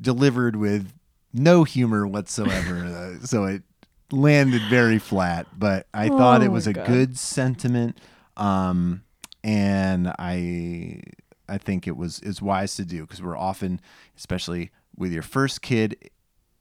delivered 0.00 0.56
with 0.56 0.92
no 1.32 1.64
humor 1.64 2.06
whatsoever. 2.06 2.76
uh, 3.22 3.26
so 3.26 3.44
it 3.44 3.62
landed 4.10 4.62
very 4.70 4.98
flat, 4.98 5.46
but 5.58 5.86
I 5.92 6.08
thought 6.08 6.40
Oh 6.40 6.44
it 6.44 6.48
was 6.52 6.66
a 6.66 6.72
God. 6.72 6.86
good 6.86 7.18
sentiment. 7.18 7.98
Um, 8.36 9.02
and 9.44 10.08
I, 10.18 11.02
I 11.48 11.58
think 11.58 11.86
it 11.86 11.96
was 11.96 12.20
is 12.20 12.40
wise 12.42 12.74
to 12.76 12.84
do 12.84 13.02
because 13.02 13.22
we're 13.22 13.36
often, 13.38 13.80
especially 14.16 14.70
with 14.96 15.12
your 15.12 15.22
first 15.22 15.62
kid, 15.62 16.10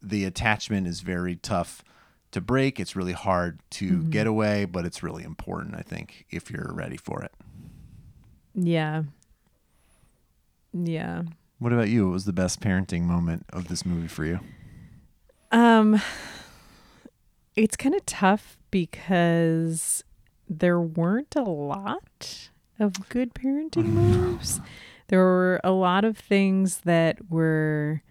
the 0.01 0.25
attachment 0.25 0.87
is 0.87 1.01
very 1.01 1.35
tough 1.35 1.83
to 2.31 2.41
break. 2.41 2.79
It's 2.79 2.95
really 2.95 3.13
hard 3.13 3.59
to 3.71 3.99
Mm-hmm. 3.99 4.09
get 4.09 4.27
away, 4.27 4.65
but 4.65 4.85
it's 4.85 5.01
really 5.01 5.23
important, 5.23 5.75
I 5.75 5.81
think, 5.81 6.25
if 6.29 6.51
you're 6.51 6.71
ready 6.73 6.97
for 6.97 7.23
it. 7.23 7.31
Yeah. 8.53 9.03
Yeah. 10.73 11.23
What 11.59 11.73
about 11.73 11.89
you? 11.89 12.05
What 12.05 12.13
was 12.13 12.25
the 12.25 12.33
best 12.33 12.61
parenting 12.61 13.03
moment 13.03 13.45
of 13.51 13.67
this 13.67 13.85
movie 13.85 14.07
for 14.07 14.25
you? 14.25 14.39
Um 15.51 16.01
it's 17.55 17.75
kind 17.75 17.95
of 17.95 18.05
tough 18.05 18.57
because 18.69 20.03
there 20.47 20.79
weren't 20.79 21.35
a 21.35 21.41
lot 21.41 22.49
of 22.79 23.09
good 23.09 23.33
parenting 23.33 23.85
moves. 23.85 24.61
There 25.07 25.19
were 25.19 25.59
a 25.63 25.71
lot 25.71 26.05
of 26.05 26.17
things 26.17 26.81
that 26.81 27.31
were 27.31 28.03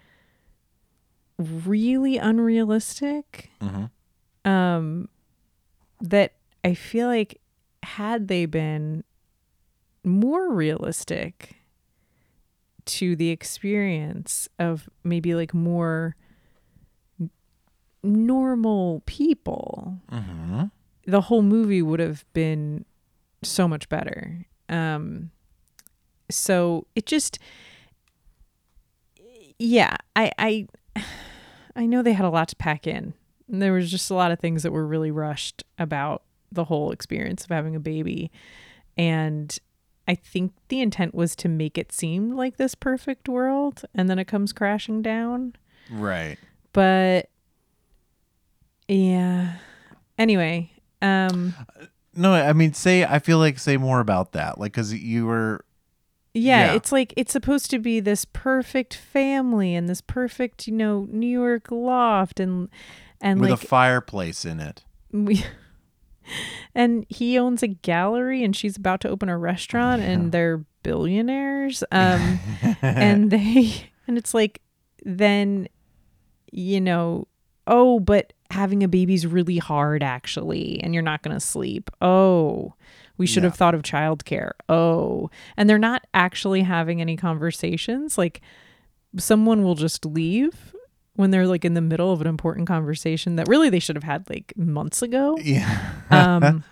really 1.38 2.16
unrealistic. 2.16 3.50
Mm-hmm. 3.60 4.50
Um 4.50 5.08
that 6.00 6.32
I 6.64 6.74
feel 6.74 7.06
like 7.06 7.40
had 7.82 8.26
they 8.26 8.46
been 8.46 9.04
more 10.02 10.52
realistic 10.52 11.56
to 12.86 13.16
the 13.16 13.30
experience 13.30 14.48
of 14.58 14.88
maybe 15.04 15.34
like 15.34 15.52
more 15.52 16.16
normal 18.02 19.02
people, 19.06 19.98
the 21.06 21.22
whole 21.22 21.42
movie 21.42 21.82
would 21.82 22.00
have 22.00 22.24
been 22.32 22.84
so 23.42 23.66
much 23.68 23.88
better. 23.88 24.46
Um, 24.68 25.30
so 26.30 26.86
it 26.94 27.06
just, 27.06 27.38
yeah, 29.58 29.96
I, 30.14 30.32
I, 30.38 30.66
I 31.76 31.86
know 31.86 32.02
they 32.02 32.12
had 32.14 32.24
a 32.26 32.30
lot 32.30 32.48
to 32.48 32.56
pack 32.56 32.86
in. 32.86 33.14
And 33.48 33.62
there 33.62 33.72
was 33.72 33.90
just 33.90 34.10
a 34.10 34.14
lot 34.14 34.32
of 34.32 34.40
things 34.40 34.62
that 34.62 34.72
were 34.72 34.86
really 34.86 35.10
rushed 35.10 35.62
about 35.78 36.22
the 36.50 36.64
whole 36.64 36.90
experience 36.90 37.44
of 37.44 37.50
having 37.50 37.76
a 37.76 37.80
baby. 37.80 38.30
And 38.96 39.56
I 40.08 40.14
think 40.14 40.52
the 40.68 40.80
intent 40.80 41.14
was 41.14 41.34
to 41.36 41.48
make 41.48 41.76
it 41.76 41.92
seem 41.92 42.36
like 42.36 42.56
this 42.56 42.74
perfect 42.74 43.28
world 43.28 43.82
and 43.94 44.08
then 44.08 44.18
it 44.18 44.26
comes 44.26 44.52
crashing 44.52 45.02
down. 45.02 45.54
Right. 45.90 46.38
But 46.72 47.28
yeah. 48.88 49.56
Anyway, 50.18 50.70
um 51.02 51.54
No, 52.14 52.32
I 52.32 52.52
mean, 52.52 52.72
say 52.72 53.04
I 53.04 53.18
feel 53.18 53.38
like 53.38 53.58
say 53.58 53.76
more 53.76 54.00
about 54.00 54.32
that, 54.32 54.58
like 54.58 54.72
because 54.72 54.94
you 54.94 55.26
were 55.26 55.64
yeah, 56.34 56.66
Yeah. 56.66 56.74
it's 56.74 56.92
like 56.92 57.12
it's 57.16 57.32
supposed 57.32 57.70
to 57.70 57.78
be 57.78 57.98
this 57.98 58.24
perfect 58.26 58.94
family 58.94 59.74
and 59.74 59.88
this 59.88 60.00
perfect, 60.00 60.66
you 60.66 60.74
know, 60.74 61.08
New 61.10 61.26
York 61.26 61.70
loft 61.70 62.40
and 62.40 62.68
and 63.20 63.40
with 63.40 63.50
like 63.50 63.62
a 63.62 63.66
fireplace 63.66 64.44
in 64.44 64.60
it. 64.60 64.84
we 65.12 65.44
and 66.74 67.06
he 67.08 67.38
owns 67.38 67.62
a 67.62 67.68
gallery 67.68 68.42
and 68.44 68.54
she's 68.56 68.76
about 68.76 69.00
to 69.00 69.08
open 69.08 69.28
a 69.28 69.38
restaurant 69.38 70.02
and 70.02 70.32
they're 70.32 70.64
billionaires 70.82 71.82
um 71.92 72.38
and 72.82 73.30
they 73.30 73.72
and 74.06 74.16
it's 74.18 74.32
like 74.34 74.60
then 75.04 75.68
you 76.52 76.80
know 76.80 77.26
oh 77.66 77.98
but 78.00 78.32
having 78.50 78.82
a 78.84 78.88
baby's 78.88 79.26
really 79.26 79.58
hard 79.58 80.02
actually 80.02 80.80
and 80.82 80.94
you're 80.94 81.02
not 81.02 81.22
going 81.22 81.34
to 81.34 81.40
sleep. 81.40 81.90
Oh 82.00 82.74
we 83.18 83.26
should 83.26 83.42
Yeah. 83.42 83.48
have 83.48 83.56
thought 83.58 83.74
of 83.74 83.82
childcare. 83.82 84.52
Oh 84.68 85.30
and 85.56 85.68
they're 85.68 85.78
not 85.78 86.06
actually 86.14 86.62
having 86.62 87.00
any 87.00 87.16
conversations. 87.16 88.16
Like 88.16 88.40
someone 89.18 89.64
will 89.64 89.74
just 89.74 90.04
leave 90.06 90.74
when 91.16 91.30
they're 91.30 91.46
like 91.46 91.64
in 91.64 91.74
the 91.74 91.80
middle 91.80 92.12
of 92.12 92.20
an 92.20 92.26
important 92.26 92.66
conversation 92.68 93.36
that 93.36 93.48
really 93.48 93.68
they 93.70 93.78
should 93.78 93.96
have 93.96 94.04
had 94.04 94.28
like 94.30 94.52
months 94.56 95.02
ago 95.02 95.36
Yeah. 95.42 95.92
um 96.10 96.64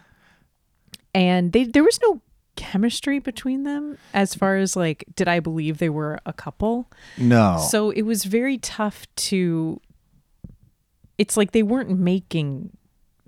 and 1.15 1.53
they 1.53 1.65
there 1.65 1.85
was 1.85 1.99
no 2.03 2.21
chemistry 2.57 3.19
between 3.19 3.65
them 3.65 3.99
as 4.13 4.35
far 4.35 4.57
as 4.57 4.77
like 4.77 5.05
did 5.17 5.27
i 5.27 5.41
believe 5.41 5.79
they 5.79 5.89
were 5.89 6.21
a 6.25 6.33
couple 6.33 6.89
No. 7.19 7.59
so 7.71 7.91
it 7.91 8.03
was 8.03 8.25
very 8.25 8.59
tough 8.59 9.07
to 9.17 9.81
it's 11.19 11.37
like 11.37 11.51
they 11.53 11.63
weren't 11.65 11.91
making 11.91 12.77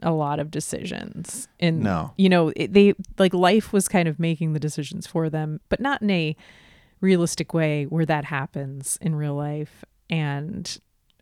a 0.02 0.12
lot 0.12 0.38
of 0.38 0.50
decisions 0.50 1.48
and 1.58 1.80
No. 1.80 2.12
you 2.16 2.28
know 2.28 2.52
it, 2.54 2.72
they 2.72 2.94
like 3.18 3.34
life 3.34 3.72
was 3.72 3.88
kind 3.88 4.06
of 4.08 4.20
making 4.20 4.52
the 4.52 4.60
decisions 4.60 5.06
for 5.06 5.28
them 5.28 5.60
but 5.70 5.80
not 5.80 6.02
in 6.02 6.10
a 6.10 6.36
realistic 7.00 7.52
way 7.52 7.84
where 7.84 8.06
that 8.06 8.26
happens 8.26 8.96
in 9.00 9.14
real 9.16 9.34
life 9.34 9.84
and 10.08 10.78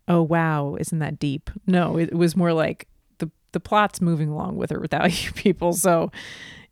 oh 0.07 0.21
wow 0.21 0.75
isn't 0.79 0.99
that 0.99 1.19
deep 1.19 1.49
no 1.67 1.97
it 1.97 2.13
was 2.13 2.35
more 2.35 2.53
like 2.53 2.87
the 3.17 3.29
the 3.51 3.59
plot's 3.59 4.01
moving 4.01 4.29
along 4.29 4.55
with 4.55 4.71
or 4.71 4.79
without 4.79 5.23
you 5.25 5.31
people 5.31 5.73
so 5.73 6.11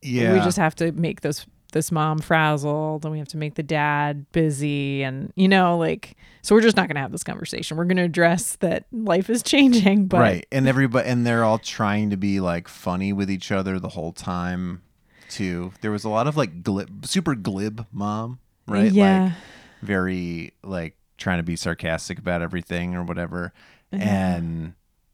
yeah. 0.01 0.33
we 0.33 0.39
just 0.39 0.57
have 0.57 0.75
to 0.75 0.91
make 0.93 1.21
this 1.21 1.45
this 1.71 1.91
mom 1.91 2.19
frazzled 2.19 3.03
and 3.03 3.11
we 3.11 3.17
have 3.17 3.27
to 3.27 3.37
make 3.37 3.55
the 3.55 3.63
dad 3.63 4.31
busy 4.31 5.01
and 5.01 5.33
you 5.35 5.47
know 5.47 5.75
like 5.75 6.15
so 6.43 6.53
we're 6.53 6.61
just 6.61 6.77
not 6.77 6.87
going 6.87 6.95
to 6.95 7.01
have 7.01 7.11
this 7.11 7.23
conversation 7.23 7.75
we're 7.77 7.85
going 7.85 7.97
to 7.97 8.03
address 8.03 8.57
that 8.57 8.85
life 8.91 9.27
is 9.27 9.41
changing 9.53 10.05
but 10.05 10.19
right, 10.19 10.45
and 10.51 10.67
everybody 10.67 11.09
and 11.09 11.25
they're 11.25 11.43
all 11.43 11.57
trying 11.57 12.11
to 12.11 12.17
be 12.17 12.39
like 12.39 12.67
funny 12.67 13.11
with 13.11 13.29
each 13.29 13.51
other 13.51 13.79
the 13.79 13.89
whole 13.89 14.13
time. 14.13 14.81
Too. 15.29 15.73
There 15.81 15.89
was 15.89 16.03
a 16.03 16.09
lot 16.09 16.27
of 16.27 16.37
like 16.37 16.61
glib, 16.61 17.05
super 17.05 17.33
glib 17.33 17.87
mom, 17.91 18.39
right? 18.67 18.91
yeah 18.91 19.23
Like 19.23 19.33
very 19.81 20.53
like 20.63 20.95
trying 21.23 21.39
to 21.39 21.43
be 21.43 21.55
sarcastic 21.55 22.19
about 22.19 22.41
everything 22.41 22.95
or 22.95 23.03
whatever. 23.03 23.53
And 23.91 24.73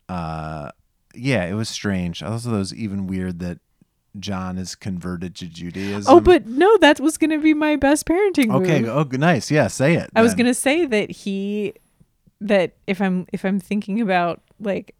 uh 0.09 0.71
yeah, 1.13 1.45
it 1.45 1.53
was 1.53 1.69
strange. 1.69 2.21
Also, 2.21 2.51
was 2.51 2.73
even 2.73 3.07
weird 3.07 3.39
that 3.39 3.59
John 4.19 4.57
is 4.57 4.75
converted 4.75 5.35
to 5.35 5.47
Judaism. 5.47 6.13
oh 6.13 6.19
but 6.19 6.47
no 6.47 6.77
that 6.77 6.99
was 6.99 7.17
going 7.17 7.29
to 7.29 7.39
be 7.39 7.53
my 7.53 7.75
best 7.75 8.05
parenting 8.05 8.51
okay. 8.53 8.81
move. 8.81 8.89
Oh, 8.89 9.03
good- 9.03 9.19
nice. 9.19 9.51
Yeah, 9.51 9.67
say 9.67 9.95
it. 9.95 10.09
i 10.15 10.21
was 10.21 10.33
going 10.33 10.47
to 10.47 10.53
say 10.53 10.85
that 10.85 11.11
he 11.11 11.73
that 12.41 12.73
if 12.87 13.01
i'm 13.01 13.27
if 13.33 13.43
i'm 13.43 13.59
thinking 13.59 14.01
about 14.01 14.41
like 14.59 14.95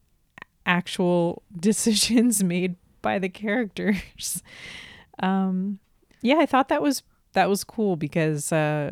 actual 0.65 1.41
decisions 1.59 2.43
made 2.43 2.75
by 3.01 3.17
the 3.17 3.29
characters 3.29 4.43
um 5.19 5.79
yeah 6.21 6.37
i 6.37 6.45
thought 6.45 6.67
that 6.67 6.81
was 6.81 7.01
that 7.33 7.49
was 7.49 7.63
cool 7.63 7.95
because 7.95 8.51
uh, 8.51 8.91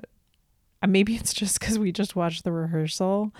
maybe 0.85 1.15
it's 1.15 1.33
just 1.33 1.59
because 1.59 1.79
we 1.79 1.91
just 1.91 2.15
watched 2.15 2.43
the 2.43 2.51
rehearsal 2.51 3.33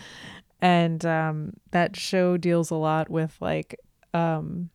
and 0.62 1.06
um 1.06 1.54
that 1.72 1.96
show 1.96 2.36
deals 2.38 2.72
a 2.72 2.76
lot 2.76 3.10
with 3.10 3.36
like 3.40 3.76
um 4.14 4.70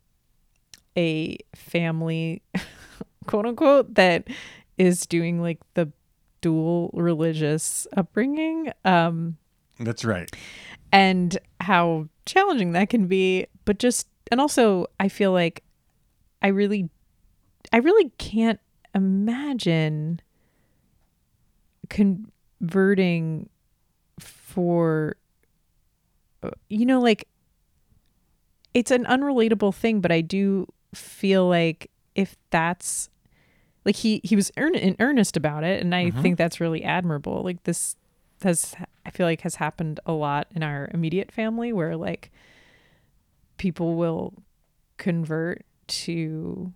a 0.97 1.37
family 1.55 2.41
quote 3.27 3.45
unquote 3.45 3.95
that 3.95 4.27
is 4.77 5.05
doing 5.05 5.41
like 5.41 5.59
the 5.73 5.91
dual 6.41 6.89
religious 6.93 7.85
upbringing 7.97 8.71
um 8.85 9.37
That's 9.79 10.05
right. 10.05 10.29
and 10.91 11.37
how 11.59 12.07
challenging 12.25 12.71
that 12.73 12.89
can 12.89 13.07
be 13.07 13.47
but 13.65 13.79
just 13.79 14.07
and 14.31 14.39
also 14.39 14.87
i 14.99 15.09
feel 15.09 15.31
like 15.33 15.63
i 16.41 16.47
really 16.47 16.89
i 17.73 17.77
really 17.77 18.09
can't 18.17 18.59
imagine 18.95 20.21
converting 22.63 23.49
for 24.19 25.17
uh, 26.43 26.49
you 26.69 26.85
know 26.85 27.01
like 27.01 27.27
it's 28.73 28.89
an 28.89 29.03
unrelatable 29.03 29.73
thing 29.73 29.99
but 29.99 30.13
i 30.13 30.21
do 30.21 30.65
feel 30.93 31.45
like 31.47 31.91
if 32.15 32.37
that's 32.51 33.09
like 33.83 33.97
he 33.97 34.21
he 34.23 34.35
was 34.35 34.49
earn, 34.55 34.75
in 34.75 34.95
earnest 35.01 35.35
about 35.35 35.65
it 35.65 35.81
and 35.81 35.93
i 35.93 36.09
think 36.09 36.37
that's 36.37 36.61
really 36.61 36.83
admirable. 36.83 37.43
Like 37.43 37.63
this 37.63 37.97
has 38.43 38.75
i 39.05 39.09
feel 39.09 39.25
like 39.25 39.41
has 39.41 39.55
happened 39.55 39.99
a 40.05 40.13
lot 40.13 40.47
in 40.55 40.63
our 40.63 40.89
immediate 40.93 41.31
family 41.31 41.73
where 41.73 41.97
like 41.97 42.31
people 43.57 43.95
will 43.95 44.33
convert 44.97 45.65
to 45.87 46.71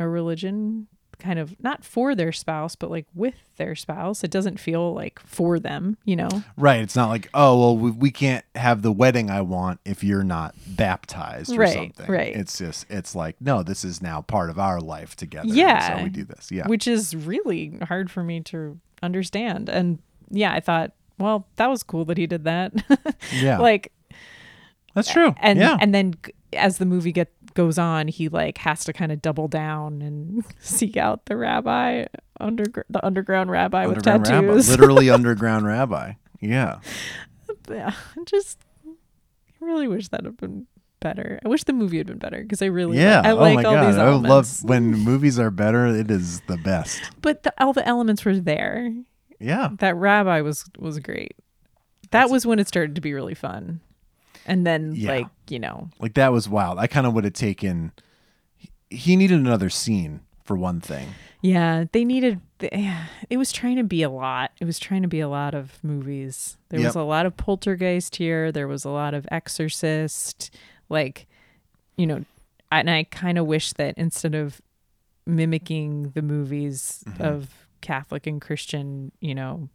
a 0.00 0.08
religion 0.08 0.88
kind 1.22 1.38
of 1.38 1.54
not 1.62 1.84
for 1.84 2.14
their 2.14 2.32
spouse 2.32 2.74
but 2.76 2.90
like 2.90 3.06
with 3.14 3.34
their 3.56 3.74
spouse 3.74 4.24
it 4.24 4.30
doesn't 4.30 4.58
feel 4.58 4.92
like 4.92 5.20
for 5.20 5.58
them 5.60 5.96
you 6.04 6.16
know 6.16 6.28
Right. 6.56 6.80
It's 6.80 6.96
not 6.96 7.08
like, 7.08 7.28
oh, 7.32 7.58
well, 7.58 7.76
we, 7.76 7.90
we 7.92 8.10
can't 8.10 8.44
have 8.54 8.82
the 8.82 8.92
wedding 8.92 9.30
I 9.30 9.40
want 9.40 9.80
if 9.84 10.02
you're 10.04 10.24
not 10.24 10.54
baptized 10.66 11.52
or 11.52 11.58
Right, 11.60 11.74
something. 11.74 12.06
right. 12.10 12.34
It's 12.36 12.58
just, 12.58 12.86
it's 12.90 13.14
like, 13.14 13.36
no, 13.40 13.62
this 13.62 13.84
is 13.84 14.02
now 14.02 14.20
part 14.22 14.50
of 14.50 14.58
our 14.58 14.80
life 14.80 15.14
together. 15.16 15.48
Yeah. 15.48 15.96
So 15.98 16.02
we 16.04 16.08
do 16.10 16.24
this. 16.24 16.50
Yeah. 16.50 16.66
which 16.66 16.86
is 16.88 17.14
really 17.16 17.78
hard 17.82 18.10
for 18.10 18.22
me 18.22 18.40
to 18.42 18.78
understand 19.02 19.68
and 19.68 19.98
yeah 20.30 20.52
i 20.52 20.60
thought 20.60 20.92
well 21.18 21.46
that 21.56 21.68
was 21.68 21.82
cool 21.82 22.04
that 22.04 22.16
he 22.16 22.26
did 22.26 22.44
that 22.44 22.72
yeah. 23.32 23.58
like 23.58 23.92
That's 24.94 25.10
true. 25.12 25.34
and 25.40 25.58
yeah. 25.58 25.76
and 25.80 25.94
then 25.94 26.14
as 26.52 26.78
the 26.78 26.84
movie 26.86 27.12
get 27.12 27.32
goes 27.54 27.78
on 27.78 28.08
he 28.08 28.28
like 28.28 28.58
has 28.58 28.84
to 28.84 28.92
kind 28.92 29.12
of 29.12 29.20
double 29.22 29.48
down 29.48 30.02
and 30.02 30.44
seek 30.60 30.96
out 30.96 31.26
the 31.26 31.36
rabbi 31.36 32.04
under 32.40 32.64
the 32.88 33.04
underground 33.04 33.50
rabbi 33.50 33.86
with 33.86 33.98
underground 34.06 34.28
rabbi. 34.28 34.46
tattoos 34.46 34.68
Literally 34.70 35.10
underground 35.18 35.66
rabbi. 35.66 36.12
Yeah. 36.40 36.78
yeah 37.70 37.92
just 38.26 38.58
I 38.86 39.64
really 39.64 39.86
wish 39.88 40.08
that 40.08 40.24
had 40.24 40.36
been 40.36 40.66
better 41.00 41.40
i 41.44 41.48
wish 41.48 41.64
the 41.64 41.72
movie 41.72 41.98
had 41.98 42.06
been 42.06 42.18
better 42.18 42.40
because 42.42 42.62
i 42.62 42.66
really 42.66 42.96
Yeah. 42.98 43.22
i 43.24 43.32
like 43.32 43.58
oh 43.58 43.62
my 43.62 43.64
all 43.64 43.74
God. 43.74 43.88
these 43.88 43.98
I 43.98 44.06
elements 44.06 44.62
love 44.62 44.68
when 44.70 44.92
movies 44.92 45.36
are 45.38 45.50
better, 45.50 45.86
it 45.88 46.10
is 46.12 46.40
the 46.42 46.56
best. 46.56 47.00
but 47.20 47.42
the, 47.42 47.52
all 47.58 47.72
the 47.72 47.86
elements 47.88 48.24
were 48.24 48.36
there 48.38 48.92
Yeah. 49.40 49.70
that 49.80 49.96
rabbi 49.96 50.40
was 50.42 50.64
was 50.78 50.98
great 51.00 51.34
that 52.12 52.30
was 52.30 52.46
when 52.46 52.58
it 52.60 52.68
started 52.68 52.94
to 52.94 53.00
be 53.00 53.12
really 53.14 53.34
fun 53.34 53.80
and 54.46 54.66
then 54.66 54.94
Yeah. 54.94 55.10
like 55.10 55.26
you 55.48 55.58
know 55.58 55.88
Like 56.00 56.14
that 56.14 56.32
was 56.32 56.48
wild. 56.48 56.78
I 56.78 56.86
kind 56.86 57.06
of 57.06 57.12
would 57.14 57.24
have 57.24 57.32
taken, 57.34 57.92
he- 58.90 59.16
needed 59.16 59.38
another 59.38 59.68
scene 59.70 60.20
for 60.44 60.56
one 60.56 60.80
thing. 60.80 61.08
yeah 61.40 61.84
they 61.92 62.04
needed 62.04 62.40
it 62.60 63.36
was 63.36 63.50
trying 63.52 63.76
to 63.76 63.82
be 63.84 64.02
a 64.02 64.10
lot 64.10 64.50
it 64.60 64.64
was 64.64 64.78
trying 64.78 65.02
to 65.02 65.08
be 65.08 65.18
a 65.20 65.28
lot 65.28 65.54
of 65.54 65.78
movies 65.82 66.56
there 66.68 66.80
was 66.80 66.94
a 66.94 67.02
lot 67.02 67.26
of 67.26 67.36
poltergeist 67.36 68.16
here 68.16 68.52
there 68.52 68.68
was 68.68 68.84
a 68.84 68.90
lot 68.90 69.14
of 69.14 69.26
exorcist 69.32 70.54
like 70.88 71.26
you 71.96 72.06
know 72.06 72.24
and 72.70 72.88
i 72.90 73.02
kind 73.04 73.38
of 73.38 73.46
wish 73.46 73.72
that 73.72 73.96
instead 73.98 74.34
of 74.36 74.60
mimicking 75.26 76.10
the 76.14 76.22
movies 76.22 77.02
Mm-hmm. 77.08 77.22
of 77.22 77.48
catholic 77.80 78.26
and 78.26 78.40
christian 78.40 79.10
you 79.20 79.34
know 79.34 79.68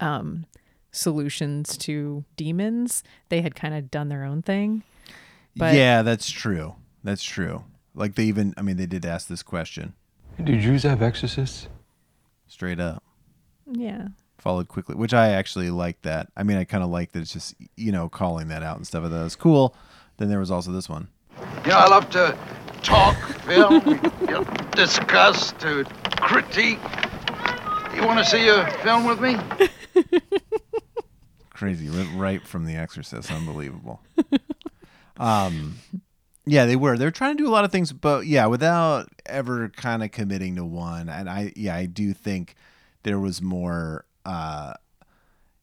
um, 0.00 0.44
solutions 0.90 1.76
to 1.78 2.24
demons. 2.36 3.02
They 3.28 3.42
had 3.42 3.54
kind 3.54 3.74
of 3.74 3.90
done 3.90 4.08
their 4.08 4.24
own 4.24 4.42
thing. 4.42 4.82
But- 5.56 5.74
yeah, 5.74 6.02
that's 6.02 6.30
true. 6.30 6.76
That's 7.04 7.22
true. 7.22 7.64
Like 7.94 8.14
they 8.14 8.24
even, 8.24 8.54
I 8.56 8.62
mean, 8.62 8.76
they 8.76 8.86
did 8.86 9.04
ask 9.04 9.26
this 9.28 9.42
question 9.42 9.94
Do 10.42 10.58
Jews 10.60 10.82
have 10.84 11.02
exorcists? 11.02 11.68
straight 12.46 12.80
up. 12.80 13.02
Yeah. 13.70 14.08
Followed 14.38 14.68
quickly, 14.68 14.94
which 14.94 15.12
I 15.12 15.30
actually 15.30 15.70
like 15.70 16.00
that. 16.02 16.28
I 16.36 16.42
mean, 16.44 16.56
I 16.58 16.64
kind 16.64 16.84
of 16.84 16.90
like 16.90 17.12
that 17.12 17.20
it's 17.20 17.32
just 17.32 17.54
you 17.76 17.90
know 17.92 18.08
calling 18.08 18.48
that 18.48 18.62
out 18.62 18.76
and 18.76 18.86
stuff. 18.86 19.04
I 19.04 19.08
thought 19.08 19.20
it 19.20 19.24
was 19.24 19.36
cool. 19.36 19.74
Then 20.16 20.28
there 20.28 20.38
was 20.38 20.50
also 20.50 20.70
this 20.70 20.88
one. 20.88 21.08
Yeah, 21.66 21.78
I 21.78 21.88
love 21.88 22.08
to 22.10 22.38
talk 22.82 23.16
film, 23.42 23.82
you 24.20 24.26
know, 24.26 24.44
discuss, 24.72 25.52
to 25.58 25.84
critique. 26.20 26.78
You 27.94 28.06
want 28.06 28.18
to 28.18 28.24
see 28.24 28.48
a 28.48 28.70
film 28.82 29.04
with 29.04 29.20
me? 29.20 29.36
Crazy, 31.58 31.88
right- 31.88 32.14
right 32.14 32.46
from 32.46 32.66
The 32.66 32.76
Exorcist, 32.76 33.32
unbelievable. 33.32 34.00
um, 35.16 35.74
yeah, 36.46 36.66
they 36.66 36.76
were. 36.76 36.96
They 36.96 37.04
were 37.04 37.10
trying 37.10 37.36
to 37.36 37.42
do 37.42 37.48
a 37.48 37.50
lot 37.50 37.64
of 37.64 37.72
things, 37.72 37.92
but 37.92 38.26
yeah, 38.26 38.46
without 38.46 39.08
ever 39.26 39.68
kind 39.70 40.04
of 40.04 40.12
committing 40.12 40.54
to 40.56 40.64
one. 40.64 41.08
And 41.08 41.28
I, 41.28 41.52
yeah, 41.56 41.74
I 41.74 41.86
do 41.86 42.12
think 42.14 42.54
there 43.02 43.18
was 43.18 43.42
more. 43.42 44.04
uh 44.24 44.74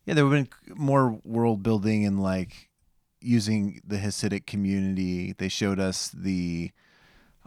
Yeah, 0.06 0.14
there 0.16 0.26
would 0.26 0.38
have 0.38 0.50
been 0.68 0.78
more 0.78 1.20
world 1.24 1.64
building 1.64 2.06
and 2.06 2.22
like 2.22 2.70
using 3.22 3.80
the 3.88 3.98
Hasidic 3.98 4.46
community. 4.46 5.34
They 5.38 5.48
showed 5.50 5.80
us 5.80 6.10
the. 6.10 6.72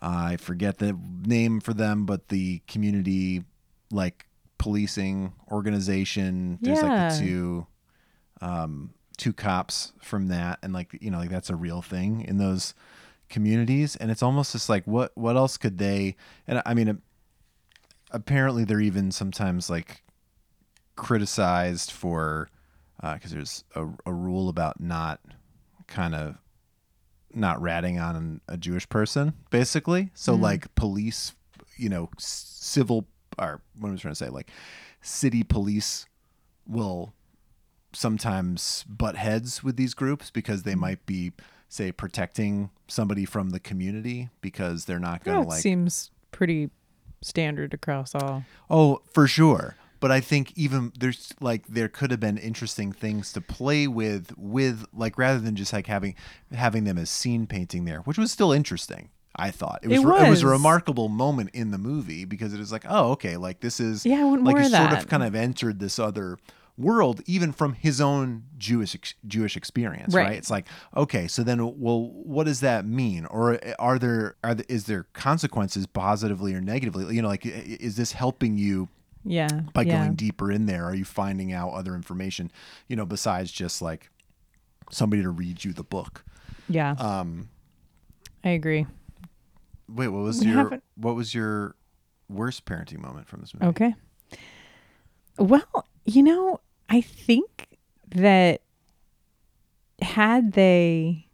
I 0.00 0.36
forget 0.36 0.78
the 0.78 0.96
name 1.26 1.60
for 1.60 1.74
them, 1.74 2.06
but 2.06 2.28
the 2.28 2.62
community 2.66 3.44
like 3.92 4.26
policing 4.56 5.32
organization. 5.50 6.58
There's 6.62 6.80
like 6.82 6.90
Yeah. 6.90 7.08
the 7.10 7.18
two 7.20 7.66
um 8.40 8.92
two 9.16 9.32
cops 9.32 9.92
from 10.00 10.28
that 10.28 10.58
and 10.62 10.72
like 10.72 10.96
you 11.00 11.10
know 11.10 11.18
like 11.18 11.30
that's 11.30 11.50
a 11.50 11.56
real 11.56 11.82
thing 11.82 12.20
in 12.22 12.38
those 12.38 12.72
communities 13.28 13.96
and 13.96 14.10
it's 14.10 14.22
almost 14.22 14.52
just 14.52 14.68
like 14.68 14.84
what 14.86 15.10
what 15.16 15.36
else 15.36 15.56
could 15.56 15.78
they 15.78 16.14
and 16.46 16.62
I 16.64 16.72
mean 16.74 17.02
apparently 18.10 18.64
they're 18.64 18.80
even 18.80 19.10
sometimes 19.10 19.68
like 19.68 20.02
criticized 20.96 21.90
for 21.90 22.48
because 23.00 23.30
there's 23.30 23.64
a, 23.74 23.86
a 24.06 24.12
rule 24.12 24.48
about 24.48 24.80
not 24.80 25.20
kind 25.86 26.14
of 26.14 26.36
not 27.32 27.60
ratting 27.60 27.98
on 27.98 28.40
a 28.48 28.56
Jewish 28.56 28.88
person, 28.88 29.34
basically. 29.50 30.10
So 30.14 30.34
like 30.34 30.74
police, 30.74 31.34
you 31.76 31.88
know, 31.88 32.08
s- 32.16 32.46
civil 32.60 33.06
or 33.38 33.60
what 33.78 33.90
am 33.90 33.94
I 33.94 33.98
trying 33.98 34.12
to 34.12 34.16
say? 34.16 34.28
Like 34.30 34.50
city 35.02 35.44
police 35.44 36.06
will 36.66 37.12
sometimes 37.92 38.84
butt 38.88 39.16
heads 39.16 39.62
with 39.62 39.76
these 39.76 39.94
groups 39.94 40.30
because 40.30 40.62
they 40.62 40.74
hmm. 40.74 40.80
might 40.80 41.06
be 41.06 41.32
say 41.68 41.92
protecting 41.92 42.70
somebody 42.86 43.24
from 43.24 43.50
the 43.50 43.60
community 43.60 44.30
because 44.40 44.86
they're 44.86 44.98
not 44.98 45.22
going 45.22 45.42
to 45.42 45.48
like 45.48 45.60
seems 45.60 46.10
pretty 46.32 46.70
standard 47.20 47.74
across 47.74 48.14
all. 48.14 48.44
Oh, 48.70 49.02
for 49.12 49.26
sure. 49.26 49.76
But 50.00 50.12
I 50.12 50.20
think 50.20 50.52
even 50.56 50.92
there's 50.98 51.32
like 51.40 51.66
there 51.66 51.88
could 51.88 52.12
have 52.12 52.20
been 52.20 52.38
interesting 52.38 52.92
things 52.92 53.32
to 53.32 53.40
play 53.40 53.88
with 53.88 54.32
with 54.38 54.84
like 54.92 55.18
rather 55.18 55.40
than 55.40 55.56
just 55.56 55.72
like 55.72 55.88
having 55.88 56.14
having 56.52 56.84
them 56.84 56.98
as 56.98 57.10
scene 57.10 57.46
painting 57.46 57.84
there, 57.84 58.00
which 58.00 58.16
was 58.16 58.30
still 58.30 58.52
interesting. 58.52 59.10
I 59.34 59.50
thought 59.50 59.80
it 59.82 59.88
was 59.88 59.98
It 59.98 60.26
it 60.26 60.30
was 60.30 60.42
a 60.42 60.46
remarkable 60.46 61.08
moment 61.08 61.50
in 61.52 61.70
the 61.70 61.78
movie 61.78 62.24
because 62.24 62.54
it 62.54 62.58
was 62.58 62.72
like, 62.72 62.84
oh, 62.88 63.12
okay, 63.12 63.36
like 63.36 63.60
this 63.60 63.80
is 63.80 64.06
Yeah, 64.06 64.20
I 64.20 64.24
want 64.24 64.44
like 64.44 64.54
more 64.54 64.60
he 64.60 64.66
of 64.66 64.72
sort 64.72 64.90
that. 64.90 65.02
of 65.02 65.08
kind 65.08 65.22
of 65.22 65.34
entered 65.34 65.80
this 65.80 65.98
other 65.98 66.38
world 66.78 67.20
even 67.26 67.50
from 67.52 67.72
his 67.74 68.00
own 68.00 68.44
Jewish 68.56 68.94
ex- 68.94 69.14
Jewish 69.26 69.56
experience, 69.56 70.14
right. 70.14 70.28
Right. 70.28 70.36
It's 70.36 70.50
like, 70.50 70.66
okay, 70.96 71.26
so 71.26 71.42
then 71.42 71.58
well 71.80 72.08
what 72.12 72.44
does 72.44 72.60
that 72.60 72.86
mean? 72.86 73.26
Or 73.26 73.58
are 73.80 73.98
there 73.98 74.36
are 74.44 74.54
there, 74.54 74.66
is 74.68 74.84
there 74.84 75.06
consequences 75.12 75.86
positively 75.86 76.54
or 76.54 76.60
negatively? 76.60 77.14
You 77.14 77.22
know, 77.22 77.28
like 77.28 77.42
is 77.44 77.96
this 77.96 78.12
helping 78.12 78.56
you 78.56 78.88
Yeah. 79.24 79.48
by 79.74 79.82
yeah. 79.82 79.98
going 79.98 80.14
deeper 80.14 80.52
in 80.52 80.66
there 80.66 80.84
are 80.84 80.94
you 80.94 81.04
finding 81.04 81.52
out 81.52 81.70
other 81.72 81.94
information 81.96 82.50
you 82.86 82.94
know 82.96 83.04
besides 83.04 83.50
just 83.50 83.82
like 83.82 84.10
somebody 84.90 85.22
to 85.22 85.30
read 85.30 85.64
you 85.64 85.72
the 85.72 85.82
book 85.82 86.24
Yeah. 86.68 86.92
um 86.92 87.48
I 88.44 88.50
agree. 88.50 88.86
wait 89.88 90.08
what 90.08 90.22
was 90.22 90.40
We 90.40 90.46
your 90.46 90.56
haven't- 90.56 90.84
what 90.96 91.16
was 91.16 91.34
your 91.34 91.74
worst 92.28 92.64
parenting 92.64 93.00
moment 93.00 93.26
from 93.26 93.40
this 93.40 93.52
movie 93.52 93.66
Okay. 93.66 93.94
Well, 95.38 95.86
you 96.04 96.22
know, 96.22 96.60
I 96.88 97.00
think 97.00 97.66
that 98.14 98.62
had 100.00 100.52
they 100.52 101.26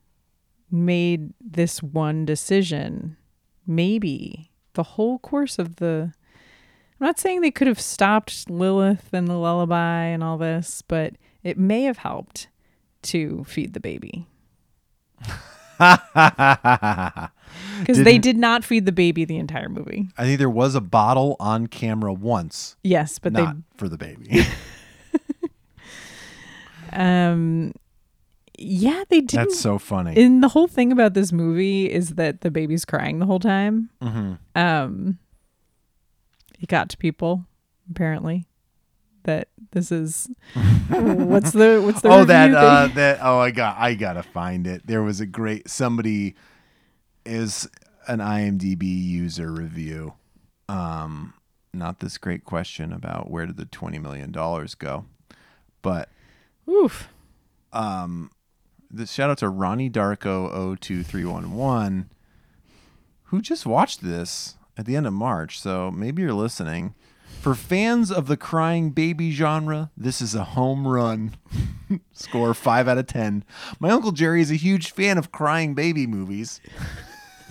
made 0.71 1.33
this 1.41 1.83
one 1.83 2.25
decision, 2.25 3.17
maybe 3.67 4.51
the 4.75 4.83
whole 4.83 5.19
course 5.21 5.59
of 5.59 5.77
the 5.77 6.13
I'm 7.01 7.07
not 7.07 7.19
saying 7.19 7.41
they 7.41 7.51
could 7.51 7.67
have 7.67 7.81
stopped 7.81 8.49
Lilith 8.49 9.11
and 9.13 9.29
the 9.29 9.37
lullaby 9.37 10.05
and 10.05 10.23
all 10.23 10.39
this, 10.39 10.83
but 10.83 11.15
it 11.43 11.59
may 11.59 11.83
have 11.83 11.99
helped 11.99 12.49
to 13.03 13.45
feed 13.45 13.75
the 13.75 13.81
baby. 13.81 14.27
Because 17.81 18.03
they 18.05 18.19
Didn't- 18.19 18.65
feed 18.65 18.87
the 18.87 18.93
baby 18.93 19.25
the 19.25 19.37
entire 19.39 19.69
movie. 19.69 20.09
i 20.17 20.25
think 20.25 20.39
there 20.39 20.49
was 20.51 20.75
a 20.75 20.81
bottle 20.81 21.37
on 21.41 21.67
camera 21.67 22.13
once 22.13 22.77
Yes, 22.83 23.19
but 23.19 23.33
not 23.33 23.57
for 23.77 23.89
the 23.89 23.99
baby 23.99 24.27
they 24.31 24.47
um 26.95 27.73
yeah, 28.57 29.03
they 29.09 29.21
didn't 29.21 29.49
that's 29.49 29.59
so 29.59 29.79
funny 29.79 30.17
and 30.23 30.41
the 30.43 30.49
whole 30.49 30.69
thing 30.69 30.93
about 30.93 31.15
this 31.15 31.33
movie 31.33 31.91
is 31.91 32.11
that 32.11 32.43
the 32.43 32.51
baby's 32.53 32.85
crying 32.85 33.19
the 33.19 33.27
whole 33.27 33.41
time. 33.41 33.91
hmm 34.01 34.35
Um 34.55 35.19
it 36.61 36.69
got 36.69 36.89
to 36.91 36.97
people, 36.97 37.45
apparently. 37.91 38.47
That 39.25 39.49
this 39.73 39.91
is 39.91 40.29
what's 40.89 41.53
the 41.53 41.81
what's 41.85 42.03
the 42.03 42.09
oh 42.11 42.25
that 42.25 42.55
uh 42.55 42.89
that 42.95 43.19
oh 43.23 43.39
i 43.39 43.51
got 43.51 43.77
i 43.79 43.95
gotta 43.95 44.23
find 44.23 44.67
it 44.67 44.87
there 44.87 45.03
was 45.03 45.19
a 45.19 45.25
great 45.27 45.69
somebody 45.71 46.35
is 47.25 47.67
an 48.07 48.19
imdb 48.19 48.83
user 48.83 49.51
review 49.51 50.13
um 50.69 51.33
not 51.73 52.01
this 52.01 52.19
great 52.19 52.45
question 52.45 52.93
about 52.93 53.31
where 53.31 53.47
did 53.47 53.57
the 53.57 53.65
20 53.65 53.99
million 53.99 54.31
dollars 54.31 54.75
go 54.75 55.07
but 55.81 56.11
Oof. 56.69 57.09
um 57.73 58.31
the 58.91 59.07
shout 59.07 59.31
out 59.31 59.39
to 59.39 59.49
Ronnie 59.49 59.91
Darko 59.91 60.79
02311 60.81 62.11
who 63.25 63.43
just 63.43 63.67
watched 63.67 64.03
this 64.03 64.57
at 64.77 64.87
the 64.87 64.95
end 64.97 65.07
of 65.07 65.13
March, 65.13 65.61
so 65.61 65.91
maybe 65.91 66.23
you're 66.23 66.33
listening. 66.33 66.95
For 67.41 67.55
fans 67.55 68.11
of 68.11 68.27
the 68.27 68.37
crying 68.37 68.91
baby 68.91 69.33
genre, 69.33 69.91
this 69.97 70.23
is 70.23 70.35
a 70.35 70.45
home 70.45 70.87
run. 70.87 71.35
Score 72.13 72.55
5 72.55 72.89
out 72.89 72.99
of 72.99 73.07
10. 73.07 73.45
My 73.81 73.91
uncle 73.91 74.13
Jerry 74.13 74.41
is 74.41 74.51
a 74.51 74.57
huge 74.57 74.93
fan 74.93 75.19
of 75.19 75.33
crying 75.33 75.75
baby 75.75 76.07
movies. 76.07 76.61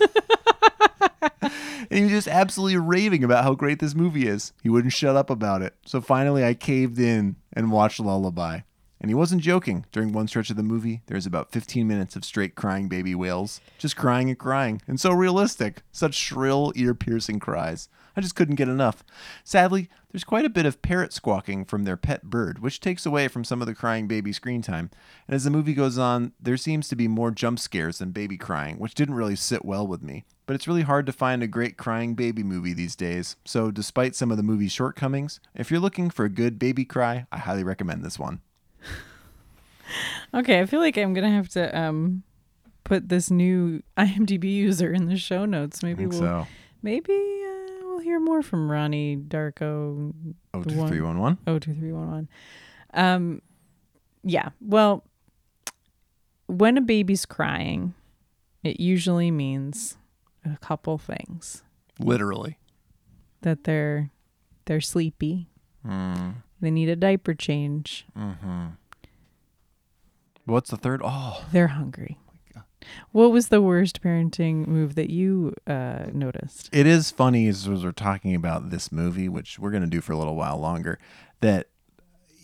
and 0.00 1.52
he 1.90 2.02
was 2.02 2.12
just 2.12 2.28
absolutely 2.28 2.76
raving 2.76 3.22
about 3.22 3.44
how 3.44 3.54
great 3.54 3.78
this 3.78 3.94
movie 3.94 4.26
is. 4.26 4.52
He 4.62 4.68
wouldn't 4.68 4.94
shut 4.94 5.16
up 5.16 5.30
about 5.30 5.62
it. 5.62 5.74
So 5.84 6.00
finally, 6.00 6.44
I 6.44 6.54
caved 6.54 6.98
in 6.98 7.36
and 7.52 7.70
watched 7.70 8.00
Lullaby. 8.00 8.60
And 9.04 9.10
he 9.10 9.14
wasn't 9.14 9.42
joking. 9.42 9.84
During 9.92 10.14
one 10.14 10.28
stretch 10.28 10.48
of 10.48 10.56
the 10.56 10.62
movie, 10.62 11.02
there's 11.08 11.26
about 11.26 11.52
15 11.52 11.86
minutes 11.86 12.16
of 12.16 12.24
straight 12.24 12.54
crying 12.54 12.88
baby 12.88 13.14
wails, 13.14 13.60
Just 13.76 13.98
crying 13.98 14.30
and 14.30 14.38
crying. 14.38 14.80
And 14.86 14.98
so 14.98 15.12
realistic. 15.12 15.82
Such 15.92 16.14
shrill, 16.14 16.72
ear 16.74 16.94
piercing 16.94 17.38
cries. 17.38 17.90
I 18.16 18.22
just 18.22 18.34
couldn't 18.34 18.54
get 18.54 18.70
enough. 18.70 19.04
Sadly, 19.44 19.90
there's 20.10 20.24
quite 20.24 20.46
a 20.46 20.48
bit 20.48 20.64
of 20.64 20.80
parrot 20.80 21.12
squawking 21.12 21.66
from 21.66 21.84
their 21.84 21.98
pet 21.98 22.30
bird, 22.30 22.60
which 22.60 22.80
takes 22.80 23.04
away 23.04 23.28
from 23.28 23.44
some 23.44 23.60
of 23.60 23.66
the 23.66 23.74
crying 23.74 24.08
baby 24.08 24.32
screen 24.32 24.62
time. 24.62 24.88
And 25.28 25.34
as 25.34 25.44
the 25.44 25.50
movie 25.50 25.74
goes 25.74 25.98
on, 25.98 26.32
there 26.40 26.56
seems 26.56 26.88
to 26.88 26.96
be 26.96 27.06
more 27.06 27.30
jump 27.30 27.58
scares 27.58 27.98
than 27.98 28.10
baby 28.10 28.38
crying, 28.38 28.78
which 28.78 28.94
didn't 28.94 29.16
really 29.16 29.36
sit 29.36 29.66
well 29.66 29.86
with 29.86 30.02
me. 30.02 30.24
But 30.46 30.56
it's 30.56 30.66
really 30.66 30.80
hard 30.80 31.04
to 31.04 31.12
find 31.12 31.42
a 31.42 31.46
great 31.46 31.76
crying 31.76 32.14
baby 32.14 32.42
movie 32.42 32.72
these 32.72 32.96
days. 32.96 33.36
So, 33.44 33.70
despite 33.70 34.16
some 34.16 34.30
of 34.30 34.38
the 34.38 34.42
movie's 34.42 34.72
shortcomings, 34.72 35.40
if 35.54 35.70
you're 35.70 35.78
looking 35.78 36.08
for 36.08 36.24
a 36.24 36.30
good 36.30 36.58
baby 36.58 36.86
cry, 36.86 37.26
I 37.30 37.36
highly 37.36 37.64
recommend 37.64 38.02
this 38.02 38.18
one. 38.18 38.40
Okay, 40.34 40.60
I 40.60 40.66
feel 40.66 40.80
like 40.80 40.96
I'm 40.96 41.14
gonna 41.14 41.30
have 41.30 41.48
to 41.50 41.78
um 41.78 42.22
put 42.84 43.08
this 43.08 43.30
new 43.30 43.82
IMDb 43.96 44.44
user 44.52 44.92
in 44.92 45.06
the 45.06 45.16
show 45.16 45.44
notes. 45.44 45.82
Maybe 45.82 46.06
we'll 46.06 46.18
so. 46.18 46.46
maybe 46.82 47.12
uh, 47.12 47.84
we'll 47.86 48.00
hear 48.00 48.18
more 48.20 48.42
from 48.42 48.70
Ronnie 48.70 49.16
Darko 49.16 50.12
Oh, 50.52 50.62
two, 50.62 50.86
three, 50.88 51.00
one, 51.00 51.18
one. 51.18 51.38
Oh, 51.46 51.58
two, 51.58 51.74
three, 51.74 51.92
one, 51.92 52.10
one. 52.10 52.28
Um, 52.94 53.42
yeah. 54.22 54.50
Well, 54.60 55.04
when 56.46 56.76
a 56.76 56.80
baby's 56.80 57.26
crying, 57.26 57.94
it 58.62 58.78
usually 58.80 59.30
means 59.30 59.96
a 60.44 60.56
couple 60.58 60.98
things 60.98 61.62
Literally. 61.98 62.58
that 63.42 63.64
they're 63.64 64.10
they're 64.66 64.80
sleepy, 64.80 65.48
Mm. 65.86 66.36
They 66.60 66.70
need 66.70 66.88
a 66.88 66.96
diaper 66.96 67.34
change. 67.34 68.06
What's 70.46 70.70
the 70.70 70.76
third? 70.76 71.00
Oh, 71.04 71.44
They're 71.52 71.68
hungry. 71.68 72.18
What 73.12 73.32
was 73.32 73.48
the 73.48 73.62
worst 73.62 74.02
parenting 74.02 74.66
move 74.66 74.94
that 74.96 75.08
you 75.08 75.54
uh, 75.66 76.06
noticed? 76.12 76.68
it 76.70 76.86
is 76.86 77.10
funny 77.10 77.48
as 77.48 77.66
we're 77.66 77.92
talking 77.92 78.34
about 78.34 78.68
this 78.68 78.92
movie, 78.92 79.26
which 79.28 79.58
we're 79.58 79.70
gonna 79.70 79.86
do 79.86 80.02
for 80.02 80.12
a 80.12 80.18
little 80.18 80.36
while 80.36 80.58
longer. 80.58 80.98
That, 81.40 81.68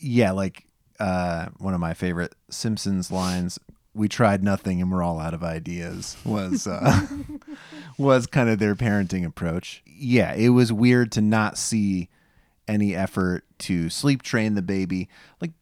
yeah, 0.01 0.31
like 0.31 0.65
uh, 0.99 1.49
one 1.59 1.75
of 1.75 1.81
my 1.81 1.93
favorite 1.93 2.35
Simpsons 2.49 3.11
lines. 3.11 3.59
We 3.93 4.09
tried 4.09 4.43
nothing 4.43 4.81
and 4.81 4.91
we're 4.91 5.03
all 5.03 5.19
out 5.21 5.35
of 5.35 5.43
ideas. 5.45 6.17
Was 6.25 6.67
uh, 6.67 7.07
was 7.99 8.27
kind 8.27 8.49
of 8.49 8.59
their 8.59 8.75
parenting 8.75 9.27
approach. 9.27 9.83
Yeah, 9.85 10.33
it 10.35 10.51
was 10.51 10.73
weird 10.73 11.13
to 11.13 11.21
not 11.21 11.59
see 11.59 12.09
any 12.67 12.95
effort 12.97 13.45
to 13.59 13.91
sleep 13.91 14.23
train 14.23 14.55
the 14.55 14.63
baby. 14.63 15.09
Like 15.41 15.53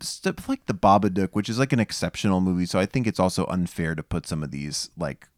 stuff 0.00 0.48
like 0.48 0.66
the 0.66 0.74
Babadook, 0.74 1.30
which 1.32 1.48
is 1.48 1.58
like 1.58 1.72
an 1.72 1.80
exceptional 1.80 2.40
movie. 2.40 2.66
So 2.66 2.78
I 2.78 2.86
think 2.86 3.06
it's 3.06 3.20
also 3.20 3.46
unfair 3.46 3.94
to 3.94 4.02
put 4.02 4.26
some 4.26 4.42
of 4.42 4.50
these 4.50 4.90
like 4.96 5.28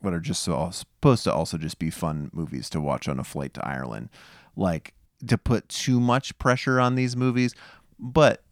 what 0.00 0.14
are 0.14 0.20
just 0.20 0.42
so 0.42 0.70
supposed 0.70 1.24
to 1.24 1.32
also 1.32 1.58
just 1.58 1.78
be 1.78 1.90
fun 1.90 2.30
movies 2.32 2.70
to 2.70 2.80
watch 2.80 3.08
on 3.08 3.18
a 3.18 3.24
flight 3.24 3.54
to 3.54 3.66
Ireland, 3.66 4.10
like 4.56 4.94
to 5.26 5.36
put 5.36 5.68
too 5.68 6.00
much 6.00 6.38
pressure 6.38 6.80
on 6.80 6.94
these 6.94 7.16
movies. 7.16 7.54
But 7.98 8.42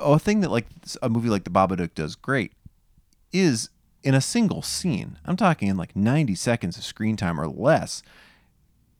a 0.00 0.18
thing 0.18 0.40
that 0.40 0.50
like 0.50 0.66
a 1.02 1.08
movie 1.08 1.28
like 1.28 1.44
the 1.44 1.50
Babadook 1.50 1.94
does 1.94 2.16
great 2.16 2.52
is 3.32 3.70
in 4.02 4.14
a 4.14 4.20
single 4.20 4.62
scene. 4.62 5.18
I'm 5.24 5.36
talking 5.36 5.68
in 5.68 5.76
like 5.76 5.96
90 5.96 6.34
seconds 6.34 6.76
of 6.76 6.84
screen 6.84 7.16
time 7.16 7.40
or 7.40 7.48
less. 7.48 8.02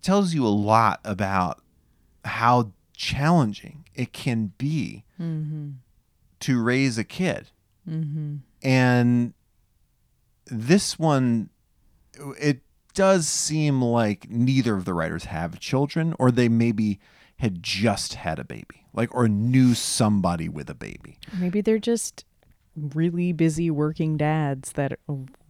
Tells 0.03 0.35
you 0.35 0.47
a 0.47 0.49
lot 0.49 1.01
about 1.05 1.63
how 2.25 2.73
challenging 2.97 3.85
it 3.95 4.13
can 4.13 4.53
be 4.59 5.05
mm-hmm. 5.21 5.71
to 6.41 6.63
raise 6.63 6.99
a 6.99 7.05
kid. 7.05 7.51
Mm-hmm. 7.89 8.37
And 8.63 9.35
this 10.47 10.99
one, 10.99 11.51
it 12.41 12.61
does 12.95 13.29
seem 13.29 13.83
like 13.83 14.29
neither 14.31 14.75
of 14.75 14.85
the 14.87 14.95
writers 14.95 15.25
have 15.25 15.61
children, 15.61 16.15
or 16.19 16.31
they 16.31 16.49
maybe 16.49 16.99
had 17.37 17.63
just 17.63 18.15
had 18.15 18.39
a 18.39 18.45
baby, 18.45 18.87
like, 18.95 19.15
or 19.15 19.29
knew 19.29 19.75
somebody 19.75 20.49
with 20.49 20.71
a 20.71 20.75
baby. 20.75 21.19
Maybe 21.39 21.61
they're 21.61 21.79
just 21.79 22.25
really 22.75 23.33
busy 23.33 23.71
working 23.71 24.17
dads 24.17 24.73
that 24.73 24.99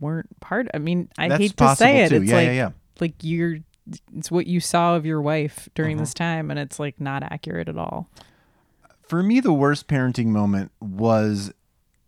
weren't 0.01 0.41
part. 0.41 0.67
I 0.75 0.79
mean, 0.79 1.09
I 1.17 1.29
That's 1.29 1.41
hate 1.41 1.57
to 1.59 1.77
say 1.77 2.03
it. 2.03 2.09
too. 2.09 2.17
It's 2.17 2.31
Yeah, 2.31 2.37
like 2.37 2.47
yeah, 2.47 2.53
yeah. 2.53 2.71
like 3.01 3.15
you're. 3.23 3.59
It's 4.17 4.31
what 4.31 4.47
you 4.47 4.61
saw 4.61 4.97
of 4.97 5.07
your 5.07 5.21
wife 5.23 5.69
during 5.75 5.97
Uh-huh. 5.97 6.03
this 6.03 6.15
time, 6.15 6.51
and 6.51 6.59
it's 6.59 6.79
like 6.79 7.01
not 7.01 7.23
accurate 7.23 7.69
at 7.69 7.77
all. 7.79 8.09
For 9.03 9.23
me, 9.23 9.39
the 9.41 9.53
worst 9.53 9.87
parenting 9.87 10.27
moment 10.27 10.73
was 10.81 11.53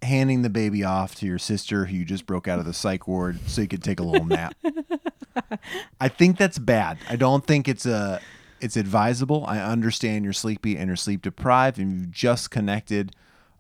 handing 0.03 0.43
the 0.43 0.51
baby 0.51 0.83
off 0.85 1.15
to 1.17 1.27
your 1.27 1.39
sister 1.39 1.87
who 1.87 1.97
you 1.97 2.05
just 2.05 2.27
broke 2.27 2.47
out 2.49 2.59
of 2.59 2.65
the 2.65 2.73
psych 2.73 3.07
ward 3.09 3.39
so 3.49 3.61
you 3.61 3.69
could 3.69 3.83
take 3.83 3.99
a 4.01 4.03
little 4.03 4.27
nap. 4.27 4.55
I 6.01 6.09
think 6.09 6.37
that's 6.39 6.59
bad. 6.59 6.99
I 7.09 7.17
don't 7.17 7.47
think 7.47 7.69
it's 7.69 7.87
a 7.87 8.21
it's 8.61 8.77
advisable. 8.77 9.45
I 9.47 9.59
understand 9.61 10.25
you're 10.25 10.33
sleepy 10.33 10.77
and 10.77 10.89
you're 10.89 10.97
sleep 10.97 11.23
deprived 11.23 11.79
and 11.79 11.93
you've 11.93 12.11
just 12.11 12.51
connected 12.51 13.13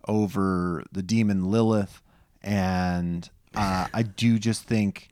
over 0.09 0.83
the 0.91 1.03
demon 1.03 1.51
Lilith 1.51 2.03
and 2.43 3.29
uh, 3.55 3.87
I 3.93 4.03
do 4.03 4.39
just 4.39 4.64
think 4.64 5.09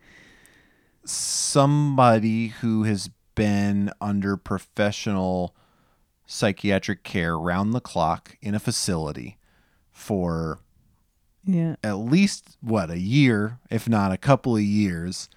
somebody 1.08 2.48
who 2.48 2.84
has 2.84 3.10
been 3.34 3.90
under 4.00 4.36
professional 4.36 5.54
psychiatric 6.26 7.04
care 7.04 7.38
round 7.38 7.72
the 7.72 7.80
clock 7.80 8.36
in 8.42 8.54
a 8.54 8.58
facility 8.60 9.36
for 9.92 10.58
Yeah. 11.44 11.76
at 11.84 11.94
least 11.98 12.56
what 12.60 12.90
a 12.90 12.98
year, 12.98 13.60
if 13.70 13.88
not 13.88 14.10
a 14.12 14.16
couple 14.16 14.56
of 14.56 14.62
years, 14.62 15.28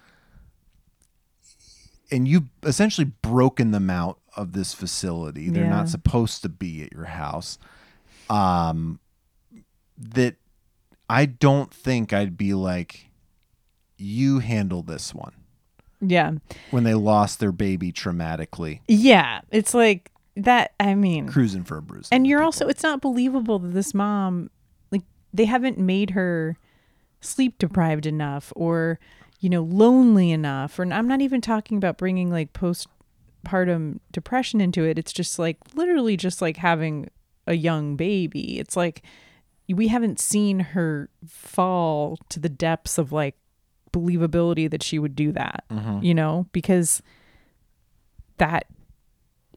and 2.10 2.26
you've 2.26 2.48
essentially 2.64 3.12
broken 3.22 3.70
them 3.70 3.88
out 3.88 4.18
of 4.36 4.52
this 4.52 4.74
facility. 4.74 5.48
They're 5.48 5.64
Yeah. 5.64 5.70
not 5.70 5.88
supposed 5.88 6.42
to 6.42 6.48
be 6.48 6.82
at 6.82 6.92
your 6.92 7.04
house. 7.06 7.58
Um, 8.28 8.98
that 9.96 10.36
I 11.08 11.26
don't 11.26 11.72
think 11.72 12.12
I'd 12.12 12.36
be 12.36 12.54
like, 12.54 13.10
you 13.96 14.38
handle 14.38 14.82
this 14.82 15.14
one 15.14 15.34
Yeah. 16.00 16.32
when 16.70 16.84
they 16.84 16.94
lost 16.94 17.40
their 17.40 17.52
baby 17.52 17.92
traumatically, 17.92 18.80
Yeah. 18.88 19.40
It's 19.50 19.74
like 19.74 20.10
that. 20.36 20.72
I 20.80 20.94
mean, 20.94 21.28
cruising 21.28 21.64
for 21.64 21.76
a 21.78 21.82
bruise. 21.82 22.08
and 22.10 22.26
you're 22.26 22.42
also, 22.42 22.66
it's 22.68 22.82
not 22.82 23.00
believable 23.00 23.58
that 23.58 23.74
this 23.74 23.92
mom, 23.94 24.50
like, 24.90 25.02
they 25.34 25.44
haven't 25.44 25.78
made 25.78 26.10
her 26.10 26.56
sleep 27.20 27.58
deprived 27.58 28.06
enough 28.06 28.52
or, 28.56 28.98
you 29.40 29.50
know, 29.50 29.62
lonely 29.62 30.30
enough. 30.30 30.78
Or 30.78 30.82
I'm 30.84 31.06
not 31.08 31.20
even 31.20 31.40
talking 31.40 31.76
about 31.76 31.98
bringing 31.98 32.30
like 32.30 32.52
postpartum 32.54 34.00
depression 34.12 34.60
into 34.60 34.84
it. 34.84 34.98
It's 34.98 35.12
just 35.12 35.38
like 35.38 35.58
literally 35.74 36.16
just 36.16 36.40
like 36.40 36.56
having 36.56 37.10
a 37.46 37.54
young 37.54 37.96
baby. 37.96 38.58
It's 38.58 38.76
like 38.76 39.02
we 39.68 39.88
haven't 39.88 40.18
seen 40.18 40.60
her 40.60 41.08
fall 41.28 42.18
to 42.28 42.40
the 42.40 42.48
depths 42.48 42.98
of 42.98 43.12
like 43.12 43.36
believability 43.92 44.70
that 44.70 44.82
she 44.82 44.98
would 44.98 45.14
do 45.16 45.32
that, 45.32 45.64
you 46.02 46.14
know, 46.14 46.46
because 46.52 47.02
that 48.38 48.66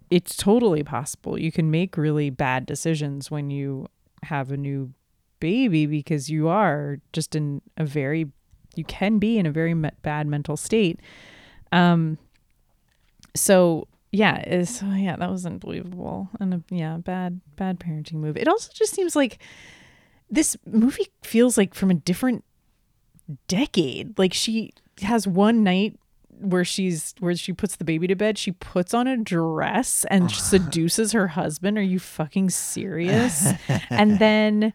it's 0.09 0.35
totally 0.35 0.83
possible. 0.83 1.39
You 1.39 1.51
can 1.51 1.71
make 1.71 1.97
really 1.97 2.29
bad 2.29 2.65
decisions 2.65 3.31
when 3.31 3.49
you 3.49 3.87
have 4.23 4.51
a 4.51 4.57
new 4.57 4.93
baby 5.39 5.85
because 5.85 6.29
you 6.29 6.47
are 6.47 6.99
just 7.11 7.35
in 7.35 7.61
a 7.77 7.85
very 7.85 8.27
you 8.75 8.83
can 8.83 9.19
be 9.19 9.37
in 9.37 9.45
a 9.45 9.51
very 9.51 9.73
me- 9.73 9.89
bad 10.01 10.25
mental 10.27 10.55
state. 10.57 10.99
Um 11.71 12.17
so 13.35 13.87
yeah, 14.11 14.41
is 14.47 14.77
so 14.77 14.85
yeah, 14.91 15.15
that 15.15 15.31
was 15.31 15.45
unbelievable 15.45 16.29
and 16.39 16.53
a, 16.53 16.61
yeah, 16.69 16.97
bad 16.97 17.41
bad 17.55 17.79
parenting 17.79 18.15
move. 18.15 18.37
It 18.37 18.47
also 18.47 18.71
just 18.73 18.93
seems 18.93 19.15
like 19.15 19.39
this 20.29 20.55
movie 20.65 21.07
feels 21.23 21.57
like 21.57 21.73
from 21.73 21.91
a 21.91 21.95
different 21.95 22.43
decade. 23.47 24.17
Like 24.17 24.33
she 24.33 24.73
has 25.01 25.27
one 25.27 25.63
night 25.63 25.97
where 26.39 26.65
she's 26.65 27.15
where 27.19 27.35
she 27.35 27.53
puts 27.53 27.75
the 27.75 27.85
baby 27.85 28.07
to 28.07 28.15
bed, 28.15 28.37
she 28.37 28.51
puts 28.51 28.93
on 28.93 29.07
a 29.07 29.17
dress 29.17 30.05
and 30.09 30.31
seduces 30.31 31.11
her 31.11 31.29
husband. 31.29 31.77
Are 31.77 31.81
you 31.81 31.99
fucking 31.99 32.49
serious? 32.49 33.53
and 33.89 34.19
then 34.19 34.73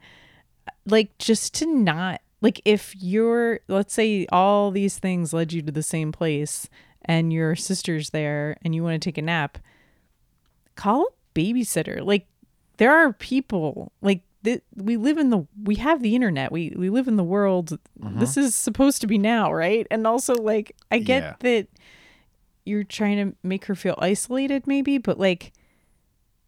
like 0.86 1.16
just 1.18 1.55
to 1.55 1.66
not 1.66 2.20
like 2.40 2.61
if 2.64 2.94
you're 2.96 3.61
let's 3.68 3.94
say 3.94 4.26
all 4.32 4.70
these 4.70 4.99
things 4.99 5.32
led 5.32 5.53
you 5.53 5.62
to 5.62 5.72
the 5.72 5.82
same 5.82 6.12
place 6.12 6.68
and 7.05 7.32
your 7.32 7.55
sister's 7.55 8.11
there 8.11 8.57
and 8.62 8.74
you 8.74 8.82
want 8.82 9.01
to 9.01 9.07
take 9.07 9.18
a 9.18 9.22
nap, 9.22 9.59
call 10.76 11.03
a 11.03 11.38
babysitter. 11.38 12.05
Like 12.05 12.26
there 12.78 12.92
are 12.92 13.12
people 13.12 13.92
like 14.01 14.22
th- 14.49 14.62
we 14.76 14.96
live 14.96 15.18
in 15.18 15.30
the 15.30 15.46
we 15.62 15.74
have 15.76 16.03
the 16.03 16.14
internet. 16.14 16.51
We 16.53 16.72
we 16.76 16.90
live 16.90 17.09
in 17.09 17.16
the 17.16 17.24
world. 17.24 17.78
Mm-hmm. 18.01 18.18
This 18.20 18.36
is 18.36 18.55
supposed 18.55 19.01
to 19.03 19.07
be 19.07 19.18
now, 19.18 19.53
right? 19.53 19.86
And 19.90 20.07
also 20.07 20.34
like 20.34 20.74
I 20.90 20.99
get 20.99 21.22
Yeah. 21.22 21.34
that 21.40 21.68
you're 22.64 22.84
trying 22.84 23.16
to 23.30 23.36
make 23.42 23.64
her 23.66 23.74
feel 23.74 23.94
isolated 23.99 24.66
maybe, 24.66 24.99
but 24.99 25.18
like 25.18 25.53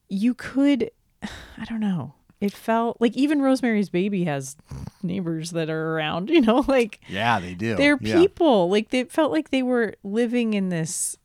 you 0.09 0.35
could 0.35 0.91
I 1.23 1.65
don't 1.69 1.81
know. 1.81 2.15
It 2.41 2.55
felt 2.55 2.97
like 3.01 3.15
even 3.19 3.43
Rosemary's 3.43 3.91
Baby 3.91 4.25
has 4.25 4.57
neighbors 5.03 5.51
that 5.51 5.69
are 5.69 5.95
around, 5.95 6.31
you 6.35 6.41
know, 6.41 6.65
like 6.67 7.01
yeah, 7.09 7.39
they 7.41 7.55
do. 7.55 7.77
they're 7.77 7.99
Yeah. 8.01 8.17
people. 8.19 8.71
Like 8.71 8.91
they 8.91 9.05
felt 9.05 9.31
like 9.33 9.51
they 9.51 9.63
were 9.63 9.95
living 10.03 10.55
in 10.55 10.69
this 10.71 11.17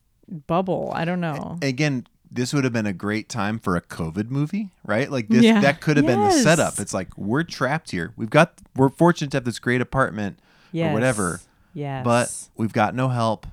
bubble. 0.48 0.92
I 0.94 1.06
don't 1.06 1.22
know. 1.22 1.58
again, 1.62 2.06
this 2.36 2.54
would 2.54 2.64
have 2.66 2.74
been 2.74 2.86
a 2.86 2.94
great 2.94 3.30
time 3.30 3.58
for 3.60 3.76
a 3.76 3.82
COVID 3.82 4.30
movie, 4.30 4.70
right? 4.86 5.10
Like 5.10 5.30
this, 5.30 5.44
Yeah. 5.44 5.62
that 5.62 5.82
could 5.82 5.98
have 5.98 6.06
been 6.06 6.20
the 6.22 6.32
setup. 6.32 6.80
It's 6.80 6.94
like 6.94 7.18
we're 7.18 7.44
trapped 7.44 7.92
here. 7.92 8.14
We've 8.18 8.30
got, 8.30 8.54
we're 8.76 8.90
fortunate 8.90 9.32
to 9.32 9.38
have 9.38 9.46
this 9.46 9.58
great 9.60 9.82
apartment 9.82 10.40
Yes. 10.72 10.92
or 10.92 10.94
whatever, 10.94 11.42
Yes. 11.74 12.04
but 12.04 12.50
we've 12.58 12.74
got 12.74 12.94
no 12.94 13.08
help. 13.10 13.48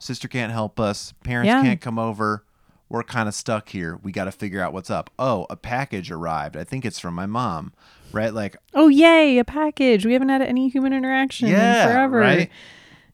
Sister 0.00 0.28
can't 0.28 0.52
help 0.52 0.78
us. 0.80 1.12
Parents 1.24 1.46
Yeah. 1.46 1.62
can't 1.62 1.80
come 1.80 1.98
over. 1.98 2.44
We're 2.88 3.02
kind 3.02 3.28
of 3.28 3.34
stuck 3.34 3.68
here. 3.68 3.98
We 4.02 4.12
got 4.12 4.24
to 4.24 4.32
figure 4.32 4.60
out 4.62 4.72
what's 4.72 4.90
up. 4.90 5.10
Oh, 5.18 5.46
a 5.50 5.56
package 5.56 6.10
arrived. 6.10 6.56
I 6.56 6.64
think 6.64 6.84
it's 6.86 6.98
from 6.98 7.14
my 7.14 7.26
mom, 7.26 7.72
right? 8.12 8.32
Like, 8.32 8.56
oh 8.74 8.88
yay, 8.88 9.38
a 9.38 9.44
package. 9.44 10.06
We 10.06 10.14
haven't 10.14 10.30
had 10.30 10.42
any 10.42 10.68
human 10.68 10.92
interaction 10.92 11.48
yeah, 11.48 11.82
in 11.84 11.88
forever. 11.92 12.18
right? 12.18 12.50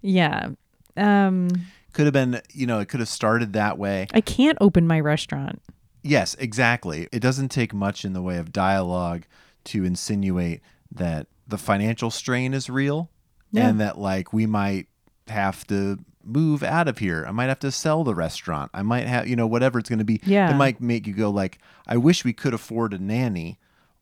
Yeah. 0.00 0.50
Um 0.96 1.48
Could 1.94 2.04
have 2.04 2.12
been, 2.12 2.40
you 2.52 2.66
know, 2.66 2.78
it 2.80 2.88
could 2.90 3.00
have 3.00 3.08
started 3.08 3.54
that 3.54 3.78
way. 3.78 4.06
I 4.12 4.20
can't 4.20 4.58
open 4.60 4.86
my 4.86 5.00
restaurant. 5.00 5.62
Yes, 6.02 6.34
exactly. 6.38 7.08
It 7.12 7.20
doesn't 7.20 7.48
take 7.48 7.72
much 7.72 8.04
in 8.04 8.12
the 8.12 8.20
way 8.20 8.36
of 8.36 8.52
dialogue 8.52 9.24
to 9.64 9.84
insinuate 9.84 10.60
that 10.92 11.28
the 11.48 11.56
financial 11.56 12.10
strain 12.10 12.52
is 12.52 12.68
real 12.68 13.10
Yeah. 13.52 13.68
and 13.68 13.80
that 13.80 13.98
like 13.98 14.32
we 14.32 14.44
might 14.44 14.88
have 15.28 15.66
to 15.68 15.98
move 16.22 16.62
out 16.62 16.88
of 16.88 16.98
here. 16.98 17.24
I 17.26 17.30
might 17.30 17.46
have 17.46 17.60
to 17.60 17.70
sell 17.70 18.04
the 18.04 18.14
restaurant. 18.14 18.70
I 18.74 18.82
might 18.82 19.06
have, 19.06 19.26
you 19.28 19.36
know, 19.36 19.46
whatever 19.46 19.78
it's 19.78 19.88
going 19.88 19.98
to 20.00 20.04
be. 20.04 20.20
Yeah. 20.24 20.50
It 20.52 20.56
might 20.56 20.80
make 20.80 21.06
you 21.06 21.14
go 21.14 21.30
like, 21.30 21.58
I 21.86 21.96
wish 21.96 22.24
we 22.24 22.32
could 22.32 22.52
afford 22.54 22.92
a 22.92 22.98
nanny 22.98 23.58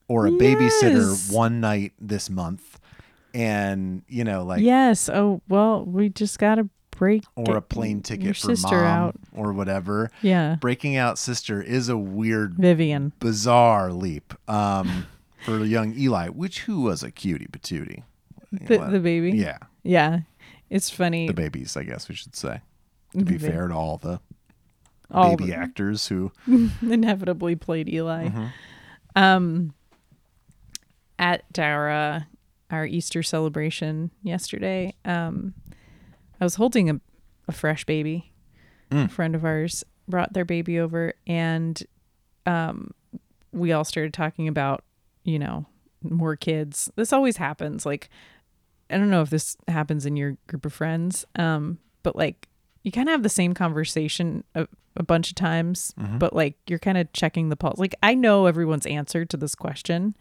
or 0.08 0.26
a 0.26 0.30
babysitter 0.30 1.32
one 1.32 1.60
night 1.60 1.92
this 2.00 2.28
month. 2.30 2.78
And, 3.34 4.02
you 4.08 4.24
know, 4.24 4.44
like, 4.44 4.60
yes. 4.62 5.08
Oh 5.08 5.40
well, 5.48 5.84
we 5.84 6.08
just 6.08 6.38
gotta 6.38 6.68
break 7.02 7.24
or 7.34 7.56
a 7.56 7.60
plane 7.62 8.00
ticket 8.00 8.36
for 8.36 8.54
sister 8.54 8.76
mom 8.76 8.84
out. 9.08 9.16
or 9.34 9.52
whatever. 9.52 10.10
Yeah, 10.22 10.56
Breaking 10.60 10.94
out 10.96 11.18
sister 11.18 11.60
is 11.60 11.88
a 11.88 11.98
weird, 11.98 12.54
Vivian. 12.54 13.12
bizarre 13.18 13.92
leap 13.92 14.32
um, 14.48 15.06
for 15.44 15.64
young 15.64 15.94
Eli, 15.98 16.28
which 16.28 16.60
who 16.60 16.82
was 16.82 17.02
a 17.02 17.10
cutie 17.10 17.48
patootie. 17.50 18.04
The, 18.52 18.78
What? 18.78 18.92
the 18.92 19.00
baby. 19.00 19.32
Yeah, 19.32 19.58
Yeah. 19.82 20.20
It's 20.70 20.88
funny. 20.90 21.26
the 21.26 21.34
babies, 21.34 21.76
I 21.76 21.82
guess 21.82 22.08
we 22.08 22.14
should 22.14 22.36
say. 22.36 22.60
To 23.18 23.24
be 23.24 23.36
fair 23.36 23.68
to 23.68 23.74
all 23.74 23.98
the 23.98 24.20
all 25.10 25.36
baby 25.36 25.50
the- 25.50 25.56
actors 25.58 26.06
who 26.06 26.30
inevitably 26.80 27.56
played 27.56 27.88
Eli. 27.88 28.28
Mm-hmm. 28.28 28.46
Um, 29.16 29.74
at 31.18 31.42
our 31.58 32.26
our 32.70 32.86
Easter 32.86 33.22
celebration 33.22 34.10
yesterday, 34.22 34.94
um, 35.04 35.52
I 36.42 36.44
was 36.44 36.56
holding 36.56 36.90
a, 36.90 37.00
a 37.46 37.52
fresh 37.52 37.84
baby. 37.84 38.32
Mm. 38.90 39.04
A 39.04 39.08
friend 39.08 39.36
of 39.36 39.44
ours 39.44 39.84
brought 40.08 40.32
their 40.32 40.44
baby 40.44 40.80
over, 40.80 41.12
and 41.24 41.80
um, 42.46 42.90
we 43.52 43.70
all 43.70 43.84
started 43.84 44.12
talking 44.12 44.48
about, 44.48 44.82
you 45.22 45.38
know, 45.38 45.66
more 46.02 46.34
kids. 46.34 46.90
This 46.96 47.12
always 47.12 47.36
happens. 47.36 47.86
Like, 47.86 48.10
I 48.90 48.98
don't 48.98 49.08
know 49.08 49.22
if 49.22 49.30
this 49.30 49.56
happens 49.68 50.04
in 50.04 50.16
your 50.16 50.36
group 50.48 50.66
of 50.66 50.72
friends, 50.72 51.24
um, 51.36 51.78
but 52.02 52.16
like 52.16 52.48
you 52.82 52.90
kind 52.90 53.08
of 53.08 53.12
have 53.12 53.22
the 53.22 53.28
same 53.28 53.54
conversation 53.54 54.42
a, 54.56 54.66
a 54.96 55.04
bunch 55.04 55.30
of 55.30 55.36
times, 55.36 55.94
but 56.18 56.34
like 56.34 56.56
you're 56.66 56.80
kind 56.80 56.98
of 56.98 57.10
checking 57.12 57.50
the 57.50 57.56
pulse. 57.56 57.78
Like 57.78 57.94
I 58.02 58.16
know 58.16 58.46
everyone's 58.46 58.86
answer 58.86 59.24
to 59.24 59.36
this 59.36 59.54
question, 59.54 60.16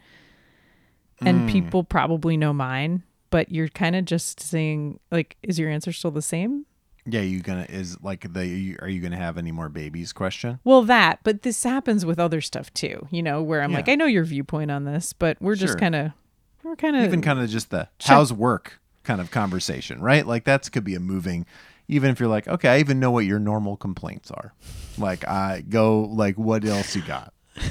and 1.19 1.49
people 1.49 1.83
probably 1.83 2.37
know 2.37 2.53
mine, 2.53 3.01
but 3.31 3.51
you're 3.51 3.67
kind 3.69 3.95
of 3.95 4.05
just 4.05 4.39
saying 4.39 4.99
like, 5.11 5.35
is 5.41 5.57
your 5.57 5.69
answer 5.71 5.91
still 5.91 6.11
the 6.11 6.21
same? 6.21 6.67
Yeah, 7.07 7.21
you 7.21 7.41
gonna 7.41 7.65
is 7.67 7.97
like 8.03 8.31
the 8.31 8.77
are 8.79 8.87
you 8.87 9.01
gonna 9.01 9.17
have 9.17 9.39
any 9.39 9.51
more 9.51 9.69
babies 9.69 10.13
question? 10.13 10.59
Well, 10.63 10.83
that, 10.83 11.21
but 11.23 11.41
this 11.41 11.63
happens 11.63 12.05
with 12.05 12.19
other 12.19 12.41
stuff 12.41 12.71
too. 12.75 13.07
You 13.09 13.23
know, 13.23 13.41
where 13.41 13.63
I'm 13.63 13.71
Yeah. 13.71 13.77
like, 13.77 13.89
I 13.89 13.95
know 13.95 14.05
your 14.05 14.23
viewpoint 14.23 14.69
on 14.69 14.85
this, 14.85 15.11
but 15.11 15.37
we're 15.41 15.55
just 15.55 15.71
Sure. 15.73 15.79
kind 15.79 15.95
of, 15.95 16.11
we're 16.63 16.75
kind 16.75 16.95
of 16.95 17.03
Even 17.03 17.23
kind 17.23 17.39
of 17.39 17.49
just 17.49 17.71
the 17.71 17.89
check- 17.97 18.09
how's 18.15 18.31
work 18.31 18.79
kind 19.01 19.19
of 19.19 19.31
conversation, 19.31 19.99
right? 19.99 20.27
Like 20.27 20.43
that's 20.43 20.69
could 20.69 20.83
be 20.83 20.93
a 20.93 20.99
moving. 20.99 21.47
Even 21.87 22.11
if 22.11 22.19
you're 22.19 22.29
like, 22.29 22.47
okay, 22.47 22.69
I 22.69 22.77
even 22.79 22.99
know 22.99 23.09
what 23.09 23.25
your 23.25 23.39
normal 23.39 23.75
complaints 23.77 24.29
are. 24.29 24.53
Like 24.99 25.27
I 25.27 25.61
go 25.67 26.01
like, 26.01 26.37
what 26.37 26.63
else 26.63 26.95
you 26.95 27.01
got? 27.01 27.33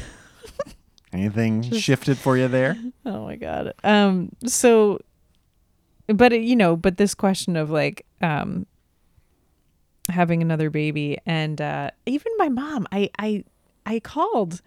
Anything 1.12 1.62
shifted 1.72 2.18
for 2.18 2.36
you 2.36 2.46
there? 2.46 2.76
Oh 3.04 3.24
my 3.24 3.34
god. 3.36 3.74
Um 3.82 4.30
so 4.46 5.00
but 6.14 6.32
you 6.40 6.56
know, 6.56 6.76
but 6.76 6.96
this 6.96 7.14
question 7.14 7.56
of 7.56 7.70
like 7.70 8.06
um 8.20 8.66
having 10.08 10.42
another 10.42 10.70
baby 10.70 11.18
and 11.24 11.61
uh 11.61 11.90
even 12.06 12.32
my 12.38 12.48
mom, 12.48 12.86
I 12.92 13.11
I 13.18 13.44
I 13.86 14.00
called 14.00 14.61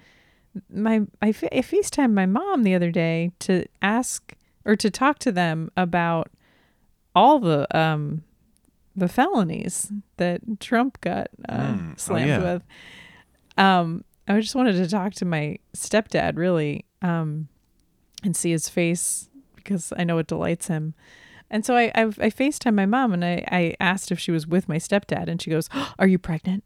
my 0.72 1.02
I, 1.22 1.32
fa- 1.32 1.56
I 1.56 1.62
FaceTimed 1.62 2.14
my 2.14 2.26
mom 2.26 2.64
the 2.64 2.76
other 2.76 2.92
day 2.92 3.32
to 3.40 3.66
ask 3.82 4.34
or 4.66 4.76
to 4.76 4.90
talk 4.90 5.20
to 5.20 5.32
them 5.32 5.72
about 5.76 6.30
all 7.16 7.40
the 7.40 7.66
um 7.78 8.24
the 8.96 9.08
felonies 9.08 9.92
that 10.18 10.42
Trump 10.60 11.02
got 11.02 11.28
uh, 11.50 11.58
Mm. 11.74 11.92
Oh, 11.92 11.96
slammed 11.98 12.28
yeah. 12.28 12.54
with. 12.54 12.64
Um 13.58 14.04
I 14.28 14.40
just 14.40 14.56
wanted 14.56 14.74
to 14.74 14.88
talk 14.88 15.14
to 15.16 15.26
my 15.26 15.58
stepdad 15.76 16.38
really 16.38 16.86
um 17.02 17.48
and 18.24 18.36
see 18.36 18.52
his 18.52 18.70
face 18.70 19.30
because 19.56 19.92
I 19.98 20.04
know 20.06 20.18
it 20.20 20.28
delights 20.28 20.68
him. 20.68 20.94
And 21.50 21.66
so 21.66 21.76
I 21.76 21.92
I, 21.96 22.04
I 22.04 22.30
FaceTime 22.30 22.74
my 22.74 22.86
mom 22.86 23.14
and 23.14 23.24
I, 23.24 23.44
I 23.52 23.76
asked 23.80 24.12
if 24.12 24.20
she 24.20 24.32
was 24.32 24.48
with 24.48 24.68
my 24.68 24.78
stepdad 24.78 25.28
and 25.28 25.42
she 25.42 25.50
goes, 25.50 25.70
Are 26.00 26.08
you 26.08 26.18
pregnant? 26.18 26.64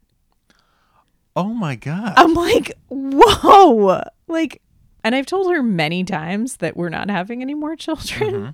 Oh 1.36 1.54
my 1.54 1.76
god! 1.76 2.14
I'm 2.16 2.34
like, 2.34 2.72
Whoa. 2.88 4.02
Like 4.26 4.62
and 5.04 5.14
I've 5.14 5.26
told 5.26 5.50
her 5.52 5.62
many 5.62 6.04
times 6.04 6.56
that 6.56 6.76
we're 6.76 6.88
not 6.88 7.08
having 7.10 7.42
any 7.42 7.54
more 7.54 7.76
children. 7.76 8.30
Mm-hmm. 8.30 8.50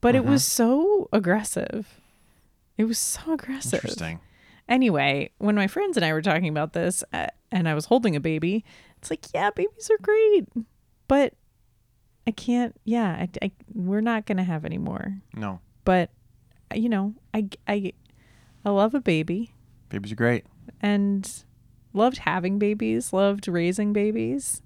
But 0.00 0.16
it 0.16 0.24
was 0.24 0.44
so 0.44 1.08
aggressive. 1.12 2.00
It 2.76 2.84
was 2.84 2.98
so 2.98 3.34
aggressive. 3.34 3.74
Interesting. 3.74 4.18
Anyway, 4.68 5.30
when 5.38 5.54
my 5.54 5.66
friends 5.66 5.96
and 5.96 6.04
I 6.04 6.12
were 6.12 6.22
talking 6.22 6.48
about 6.48 6.72
this 6.72 7.04
uh, 7.12 7.28
and 7.52 7.68
I 7.68 7.74
was 7.74 7.84
holding 7.84 8.16
a 8.16 8.20
baby, 8.20 8.64
it's 8.98 9.10
like, 9.10 9.26
yeah, 9.34 9.50
babies 9.50 9.90
are 9.90 10.02
great, 10.02 10.48
but 11.06 11.34
I 12.26 12.30
can't, 12.30 12.74
yeah, 12.84 13.10
I, 13.20 13.28
I, 13.46 13.50
we're 13.74 14.00
not 14.00 14.26
going 14.26 14.38
to 14.38 14.44
have 14.44 14.64
any 14.64 14.78
more. 14.78 15.16
No, 15.34 15.60
But, 15.84 16.10
you 16.74 16.88
know, 16.88 17.14
I, 17.34 17.48
I, 17.66 17.92
I 18.64 18.70
love 18.70 18.94
a 18.94 19.00
baby 19.00 19.52
babies 19.88 20.12
are 20.12 20.16
great. 20.16 20.44
and 20.80 21.44
loved 21.92 22.18
having 22.18 22.58
babies, 22.58 23.12
loved 23.12 23.46
raising 23.48 23.92
babies. 23.92 24.62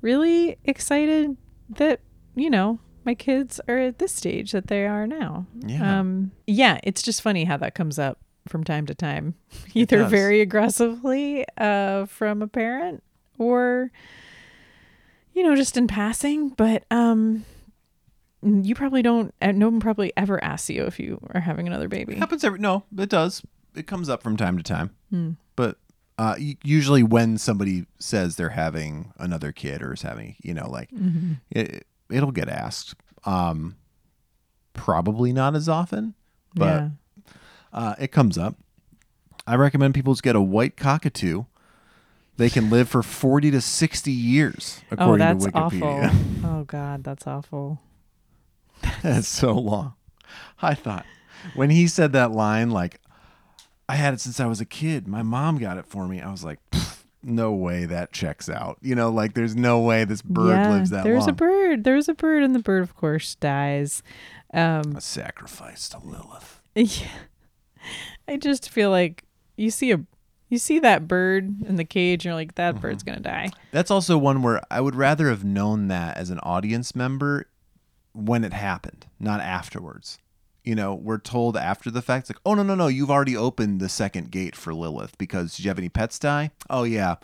Really 0.00 0.56
excited 0.64 1.36
that, 1.70 2.00
you 2.34 2.48
know, 2.48 2.78
my 3.04 3.14
kids 3.14 3.60
are 3.68 3.76
at 3.78 3.98
this 3.98 4.12
stage 4.12 4.52
that 4.52 4.68
they 4.68 4.86
are 4.86 5.06
now. 5.06 5.46
Yeah. 5.66 5.98
Um 6.00 6.30
yeah, 6.46 6.78
it's 6.82 7.02
just 7.02 7.20
funny 7.22 7.44
how 7.44 7.56
that 7.58 7.74
comes 7.74 7.98
up 7.98 8.18
from 8.48 8.64
time 8.64 8.86
to 8.86 8.94
time. 8.94 9.34
Either 9.74 10.04
very 10.06 10.40
aggressively 10.40 11.44
uh 11.58 12.06
from 12.06 12.40
a 12.40 12.46
parent 12.48 13.02
or 13.38 13.90
you 15.34 15.42
know, 15.42 15.54
just 15.56 15.76
in 15.76 15.86
passing, 15.86 16.50
but 16.50 16.84
um 16.90 17.44
you 18.42 18.74
probably 18.74 19.00
don't 19.02 19.34
uh, 19.40 19.52
no 19.52 19.68
one 19.70 19.80
probably 19.80 20.12
ever 20.16 20.42
asks 20.44 20.68
you 20.68 20.84
if 20.84 21.00
you 21.00 21.18
are 21.32 21.40
having 21.40 21.66
another 21.66 21.88
baby. 21.88 22.12
It 22.14 22.18
happens 22.18 22.44
every 22.44 22.58
no, 22.58 22.84
it 22.98 23.08
does. 23.08 23.42
It 23.74 23.86
comes 23.86 24.08
up 24.08 24.22
from 24.22 24.36
time 24.36 24.56
to 24.56 24.62
time. 24.62 24.90
Hmm. 25.10 25.30
But 25.56 25.78
uh, 26.18 26.36
usually 26.62 27.02
when 27.02 27.38
somebody 27.38 27.86
says 27.98 28.36
they're 28.36 28.50
having 28.50 29.12
another 29.18 29.50
kid 29.50 29.82
or 29.82 29.94
is 29.94 30.02
having, 30.02 30.36
you 30.42 30.54
know, 30.54 30.68
like 30.70 30.90
Mm-hmm. 30.90 31.32
it, 31.50 31.86
it'll 32.10 32.30
get 32.32 32.48
asked. 32.48 32.94
Um, 33.24 33.76
probably 34.74 35.32
not 35.32 35.56
as 35.56 35.68
often, 35.68 36.14
but 36.54 36.64
yeah. 36.82 36.88
uh, 37.72 37.94
it 37.98 38.12
comes 38.12 38.36
up. 38.38 38.56
I 39.46 39.56
recommend 39.56 39.94
people 39.94 40.12
just 40.12 40.22
get 40.22 40.36
a 40.36 40.40
white 40.40 40.76
cockatoo. 40.76 41.44
They 42.36 42.50
can 42.50 42.68
live 42.70 42.88
for 42.88 43.02
forty 43.02 43.50
to 43.52 43.60
sixty 43.60 44.12
years, 44.12 44.80
Oh, 44.90 44.94
according 44.94 45.18
that's 45.26 45.44
to 45.44 45.52
Wikipedia. 45.52 46.08
awful. 46.08 46.50
oh 46.50 46.64
god, 46.64 47.04
that's 47.04 47.26
awful. 47.26 47.80
That's 49.02 49.28
so 49.28 49.52
long. 49.52 49.94
I 50.60 50.74
thought 50.74 51.06
when 51.54 51.70
he 51.70 51.86
said 51.86 52.12
that 52.12 52.32
line, 52.32 52.70
like, 52.70 53.00
I 53.88 53.96
had 53.96 54.14
it 54.14 54.20
since 54.20 54.40
I 54.40 54.46
was 54.46 54.60
a 54.60 54.64
kid. 54.64 55.06
My 55.06 55.22
mom 55.22 55.58
got 55.58 55.78
it 55.78 55.86
for 55.86 56.06
me. 56.08 56.20
I 56.20 56.30
was 56.30 56.44
like, 56.44 56.58
no 57.22 57.52
way 57.52 57.84
that 57.86 58.12
checks 58.12 58.48
out. 58.48 58.78
You 58.82 58.94
know, 58.94 59.10
like, 59.10 59.34
there's 59.34 59.54
no 59.54 59.80
way 59.80 60.04
this 60.04 60.22
bird 60.22 60.50
yeah, 60.56 60.70
lives 60.70 60.90
that 60.90 60.96
long. 60.98 61.04
there's 61.04 61.20
long. 61.20 61.30
a 61.30 61.34
bird. 61.34 61.84
There's 61.84 62.08
a 62.08 62.14
bird, 62.14 62.42
and 62.42 62.54
the 62.54 62.58
bird, 62.60 62.82
of 62.82 62.96
course, 62.96 63.34
dies. 63.36 64.02
Um, 64.52 64.96
a 64.96 65.00
sacrifice 65.00 65.88
to 65.90 65.98
Lilith. 65.98 66.60
yeah. 66.74 67.08
I 68.26 68.36
just 68.38 68.70
feel 68.70 68.90
like 68.90 69.24
you 69.56 69.70
see 69.70 69.92
a 69.92 70.00
you 70.48 70.58
see 70.58 70.78
that 70.80 71.08
bird 71.08 71.62
in 71.66 71.76
the 71.76 71.84
cage, 71.84 72.24
and 72.24 72.30
you're 72.30 72.34
like, 72.34 72.54
that 72.56 72.80
bird's 72.80 73.02
Mm-hmm. 73.02 73.22
gonna 73.22 73.22
die. 73.22 73.50
That's 73.72 73.90
also 73.90 74.16
one 74.18 74.42
where 74.42 74.60
I 74.70 74.80
would 74.80 74.94
rather 74.94 75.28
have 75.28 75.44
known 75.44 75.88
that 75.88 76.16
as 76.16 76.30
an 76.30 76.38
audience 76.40 76.94
member 76.94 77.46
when 78.12 78.44
it 78.44 78.52
happened, 78.52 79.06
not 79.18 79.40
afterwards. 79.40 80.18
You 80.62 80.74
know, 80.74 80.94
we're 80.94 81.18
told 81.18 81.56
after 81.56 81.90
the 81.90 82.00
fact, 82.00 82.30
like, 82.30 82.38
oh, 82.46 82.54
no, 82.54 82.62
no, 82.62 82.74
no, 82.74 82.86
you've 82.86 83.10
already 83.10 83.36
opened 83.36 83.80
the 83.80 83.88
second 83.88 84.30
gate 84.30 84.56
for 84.56 84.72
Lilith 84.72 85.18
because 85.18 85.56
did 85.56 85.64
you 85.64 85.68
have 85.70 85.78
any 85.78 85.90
pets 85.90 86.18
die? 86.18 86.52
Oh, 86.70 86.84
yeah. 86.84 87.16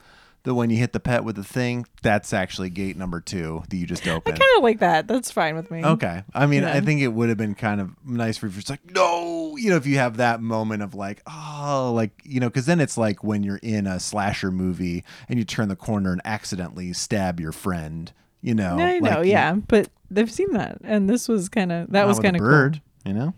The 0.42 0.54
when 0.54 0.70
you 0.70 0.78
hit 0.78 0.92
the 0.94 1.00
pet 1.00 1.22
with 1.22 1.36
the 1.36 1.44
thing, 1.44 1.84
that's 2.02 2.32
actually 2.32 2.70
gate 2.70 2.96
number 2.96 3.20
two 3.20 3.62
that 3.68 3.76
you 3.76 3.84
just 3.84 4.08
open. 4.08 4.32
I 4.32 4.38
kind 4.38 4.50
of 4.56 4.62
like 4.62 4.78
that. 4.78 5.06
That's 5.06 5.30
fine 5.30 5.54
with 5.54 5.70
me. 5.70 5.84
Okay. 5.84 6.22
I 6.34 6.46
mean, 6.46 6.64
I 6.64 6.80
think 6.80 7.02
it 7.02 7.08
would 7.08 7.28
have 7.28 7.36
been 7.36 7.54
kind 7.54 7.78
of 7.78 7.90
nice 8.06 8.38
for 8.38 8.46
if 8.46 8.54
you're 8.54 8.60
just 8.62 8.70
like, 8.70 8.90
no, 8.94 9.56
you 9.58 9.68
know, 9.68 9.76
if 9.76 9.86
you 9.86 9.98
have 9.98 10.16
that 10.16 10.40
moment 10.40 10.82
of 10.82 10.94
like, 10.94 11.20
oh, 11.26 11.92
like, 11.94 12.12
you 12.24 12.40
know, 12.40 12.48
because 12.48 12.64
then 12.64 12.80
it's 12.80 12.96
like 12.96 13.22
when 13.22 13.42
you're 13.42 13.60
in 13.62 13.86
a 13.86 14.00
slasher 14.00 14.50
movie 14.50 15.04
and 15.28 15.38
you 15.38 15.44
turn 15.44 15.68
the 15.68 15.76
corner 15.76 16.12
and 16.12 16.22
accidentally 16.24 16.92
stab 16.94 17.38
your 17.38 17.52
friend, 17.52 18.10
you 18.40 18.54
know. 18.54 18.78
I 18.78 18.98
know, 18.98 19.10
like, 19.16 19.26
you- 19.26 19.32
yeah, 19.32 19.54
but 19.68 19.90
they've 20.10 20.30
seen 20.32 20.52
that, 20.54 20.78
and 20.84 21.08
this 21.10 21.28
was 21.28 21.50
kind 21.50 21.70
of 21.70 21.90
that 21.92 22.06
was 22.06 22.18
kind 22.18 22.34
of 22.36 22.40
bird, 22.40 22.80
you 23.04 23.12
know. 23.12 23.34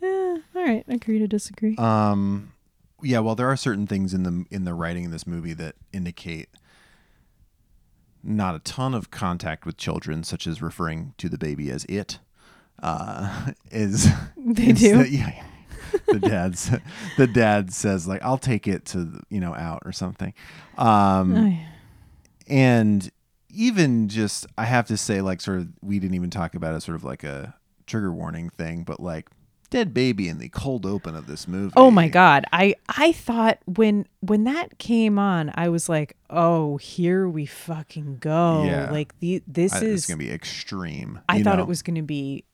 Cool. 0.00 0.08
Eh, 0.08 0.38
all 0.56 0.64
right, 0.64 0.84
agree 0.88 1.18
to 1.18 1.26
disagree. 1.28 1.76
Um, 1.76 2.52
yeah. 3.02 3.18
Well, 3.20 3.34
there 3.34 3.48
are 3.48 3.56
certain 3.56 3.86
things 3.86 4.12
in 4.14 4.22
the 4.24 4.44
in 4.50 4.64
the 4.64 4.74
writing 4.74 5.04
in 5.04 5.10
this 5.10 5.26
movie 5.26 5.54
that 5.54 5.74
indicate 5.92 6.48
not 8.22 8.54
a 8.54 8.58
ton 8.60 8.94
of 8.94 9.10
contact 9.10 9.64
with 9.64 9.76
children, 9.76 10.24
such 10.24 10.46
as 10.46 10.60
referring 10.60 11.14
to 11.18 11.28
the 11.28 11.38
baby 11.38 11.70
as 11.70 11.84
it. 11.84 12.18
Uh, 12.82 13.52
is 13.70 14.08
They 14.36 14.72
do? 14.72 15.00
instead- 15.00 15.08
yeah. 15.10 15.44
the 16.06 16.18
dad's 16.18 16.70
the 17.16 17.26
dad 17.26 17.72
says 17.72 18.06
like 18.06 18.22
I'll 18.22 18.36
take 18.38 18.66
it 18.68 18.84
to 18.86 19.20
you 19.30 19.40
know 19.40 19.54
out 19.54 19.82
or 19.84 19.92
something. 19.92 20.34
Um 20.76 21.34
Ay. 21.36 21.66
and 22.46 23.10
even 23.50 24.08
just 24.08 24.46
I 24.58 24.64
have 24.64 24.86
to 24.88 24.96
say 24.96 25.20
like 25.22 25.40
sort 25.40 25.58
of 25.58 25.68
we 25.82 25.98
didn't 25.98 26.14
even 26.14 26.30
talk 26.30 26.54
about 26.54 26.74
it 26.74 26.80
sort 26.82 26.96
of 26.96 27.04
like 27.04 27.24
a 27.24 27.54
trigger 27.86 28.12
warning 28.12 28.50
thing, 28.50 28.82
but 28.84 29.00
like 29.00 29.28
dead 29.70 29.92
baby 29.92 30.28
in 30.28 30.38
the 30.38 30.48
cold 30.48 30.86
open 30.86 31.14
of 31.14 31.26
this 31.26 31.46
movie. 31.46 31.72
Oh 31.76 31.90
my 31.90 32.08
god. 32.08 32.44
I 32.52 32.74
I 32.88 33.12
thought 33.12 33.58
when 33.66 34.06
when 34.20 34.44
that 34.44 34.78
came 34.78 35.18
on, 35.18 35.52
I 35.54 35.68
was 35.68 35.88
like, 35.88 36.16
"Oh, 36.30 36.76
here 36.78 37.28
we 37.28 37.46
fucking 37.46 38.18
go." 38.18 38.64
Yeah. 38.64 38.90
Like 38.90 39.18
the 39.20 39.42
this 39.46 39.74
I- 39.74 39.80
is 39.84 40.06
gonna 40.06 40.18
be 40.18 40.30
extreme. 40.30 41.20
I 41.28 41.42
thought 41.42 41.56
know? 41.56 41.62
it 41.62 41.68
was 41.68 41.82
going 41.82 41.96
to 41.96 42.02
be 42.02 42.44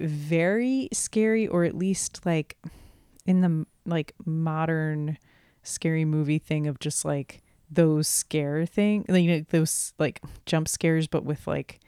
very 0.00 0.88
scary 0.92 1.46
or 1.46 1.64
at 1.64 1.76
least 1.76 2.24
like 2.26 2.56
in 3.26 3.40
the 3.40 3.66
like 3.86 4.14
modern 4.24 5.18
scary 5.62 6.04
movie 6.04 6.38
thing 6.38 6.66
of 6.66 6.80
just 6.80 7.04
like 7.04 7.40
those 7.70 8.08
scare 8.08 8.66
thing 8.66 9.04
like 9.08 9.22
you 9.22 9.30
know 9.30 9.44
those 9.50 9.92
like 9.98 10.20
jump 10.44 10.66
scares 10.68 11.06
but 11.06 11.24
with 11.24 11.46
like 11.46 11.80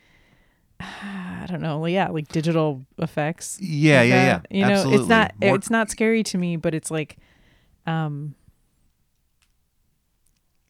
I 1.43 1.47
don't 1.49 1.61
know 1.61 1.85
yeah 1.87 2.09
like 2.09 2.29
digital 2.29 2.85
effects 2.99 3.59
Yeah, 3.61 4.01
like 4.01 4.09
yeah, 4.09 4.25
that. 4.39 4.47
yeah. 4.51 4.57
you 4.59 4.67
know 4.67 4.73
Absolutely. 4.73 5.01
it's 5.01 5.09
not 5.09 5.33
More- 5.41 5.55
it's 5.57 5.71
not 5.71 5.91
scary 5.91 6.23
to 6.25 6.39
me 6.39 6.57
but 6.57 6.75
it's 6.75 6.91
like 6.91 7.17
um 7.87 8.35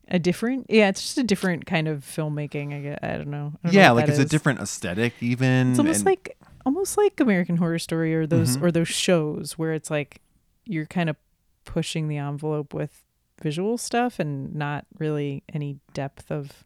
a 0.08 0.18
different 0.18 0.66
yeah 0.68 0.88
it's 0.88 1.00
just 1.00 1.18
a 1.18 1.22
different 1.22 1.64
kind 1.66 1.88
of 1.88 2.00
filmmaking 2.04 2.74
I, 2.76 2.80
guess. 2.80 2.98
I 3.02 3.16
don't 3.16 3.28
know 3.28 3.52
I 3.64 3.68
don't 3.68 3.74
yeah, 3.74 3.90
what 3.92 4.02
like 4.02 4.08
it's 4.10 4.18
a 4.18 4.24
different 4.24 4.60
aesthetic 4.60 5.14
even. 5.20 5.70
It's 5.70 5.78
almost 5.78 5.98
and- 6.00 6.06
like 6.06 6.36
almost 6.66 6.96
like 6.98 7.20
American 7.20 7.56
Horror 7.56 7.78
Story 7.78 8.14
or 8.14 8.26
those 8.26 8.56
Mm-hmm. 8.56 8.64
or 8.66 8.70
those 8.70 8.88
shows 8.88 9.52
where 9.58 9.72
it's 9.72 9.90
like 9.90 10.20
you're 10.66 10.86
kind 10.86 11.08
of 11.08 11.16
pushing 11.64 12.08
the 12.08 12.16
envelope 12.18 12.74
with 12.74 13.02
visual 13.42 13.78
stuff 13.78 14.18
and 14.18 14.54
not 14.54 14.84
really 14.98 15.42
any 15.52 15.78
depth 15.94 16.30
of 16.30 16.64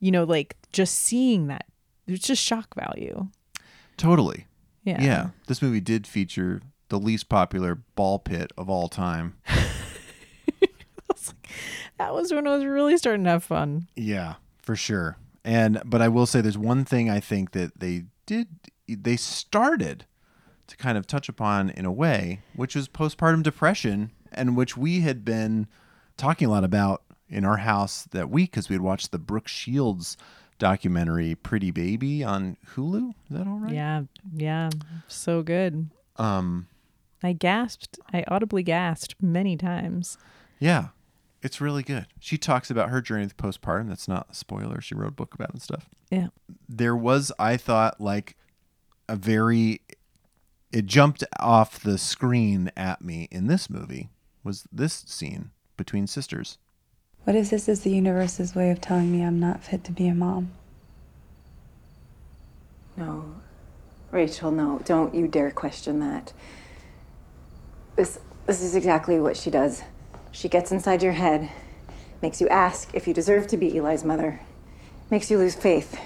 you 0.00 0.10
know 0.10 0.24
like 0.24 0.56
just 0.72 0.94
seeing 0.98 1.46
that 1.46 1.64
it's 2.06 2.26
just 2.26 2.42
shock 2.42 2.74
value. 2.74 3.28
totally. 3.96 4.46
Yeah. 4.84 5.00
Yeah. 5.00 5.30
This 5.46 5.62
movie 5.62 5.80
did 5.80 6.06
feature 6.06 6.60
the 6.88 6.98
least 6.98 7.28
popular 7.28 7.76
ball 7.94 8.18
pit 8.18 8.52
of 8.58 8.68
all 8.68 8.88
time. 8.88 9.36
That 11.98 12.14
was 12.14 12.32
when 12.32 12.48
I 12.48 12.56
was 12.56 12.64
really 12.64 12.96
starting 12.96 13.22
to 13.24 13.30
have 13.30 13.44
fun. 13.44 13.86
Yeah, 13.94 14.34
for 14.60 14.74
sure. 14.74 15.18
And 15.44 15.80
but 15.84 16.02
I 16.02 16.08
will 16.08 16.26
say 16.26 16.40
there's 16.40 16.58
one 16.58 16.84
thing 16.84 17.08
I 17.08 17.20
think 17.20 17.52
that 17.52 17.78
they 17.78 18.06
did 18.26 18.48
they 18.88 19.16
started 19.16 20.06
to 20.66 20.76
kind 20.76 20.98
of 20.98 21.06
touch 21.06 21.28
upon 21.28 21.70
in 21.70 21.84
a 21.84 21.92
way, 21.92 22.40
which 22.56 22.74
was 22.74 22.88
postpartum 22.88 23.44
depression 23.44 24.10
and 24.32 24.56
which 24.56 24.76
we 24.76 25.00
had 25.00 25.24
been 25.24 25.68
talking 26.16 26.48
a 26.48 26.50
lot 26.50 26.64
about 26.64 27.02
in 27.28 27.44
our 27.44 27.58
house 27.58 28.04
that 28.10 28.30
week 28.30 28.50
because 28.50 28.68
we 28.68 28.74
had 28.74 28.82
watched 28.82 29.12
the 29.12 29.18
Brooke 29.18 29.48
Shields 29.48 30.16
documentary 30.58 31.34
Pretty 31.34 31.70
Baby 31.70 32.22
on 32.22 32.56
Hulu. 32.74 33.10
Is 33.10 33.14
that 33.30 33.46
all 33.46 33.58
right? 33.58 33.72
Yeah. 33.74 34.02
Yeah. 34.34 34.70
So 35.08 35.42
good. 35.42 35.90
Um 36.16 36.68
I 37.22 37.32
gasped. 37.32 37.98
I 38.12 38.24
audibly 38.28 38.62
gasped 38.62 39.14
many 39.20 39.56
times. 39.56 40.18
yeah. 40.58 40.88
It's 41.44 41.60
really 41.60 41.82
good. 41.82 42.06
She 42.20 42.38
talks 42.38 42.70
about 42.70 42.90
her 42.90 43.00
journey 43.00 43.24
with 43.24 43.36
postpartum. 43.36 43.88
That's 43.88 44.06
not 44.06 44.28
a 44.30 44.34
spoiler. 44.34 44.80
She 44.80 44.94
wrote 44.94 45.08
a 45.08 45.10
book 45.10 45.34
about 45.34 45.48
it 45.48 45.54
and 45.54 45.62
stuff. 45.62 45.88
Yeah. 46.08 46.28
there 46.68 46.94
was 46.94 47.32
I 47.38 47.56
thought 47.56 48.00
like 48.00 48.36
a 49.08 49.16
very 49.16 49.80
it 50.70 50.86
jumped 50.86 51.24
off 51.40 51.80
the 51.80 51.98
screen 51.98 52.70
at 52.76 53.02
me 53.02 53.26
in 53.32 53.46
this 53.48 53.68
movie 53.68 54.10
was 54.44 54.64
this 54.70 54.92
scene 55.06 55.50
between 55.76 56.06
sisters. 56.06 56.58
What 57.24 57.36
if 57.36 57.50
this 57.50 57.68
is 57.68 57.80
the 57.80 57.90
universe's 57.90 58.54
way 58.54 58.70
of 58.70 58.80
telling 58.80 59.12
me 59.12 59.22
I'm 59.22 59.38
not 59.38 59.62
fit 59.62 59.84
to 59.84 59.92
be 59.92 60.08
a 60.08 60.14
mom? 60.14 60.50
No. 62.96 63.36
Rachel, 64.10 64.50
no. 64.50 64.80
Don't 64.84 65.14
you 65.14 65.28
dare 65.28 65.50
question 65.50 66.00
that. 66.00 66.32
This 67.96 68.18
this 68.46 68.60
is 68.60 68.74
exactly 68.74 69.20
what 69.20 69.36
she 69.36 69.50
does. 69.50 69.82
She 70.32 70.48
gets 70.48 70.72
inside 70.72 71.02
your 71.02 71.12
head, 71.12 71.48
makes 72.22 72.40
you 72.40 72.48
ask 72.48 72.90
if 72.92 73.06
you 73.06 73.14
deserve 73.14 73.46
to 73.48 73.56
be 73.56 73.76
Eli's 73.76 74.04
mother, 74.04 74.40
makes 75.10 75.30
you 75.30 75.38
lose 75.38 75.54
faith. 75.54 75.98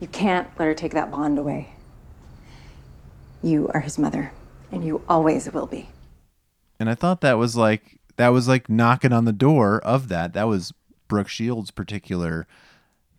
You 0.00 0.08
can't 0.08 0.48
let 0.58 0.66
her 0.66 0.74
take 0.74 0.92
that 0.92 1.10
bond 1.10 1.38
away. 1.38 1.68
You 3.42 3.70
are 3.72 3.80
his 3.80 3.98
mother, 3.98 4.32
and 4.72 4.84
you 4.84 5.02
always 5.08 5.50
will 5.52 5.66
be. 5.66 5.88
And 6.80 6.90
I 6.90 6.94
thought 6.94 7.20
that 7.20 7.38
was 7.38 7.56
like 7.56 8.00
that 8.16 8.28
was 8.28 8.48
like 8.48 8.68
knocking 8.68 9.12
on 9.12 9.24
the 9.24 9.32
door 9.32 9.80
of 9.80 10.08
that. 10.08 10.32
That 10.32 10.48
was 10.48 10.72
Brooke 11.08 11.28
Shields' 11.28 11.70
particular 11.70 12.46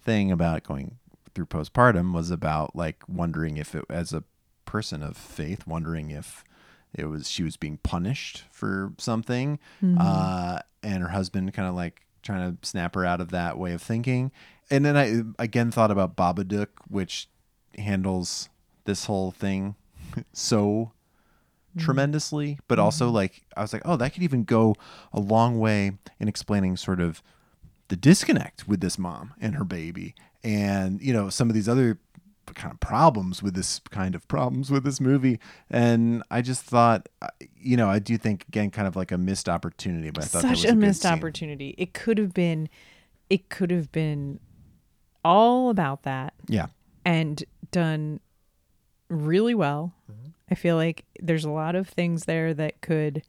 thing 0.03 0.31
about 0.31 0.63
going 0.63 0.97
through 1.33 1.47
postpartum 1.47 2.13
was 2.13 2.31
about 2.31 2.75
like 2.75 3.03
wondering 3.07 3.57
if 3.57 3.75
it 3.75 3.85
as 3.89 4.13
a 4.13 4.23
person 4.65 5.03
of 5.03 5.17
faith, 5.17 5.67
wondering 5.67 6.11
if 6.11 6.43
it 6.93 7.05
was 7.05 7.29
she 7.29 7.43
was 7.43 7.57
being 7.57 7.77
punished 7.77 8.43
for 8.51 8.93
something, 8.97 9.59
uh, 9.99 10.59
and 10.81 11.03
her 11.03 11.09
husband 11.09 11.53
kind 11.53 11.67
of 11.67 11.75
like 11.75 12.01
trying 12.23 12.57
to 12.57 12.67
snap 12.67 12.95
her 12.95 13.05
out 13.05 13.21
of 13.21 13.29
that 13.31 13.57
way 13.57 13.73
of 13.73 13.81
thinking. 13.81 14.31
And 14.69 14.85
then 14.85 14.97
I 14.97 15.43
again 15.43 15.71
thought 15.71 15.91
about 15.91 16.15
Babadook, 16.15 16.67
which 16.87 17.27
handles 17.77 18.49
this 18.85 19.05
whole 19.05 19.31
thing 19.31 19.75
so 20.33 20.91
Mm-hmm. 21.75 21.85
tremendously, 21.85 22.57
but 22.69 22.75
mm-hmm. 22.75 22.85
also 22.85 23.09
like 23.09 23.43
I 23.57 23.61
was 23.61 23.73
like, 23.73 23.81
oh, 23.83 23.97
that 23.97 24.13
could 24.13 24.23
even 24.23 24.45
go 24.45 24.75
a 25.11 25.19
long 25.19 25.59
way 25.59 25.91
in 26.19 26.27
explaining 26.29 26.77
sort 26.77 27.01
of 27.01 27.21
the 27.89 27.97
disconnect 27.97 28.65
with 28.65 28.79
this 28.79 28.97
mom 28.97 29.33
and 29.41 29.55
her 29.55 29.65
baby, 29.65 30.15
and 30.41 31.01
you 31.01 31.11
know 31.13 31.29
some 31.29 31.49
of 31.49 31.53
these 31.53 31.67
other 31.67 31.99
kind 32.53 32.71
of 32.71 32.79
problems 32.79 33.41
with 33.41 33.55
this 33.55 33.81
kind 33.89 34.15
of 34.15 34.25
problems 34.27 34.71
with 34.71 34.83
this 34.83 35.01
movie. 35.01 35.39
And 35.69 36.23
I 36.31 36.41
just 36.41 36.63
thought, 36.63 37.09
uh, 37.21 37.27
you 37.57 37.75
know, 37.75 37.89
I 37.89 37.99
do 37.99 38.17
think 38.17 38.45
again, 38.47 38.71
kind 38.71 38.87
of 38.87 38.95
like 38.95 39.11
a 39.11 39.17
missed 39.17 39.49
opportunity, 39.49 40.11
but 40.11 40.23
I 40.23 40.27
thought 40.27 40.41
that 40.43 40.51
was 40.51 40.61
such 40.61 40.69
a, 40.69 40.73
good 40.73 40.79
missed 40.79 41.01
scene. 41.01 41.11
opportunity. 41.11 41.75
It 41.77 41.93
could 41.93 42.17
have 42.17 42.33
been, 42.33 42.69
it 43.29 43.49
could 43.49 43.71
have 43.71 43.91
been 43.91 44.39
all 45.23 45.69
about 45.69 46.03
that 46.03 46.35
Yeah, 46.47 46.67
and 47.03 47.43
done 47.71 48.19
really 49.09 49.55
well. 49.55 49.93
Mm-hmm. 50.09 50.29
I 50.49 50.55
feel 50.55 50.75
like 50.75 51.05
there's 51.19 51.45
a 51.45 51.49
lot 51.49 51.75
of 51.75 51.89
things 51.89 52.25
there 52.25 52.53
that 52.53 52.81
could, 52.81 53.23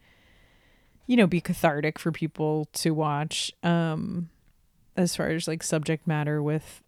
you 1.07 1.17
know, 1.17 1.27
be 1.27 1.41
cathartic 1.41 1.99
for 1.99 2.13
people 2.13 2.69
to 2.75 2.93
watch. 2.93 3.53
Um, 3.63 4.29
as 4.97 5.15
far 5.15 5.29
as 5.29 5.47
like 5.47 5.63
subject 5.63 6.07
matter 6.07 6.43
with 6.43 6.83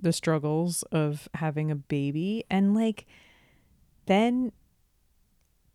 the 0.00 0.12
struggles 0.12 0.82
of 0.84 1.28
having 1.34 1.70
a 1.70 1.76
baby 1.76 2.44
and 2.50 2.74
like 2.74 3.06
then 4.06 4.50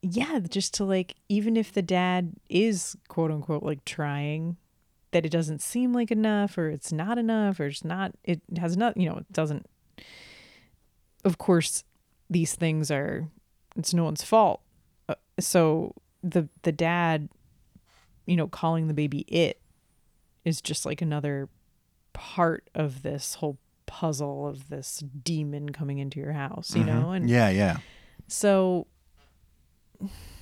yeah 0.01 0.39
just 0.49 0.74
to 0.74 0.84
like 0.84 1.16
even 1.30 1.56
if 1.56 1.72
the 1.72 1.82
dad 1.82 2.34
is 2.49 2.97
quote 3.08 3.32
unquote 3.32 3.64
like 3.64 3.86
trying 3.86 4.58
that 5.12 5.26
it 5.26 5.32
doesn't 5.32 5.62
seem 5.62 5.93
like 5.93 6.12
enough 6.12 6.58
or 6.58 6.70
it's 6.70 6.91
not 6.91 7.18
enough 7.18 7.60
or 7.60 7.68
it's 7.68 7.84
not 7.84 8.14
it 8.24 8.41
has 8.58 8.76
not 8.76 8.97
you 8.97 9.08
know 9.08 9.18
it 9.18 9.32
doesn't 9.32 9.68
of 11.24 11.38
course 11.38 11.84
these 12.30 12.56
things 12.56 12.89
are 12.89 13.30
it's 13.76 13.93
no 13.93 14.03
one's 14.03 14.23
fault 14.23 14.61
uh, 15.09 15.15
so 15.39 15.93
the 16.23 16.47
the 16.63 16.71
dad 16.71 17.30
you 18.26 18.36
know 18.36 18.47
calling 18.47 18.88
the 18.88 18.93
baby 18.93 19.19
it 19.21 19.59
is 20.43 20.61
just 20.61 20.86
like 20.86 21.01
another 21.01 21.49
part 22.13 22.69
of 22.73 23.03
this 23.03 23.36
whole 23.36 23.57
puzzle 23.86 24.47
of 24.47 24.69
this 24.69 25.03
demon 25.23 25.71
coming 25.71 25.99
into 25.99 26.19
your 26.19 26.32
house 26.32 26.76
you 26.76 26.84
know 26.84 27.11
and 27.11 27.30
yeah, 27.30 27.49
yeah, 27.49 27.78
so 28.28 28.88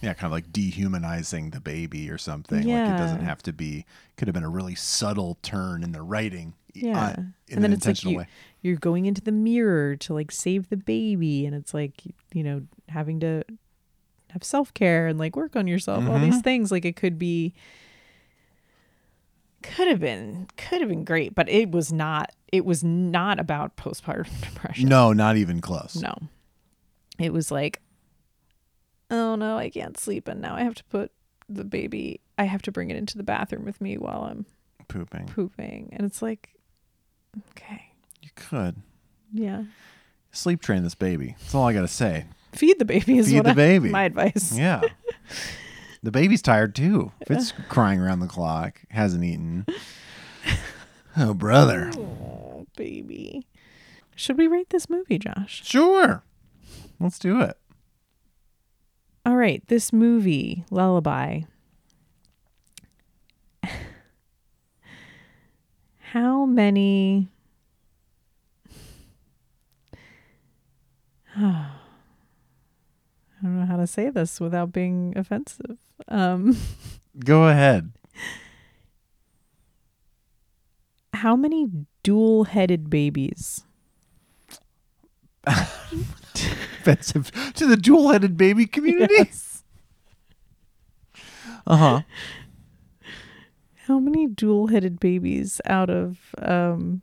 yeah. 0.01 0.13
Kind 0.13 0.25
of 0.25 0.31
like 0.31 0.51
dehumanizing 0.51 1.51
the 1.51 1.59
baby 1.59 2.09
or 2.09 2.17
something. 2.17 2.67
Like 2.67 2.93
it 2.93 2.97
doesn't 2.97 3.21
have 3.21 3.41
to 3.43 3.53
be. 3.53 3.85
Could 4.17 4.27
have 4.27 4.33
been 4.33 4.43
a 4.43 4.49
really 4.49 4.75
subtle 4.75 5.37
turn 5.41 5.83
in 5.83 5.91
the 5.91 6.01
writing. 6.01 6.53
uh, 6.69 6.71
yeah 6.73 7.15
in 7.17 7.33
and 7.51 7.63
then 7.63 7.65
an 7.65 7.73
it's 7.73 7.85
like 7.85 7.91
intentional 7.91 8.11
you, 8.13 8.17
way. 8.19 8.27
You're 8.63 8.75
going 8.77 9.05
into 9.05 9.21
the 9.21 9.31
mirror 9.31 9.95
to 9.97 10.13
like 10.13 10.31
save 10.31 10.69
the 10.69 10.77
baby 10.77 11.45
and 11.45 11.53
it's 11.55 11.73
like 11.73 12.01
you 12.33 12.43
know 12.43 12.63
having 12.89 13.19
to 13.19 13.43
have 14.31 14.43
self-care 14.43 15.05
and 15.05 15.19
like 15.19 15.35
work 15.35 15.55
on 15.55 15.67
yourself 15.67 16.03
all 16.05 16.15
Mm-hmm. 16.15 16.31
these 16.31 16.41
things 16.41 16.71
like 16.71 16.85
it 16.85 16.95
could 16.95 17.19
be 17.19 17.53
could 19.61 19.87
have 19.87 19.99
been 19.99 20.47
could 20.57 20.81
have 20.81 20.89
been 20.89 21.03
great 21.05 21.33
but 21.35 21.47
it 21.49 21.71
was 21.71 21.93
not 21.93 22.31
it 22.51 22.65
was 22.65 22.83
not 22.83 23.39
about 23.39 23.77
postpartum 23.77 24.27
depression 24.53 24.89
No, 24.89 25.13
not 25.13 25.37
even 25.37 25.61
close. 25.61 25.95
no 25.95 26.15
it 27.19 27.31
was 27.31 27.51
like 27.51 27.79
oh 29.11 29.35
no 29.35 29.57
i 29.57 29.69
can't 29.69 29.97
sleep 29.97 30.27
and 30.27 30.41
now 30.41 30.55
i 30.55 30.63
have 30.63 30.75
to 30.75 30.83
put 30.85 31.11
the 31.47 31.63
baby 31.63 32.19
i 32.37 32.43
have 32.45 32.61
to 32.63 32.71
bring 32.71 32.89
it 32.89 32.97
into 32.97 33.17
the 33.17 33.23
bathroom 33.23 33.63
with 33.65 33.79
me 33.79 33.97
while 33.97 34.23
i'm 34.23 34.45
Pooping. 34.89 35.27
pooping 35.27 35.89
and 35.93 36.05
it's 36.05 36.21
like 36.21 36.49
okay 37.51 37.92
You 38.23 38.29
could 38.35 38.77
yeah 39.31 39.63
sleep 40.31 40.61
train 40.61 40.81
this 40.83 40.95
baby. 40.95 41.35
That's 41.39 41.53
all 41.53 41.65
I 41.67 41.73
gotta 41.73 41.87
say. 41.87 42.25
feed 42.53 42.79
the 42.79 42.85
baby 42.85 43.17
is 43.19 43.27
Feed 43.27 43.35
what 43.35 43.43
the 43.45 43.51
I- 43.51 43.53
baby. 43.53 43.89
my 43.89 44.03
advice 44.05 44.57
Yeah. 44.57 44.81
The 46.01 46.11
baby's 46.11 46.41
tired 46.41 46.73
too. 46.75 47.11
If 47.21 47.29
it's 47.31 47.51
crying 47.69 47.99
around 47.99 48.19
the 48.21 48.27
clock, 48.27 48.81
hasn't 48.89 49.23
eaten. 49.23 49.65
Oh, 51.15 51.33
brother. 51.33 51.91
Oh, 51.95 52.65
baby. 52.75 53.45
Should 54.15 54.37
we 54.37 54.47
rate 54.47 54.69
this 54.71 54.89
movie, 54.89 55.17
Josh? 55.19 55.61
Sure. 55.63 56.23
Let's 56.99 57.19
do 57.19 57.39
it. 57.41 57.57
All 59.25 59.35
right, 59.37 59.63
this 59.67 59.93
movie, 59.93 60.65
Lullaby. 60.71 61.41
How 66.11 66.45
many 66.45 67.29
I 71.37 71.69
don't 73.41 73.59
know 73.59 73.65
how 73.65 73.77
to 73.77 73.87
say 73.87 74.09
this 74.09 74.39
without 74.39 74.71
being 74.71 75.13
offensive. 75.17 75.77
Um 76.07 76.57
Go 77.25 77.47
ahead. 77.47 77.91
how 81.13 81.35
many 81.37 81.67
dual-headed 82.03 82.89
babies? 82.89 83.63
Offensive 85.47 87.31
to 87.53 87.65
the 87.65 87.77
dual 87.77 88.11
headed 88.11 88.35
baby 88.35 88.65
community. 88.65 89.13
Yes. 89.17 89.49
Uh 91.65 91.77
huh. 91.77 92.01
How 93.87 93.97
many 93.99 94.27
dual-headed 94.27 94.99
babies 94.99 95.61
out 95.65 95.89
of 95.89 96.17
um 96.41 97.01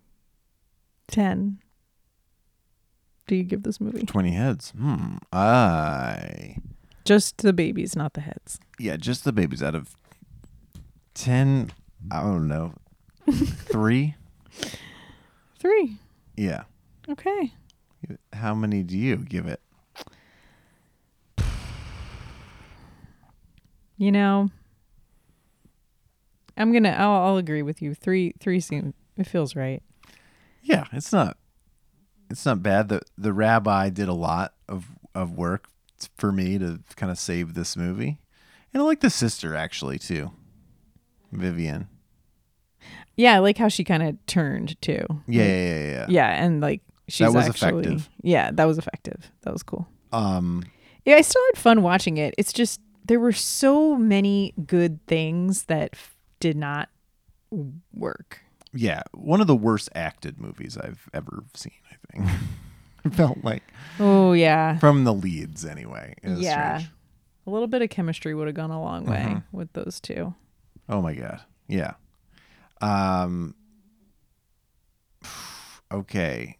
10 1.08 1.60
do 3.30 3.36
you 3.36 3.44
give 3.44 3.62
this 3.62 3.80
movie? 3.80 4.04
20 4.04 4.32
heads. 4.32 4.72
Hmm. 4.72 5.18
I. 5.32 6.56
Just 7.04 7.38
the 7.38 7.52
babies, 7.52 7.94
not 7.94 8.14
the 8.14 8.20
heads. 8.20 8.58
Yeah, 8.78 8.96
just 8.96 9.24
the 9.24 9.32
babies 9.32 9.62
out 9.62 9.76
of 9.76 9.96
10. 11.14 11.70
I 12.10 12.22
don't 12.22 12.48
know. 12.48 12.74
Three? 13.30 14.16
3. 15.60 15.96
Yeah. 16.36 16.64
Okay. 17.08 17.52
How 18.32 18.52
many 18.52 18.82
do 18.82 18.98
you 18.98 19.18
give 19.18 19.46
it? 19.46 19.60
You 23.96 24.10
know, 24.10 24.50
I'm 26.56 26.72
gonna. 26.72 26.88
I'll, 26.88 27.28
I'll 27.28 27.36
agree 27.36 27.60
with 27.60 27.82
you. 27.82 27.94
Three, 27.94 28.32
three 28.40 28.58
seems. 28.58 28.94
It 29.18 29.26
feels 29.26 29.54
right. 29.54 29.82
Yeah, 30.62 30.84
it's 30.90 31.12
not. 31.12 31.36
It's 32.30 32.46
not 32.46 32.62
bad. 32.62 32.88
The 32.88 33.02
the 33.18 33.32
rabbi 33.32 33.90
did 33.90 34.08
a 34.08 34.14
lot 34.14 34.54
of 34.68 34.86
of 35.14 35.36
work 35.36 35.68
for 36.16 36.30
me 36.32 36.58
to 36.58 36.80
kind 36.96 37.10
of 37.10 37.18
save 37.18 37.54
this 37.54 37.76
movie, 37.76 38.18
and 38.72 38.82
I 38.82 38.86
like 38.86 39.00
the 39.00 39.10
sister 39.10 39.54
actually 39.56 39.98
too, 39.98 40.30
Vivian. 41.32 41.88
Yeah, 43.16 43.34
I 43.34 43.38
like 43.40 43.58
how 43.58 43.68
she 43.68 43.84
kind 43.84 44.02
of 44.02 44.16
turned 44.26 44.80
too. 44.80 45.04
Yeah, 45.26 45.44
yeah, 45.44 45.78
yeah, 45.78 45.84
yeah. 45.90 46.06
Yeah, 46.08 46.44
and 46.44 46.60
like 46.60 46.80
she's 47.08 47.28
was 47.34 47.48
actually. 47.48 47.80
effective. 47.84 48.08
Yeah, 48.22 48.50
that 48.52 48.64
was 48.64 48.78
effective. 48.78 49.30
That 49.42 49.52
was 49.52 49.62
cool. 49.62 49.86
Um, 50.12 50.64
Yeah, 51.04 51.16
I 51.16 51.20
still 51.22 51.42
had 51.52 51.58
fun 51.60 51.82
watching 51.82 52.16
it. 52.16 52.34
It's 52.38 52.52
just 52.52 52.80
there 53.04 53.20
were 53.20 53.32
so 53.32 53.96
many 53.96 54.54
good 54.66 55.04
things 55.06 55.64
that 55.64 55.90
f- 55.92 56.16
did 56.38 56.56
not 56.56 56.88
work. 57.92 58.40
Yeah, 58.72 59.02
one 59.12 59.40
of 59.40 59.46
the 59.46 59.56
worst 59.56 59.88
acted 59.94 60.40
movies 60.40 60.76
I've 60.76 61.08
ever 61.12 61.44
seen. 61.54 61.72
I 61.90 61.96
think 62.12 62.30
it 63.04 63.14
felt 63.14 63.38
like 63.42 63.62
Oh 63.98 64.32
yeah, 64.32 64.78
from 64.78 65.04
the 65.04 65.12
leads 65.14 65.64
anyway. 65.64 66.14
Yeah. 66.22 66.78
strange. 66.78 66.92
A 67.46 67.50
little 67.50 67.68
bit 67.68 67.82
of 67.82 67.90
chemistry 67.90 68.34
would 68.34 68.46
have 68.46 68.54
gone 68.56 68.70
a 68.70 68.80
long 68.80 69.06
way 69.06 69.24
Mhm. 69.28 69.42
with 69.52 69.72
those 69.72 69.98
two. 70.00 70.34
Oh 70.88 71.00
my 71.02 71.14
god. 71.14 71.40
Yeah. 71.68 71.94
Um 72.80 73.54
okay. 75.92 76.56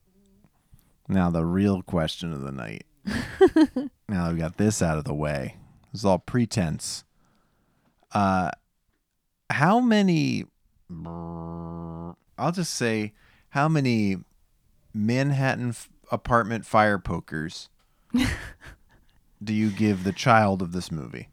Now 1.09 1.31
the 1.31 1.45
real 1.45 1.83
question 1.83 2.33
of 2.33 2.41
the 2.43 2.53
night. 2.53 2.85
now 4.09 4.27
that 4.27 4.33
we 4.35 4.39
got 4.41 4.57
this 4.57 4.83
out 4.83 4.99
of 4.99 5.05
the 5.05 5.15
way. 5.15 5.57
This 5.93 6.01
is 6.03 6.05
all 6.05 6.19
pretense. 6.19 7.05
Uh 8.13 8.51
how 9.51 9.81
many 9.81 10.45
I'll 10.91 12.53
just 12.53 12.75
say 12.75 13.13
how 13.51 13.69
many 13.69 14.17
Manhattan 14.93 15.71
f- 15.71 15.89
apartment 16.11 16.67
fire 16.67 16.99
pokers 16.99 17.69
do 19.45 19.53
you 19.55 19.71
give 19.71 20.05
the 20.05 20.13
child 20.13 20.63
of 20.63 20.73
this 20.73 20.91
movie? 20.91 21.29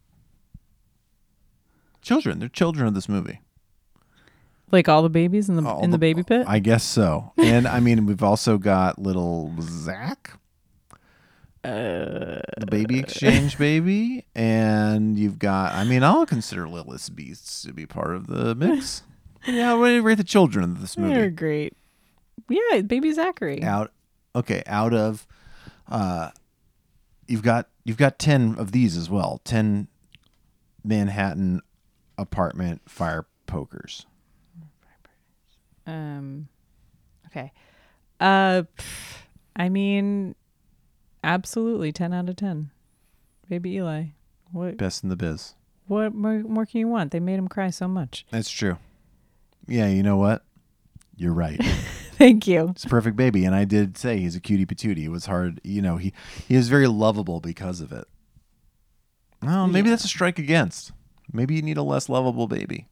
Children, 2.02 2.40
they're 2.40 2.50
children 2.50 2.88
of 2.88 2.94
this 2.94 3.10
movie. 3.10 3.42
Like 4.72 4.90
all 4.90 5.02
the 5.02 5.10
babies 5.10 5.50
in 5.50 5.56
the 5.56 5.64
All 5.68 5.84
in 5.84 5.92
the, 5.92 5.98
baby 5.98 6.24
pit. 6.24 6.46
I 6.48 6.60
guess 6.60 6.84
so. 6.84 7.32
And 7.38 7.68
I 7.68 7.80
mean, 7.80 8.06
we've 8.06 8.24
also 8.24 8.58
got 8.58 9.00
little 9.00 9.54
Zach, 9.62 10.38
Uh, 11.64 12.40
the 12.58 12.68
baby 12.70 13.00
exchange 13.00 13.58
baby, 13.58 14.26
and 14.36 15.18
you've 15.18 15.40
got. 15.40 15.74
I 15.74 15.84
mean, 15.86 16.04
I'll 16.04 16.26
consider 16.26 16.68
Lilith's 16.68 17.10
beasts 17.10 17.62
to 17.64 17.74
be 17.74 17.86
part 17.86 18.16
of 18.16 18.28
the 18.28 18.56
mix. 18.56 19.04
yeah, 19.48 19.74
what 19.74 19.88
do 19.88 19.94
you 19.94 20.02
rate 20.02 20.16
the 20.16 20.24
children 20.24 20.64
of 20.64 20.82
this 20.82 20.98
movie? 20.98 21.14
They're 21.14 21.30
great. 21.30 21.74
Yeah, 22.50 22.82
baby 22.82 23.12
Zachary. 23.12 23.64
Out. 23.64 23.92
Okay, 24.36 24.64
out 24.68 24.94
of. 24.94 25.26
Uh, 25.90 26.30
you've 27.28 27.42
got 27.42 27.68
you've 27.84 27.98
got 27.98 28.20
ten 28.20 28.56
of 28.58 28.72
these 28.72 28.96
as 28.98 29.10
well. 29.10 29.42
Ten 29.44 29.88
Manhattan 30.84 31.62
apartment 32.18 32.82
fire 32.90 33.26
pokers. 33.46 34.06
Um, 35.86 36.50
okay. 37.28 37.52
Uh, 38.20 38.64
pff, 38.78 39.18
I 39.56 39.70
mean, 39.70 40.36
absolutely, 41.24 41.92
ten 41.92 42.14
out 42.14 42.30
of 42.30 42.36
ten. 42.36 42.72
Baby 43.50 43.76
Eli. 43.76 44.06
What 44.52 44.78
Best 44.78 45.04
in 45.04 45.10
the 45.10 45.16
biz. 45.16 45.56
what 45.88 46.14
more, 46.14 46.40
more 46.40 46.66
can 46.66 46.80
you 46.80 46.88
want? 46.88 47.12
They 47.12 47.20
made 47.20 47.38
him 47.38 47.48
cry 47.48 47.70
so 47.70 47.88
much. 47.88 48.26
That's 48.32 48.50
true. 48.50 48.78
Yeah, 49.68 49.88
you 49.88 50.04
know 50.04 50.18
what? 50.18 50.44
You're 51.16 51.34
right. 51.34 51.62
Thank 52.18 52.48
you. 52.48 52.70
It's 52.70 52.86
a 52.86 52.90
perfect 52.90 53.16
baby, 53.16 53.46
and 53.46 53.54
I 53.54 53.64
did 53.64 53.98
say 53.98 54.18
he's 54.18 54.36
a 54.36 54.40
cutie 54.40 54.66
patootie. 54.66 55.04
It 55.04 55.10
was 55.10 55.28
hard, 55.28 55.62
you 55.64 55.82
know. 55.82 55.98
He 55.98 56.14
he 56.48 56.56
was 56.56 56.68
very 56.70 56.88
lovable 56.88 57.40
because 57.40 57.80
of 57.80 57.92
it. 57.92 58.06
Oh, 59.44 59.68
maybe 59.68 59.90
that's 59.90 60.04
a 60.04 60.08
strike 60.08 60.40
against. 60.40 60.92
Maybe 61.32 61.56
you 61.56 61.62
need 61.62 61.78
a 61.78 61.84
less 61.84 62.10
lovable 62.10 62.48
baby. 62.48 62.88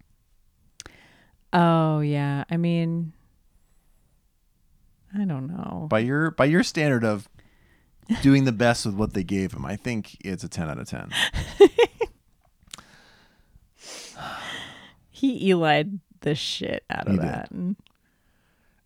Oh 1.54 2.02
yeah. 2.02 2.44
I 2.52 2.58
mean, 2.58 3.14
I 5.14 5.26
don't 5.26 5.48
know. 5.48 5.88
By 5.90 6.00
your 6.00 6.32
by 6.32 6.46
your 6.46 6.62
standard 6.62 7.04
of 7.04 7.28
doing 8.22 8.44
the 8.44 8.52
best 8.52 8.86
with 8.86 8.96
what 8.96 9.14
they 9.14 9.24
gave 9.24 9.54
him, 9.54 9.66
I 9.66 9.76
think 9.76 10.18
it's 10.24 10.44
a 10.44 10.50
ten 10.50 10.70
out 10.70 10.78
of 10.78 10.88
ten. 10.88 11.10
He 15.16 15.50
Eli'd 15.50 16.02
the 16.26 16.36
shit 16.36 16.84
out 16.90 17.08
of 17.08 17.14
He 17.14 17.20
that. 17.20 17.52
And 17.52 17.76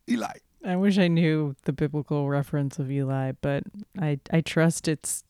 Eli. 0.07 0.33
I 0.63 0.75
wish 0.75 0.97
I 0.97 1.07
knew 1.07 1.55
the 1.63 1.71
biblical 1.73 2.29
reference 2.29 2.77
of 2.79 2.91
Eli, 2.91 3.31
but 3.41 3.63
I 3.99 4.19
I 4.31 4.41
trust 4.41 4.87
it's 4.87 5.23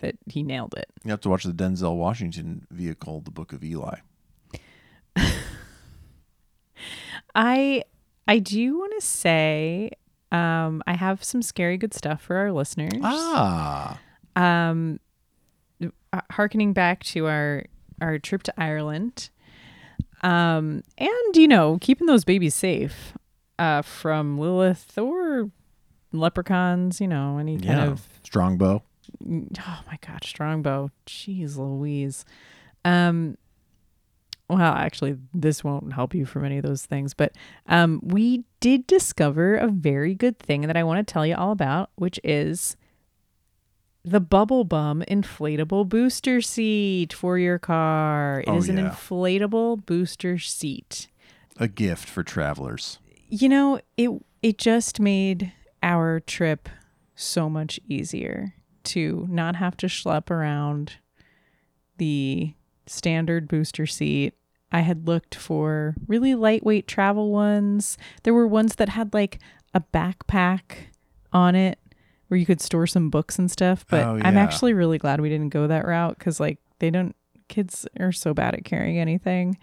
that 0.00 0.16
he 0.26 0.42
nailed 0.42 0.74
it. 0.76 0.86
You 1.04 1.10
have 1.10 1.20
to 1.20 1.28
watch 1.28 1.44
the 1.44 1.52
Denzel 1.52 1.96
Washington 1.96 2.66
vehicle, 2.70 3.20
The 3.20 3.30
Book 3.30 3.52
of 3.52 3.62
Eli. 3.62 3.98
I 7.34 7.84
I 8.26 8.38
do 8.38 8.78
want 8.78 8.92
to 8.98 9.06
say 9.06 9.90
um 10.32 10.82
I 10.86 10.94
have 10.94 11.22
some 11.22 11.42
scary 11.42 11.76
good 11.76 11.94
stuff 11.94 12.22
for 12.22 12.36
our 12.36 12.52
listeners. 12.52 13.00
Ah, 13.02 13.98
Um 14.34 15.00
uh, 16.12 16.20
harkening 16.32 16.72
back 16.72 17.04
to 17.04 17.26
our 17.26 17.64
our 18.00 18.18
trip 18.18 18.42
to 18.44 18.54
Ireland. 18.58 19.30
Um 20.26 20.82
and 20.98 21.36
you 21.36 21.48
know, 21.48 21.78
keeping 21.80 22.06
those 22.06 22.24
babies 22.24 22.54
safe 22.54 23.14
uh 23.58 23.82
from 23.82 24.38
Lilith 24.38 24.98
or 24.98 25.50
leprechauns, 26.12 27.00
you 27.00 27.08
know, 27.08 27.38
any 27.38 27.56
kind 27.56 27.78
yeah. 27.78 27.86
of 27.86 28.06
Strongbow. 28.22 28.82
oh 29.24 29.80
my 29.86 29.98
god, 30.06 30.24
Strongbow. 30.24 30.90
Jeez 31.06 31.56
Louise. 31.56 32.24
Um 32.84 33.36
well, 34.48 34.60
actually, 34.60 35.16
this 35.34 35.64
won't 35.64 35.92
help 35.92 36.14
you 36.14 36.24
from 36.24 36.44
any 36.44 36.58
of 36.58 36.62
those 36.62 36.86
things, 36.86 37.14
but 37.14 37.32
um, 37.66 38.00
we 38.02 38.44
did 38.60 38.86
discover 38.86 39.56
a 39.56 39.66
very 39.66 40.14
good 40.14 40.38
thing 40.38 40.62
that 40.62 40.76
I 40.76 40.84
want 40.84 41.04
to 41.04 41.12
tell 41.12 41.26
you 41.26 41.34
all 41.34 41.50
about, 41.50 41.90
which 41.96 42.20
is 42.22 42.76
the 44.06 44.20
Bubble 44.20 44.62
Bum 44.64 45.02
inflatable 45.08 45.88
booster 45.88 46.40
seat 46.40 47.12
for 47.12 47.38
your 47.38 47.58
car. 47.58 48.40
It 48.40 48.48
Oh, 48.48 48.56
is 48.58 48.68
an 48.68 48.78
yeah. 48.78 48.90
inflatable 48.90 49.84
booster 49.84 50.38
seat. 50.38 51.08
A 51.58 51.66
gift 51.68 52.08
for 52.08 52.22
travelers. 52.22 52.98
You 53.28 53.48
know, 53.48 53.80
it 53.96 54.10
it 54.42 54.58
just 54.58 55.00
made 55.00 55.52
our 55.82 56.20
trip 56.20 56.68
so 57.16 57.50
much 57.50 57.80
easier 57.88 58.54
to 58.84 59.26
not 59.28 59.56
have 59.56 59.76
to 59.78 59.86
schlep 59.86 60.30
around 60.30 60.92
the 61.98 62.54
standard 62.86 63.48
booster 63.48 63.86
seat. 63.86 64.34
I 64.70 64.80
had 64.80 65.08
looked 65.08 65.34
for 65.34 65.96
really 66.06 66.34
lightweight 66.36 66.86
travel 66.86 67.32
ones. 67.32 67.98
There 68.22 68.34
were 68.34 68.46
ones 68.46 68.76
that 68.76 68.90
had 68.90 69.12
like 69.12 69.40
a 69.74 69.80
backpack 69.80 70.60
on 71.32 71.54
it 71.56 71.78
where 72.28 72.38
you 72.38 72.46
could 72.46 72.60
store 72.60 72.86
some 72.86 73.10
books 73.10 73.38
and 73.38 73.50
stuff. 73.50 73.84
But 73.88 74.04
Oh, 74.04 74.20
I'm 74.22 74.36
actually 74.36 74.74
really 74.74 74.98
glad 74.98 75.20
we 75.20 75.28
didn't 75.28 75.50
go 75.50 75.66
that 75.66 75.86
route 75.86 76.18
because 76.18 76.40
like 76.40 76.58
they 76.78 76.90
don't 76.90 77.14
kids 77.48 77.86
are 78.00 78.12
so 78.12 78.34
bad 78.34 78.54
at 78.54 78.64
carrying 78.64 78.98
anything. 78.98 79.56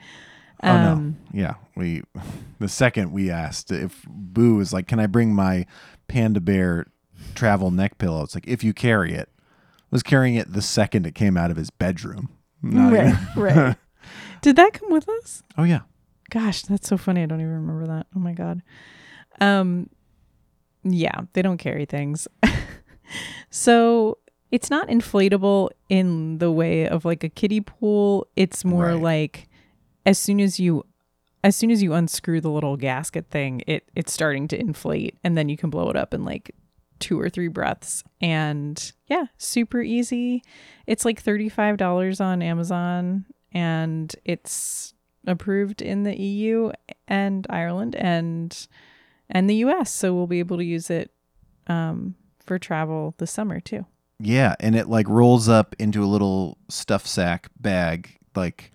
Oh 0.64 0.70
Um, 0.70 1.18
no. 1.34 1.40
Yeah. 1.40 1.54
We 1.76 2.04
the 2.60 2.70
second 2.70 3.12
we 3.12 3.30
asked 3.30 3.72
if 3.72 4.06
Boo 4.08 4.60
is 4.60 4.72
like, 4.72 4.88
Can 4.88 5.00
I 5.00 5.08
bring 5.08 5.34
my 5.36 5.66
panda 6.08 6.40
bear 6.40 6.86
travel 7.36 7.72
neck 7.72 7.98
pillow? 7.98 8.24
It's 8.24 8.36
like 8.36 8.48
if 8.48 8.64
you 8.64 8.74
carry 8.74 9.14
it. 9.14 9.30
Was 9.92 10.02
carrying 10.02 10.34
it 10.36 10.52
the 10.52 10.62
second 10.64 11.06
it 11.06 11.14
came 11.14 11.38
out 11.38 11.52
of 11.52 11.58
his 11.58 11.70
bedroom. 11.70 12.30
Not 12.64 12.94
Right, 12.94 13.16
right. 13.36 13.76
Did 14.42 14.56
that 14.56 14.74
come 14.74 14.90
with 14.92 15.08
us? 15.08 15.44
oh 15.58 15.64
yeah. 15.64 15.82
Gosh, 16.32 16.64
that's 16.64 16.88
so 16.88 16.98
funny. 16.98 17.22
I 17.22 17.26
don't 17.28 17.42
even 17.42 17.54
remember 17.54 17.86
that. 17.88 18.08
Oh 18.16 18.20
my 18.20 18.34
god. 18.34 18.64
Um 19.42 19.90
yeah, 20.84 21.22
they 21.34 21.42
don't 21.42 21.58
carry 21.58 21.86
things. 21.86 22.28
so 23.50 24.18
it's 24.52 24.70
not 24.70 24.88
inflatable 24.88 25.70
in 25.90 26.38
the 26.38 26.52
way 26.52 26.88
of 26.88 27.06
like 27.06 27.24
a 27.24 27.30
kiddie 27.30 27.62
pool. 27.62 28.28
It's 28.36 28.64
more 28.64 28.88
Right. 28.94 29.02
like 29.02 29.50
as 30.06 30.18
soon 30.18 30.40
as 30.40 30.60
you 30.60 30.84
as 31.46 31.56
soon 31.58 31.72
as 31.72 31.84
you 31.84 31.94
unscrew 31.94 32.40
the 32.40 32.50
little 32.50 32.78
gasket 32.78 33.30
thing, 33.30 33.62
it 33.68 33.90
it's 33.96 34.14
starting 34.14 34.48
to 34.50 34.60
inflate 34.60 35.18
and 35.24 35.38
then 35.38 35.50
you 35.50 35.58
can 35.58 35.70
blow 35.70 35.90
it 35.90 35.96
up 35.96 36.14
in 36.14 36.24
like 36.24 36.52
two 37.00 37.20
or 37.20 37.30
three 37.30 37.50
breaths. 37.50 38.04
And 38.22 38.92
yeah, 39.08 39.26
super 39.38 39.82
easy. 39.82 40.42
It's 40.88 41.04
like 41.04 41.22
$35 41.22 42.22
on 42.22 42.42
Amazon 42.42 43.26
and 43.52 44.16
it's 44.24 44.94
approved 45.28 45.82
in 45.82 46.04
the 46.04 46.18
EU 46.20 46.72
and 47.08 47.46
Ireland 47.50 47.96
and 47.96 48.68
and 49.34 49.50
the 49.50 49.56
US. 49.56 49.92
So 49.94 50.14
we'll 50.14 50.28
be 50.28 50.40
able 50.40 50.56
to 50.58 50.64
use 50.64 50.90
it 50.90 51.12
um, 51.68 52.16
for 52.46 52.58
travel 52.58 53.16
this 53.18 53.32
summer 53.32 53.60
too. 53.60 53.86
Yeah, 54.20 54.56
and 54.62 54.76
it 54.76 54.88
like 54.88 55.10
rolls 55.10 55.50
up 55.50 55.76
into 55.80 56.02
a 56.04 56.06
little 56.08 56.58
stuff 56.70 57.06
sack 57.06 57.50
bag, 57.60 58.18
like 58.36 58.72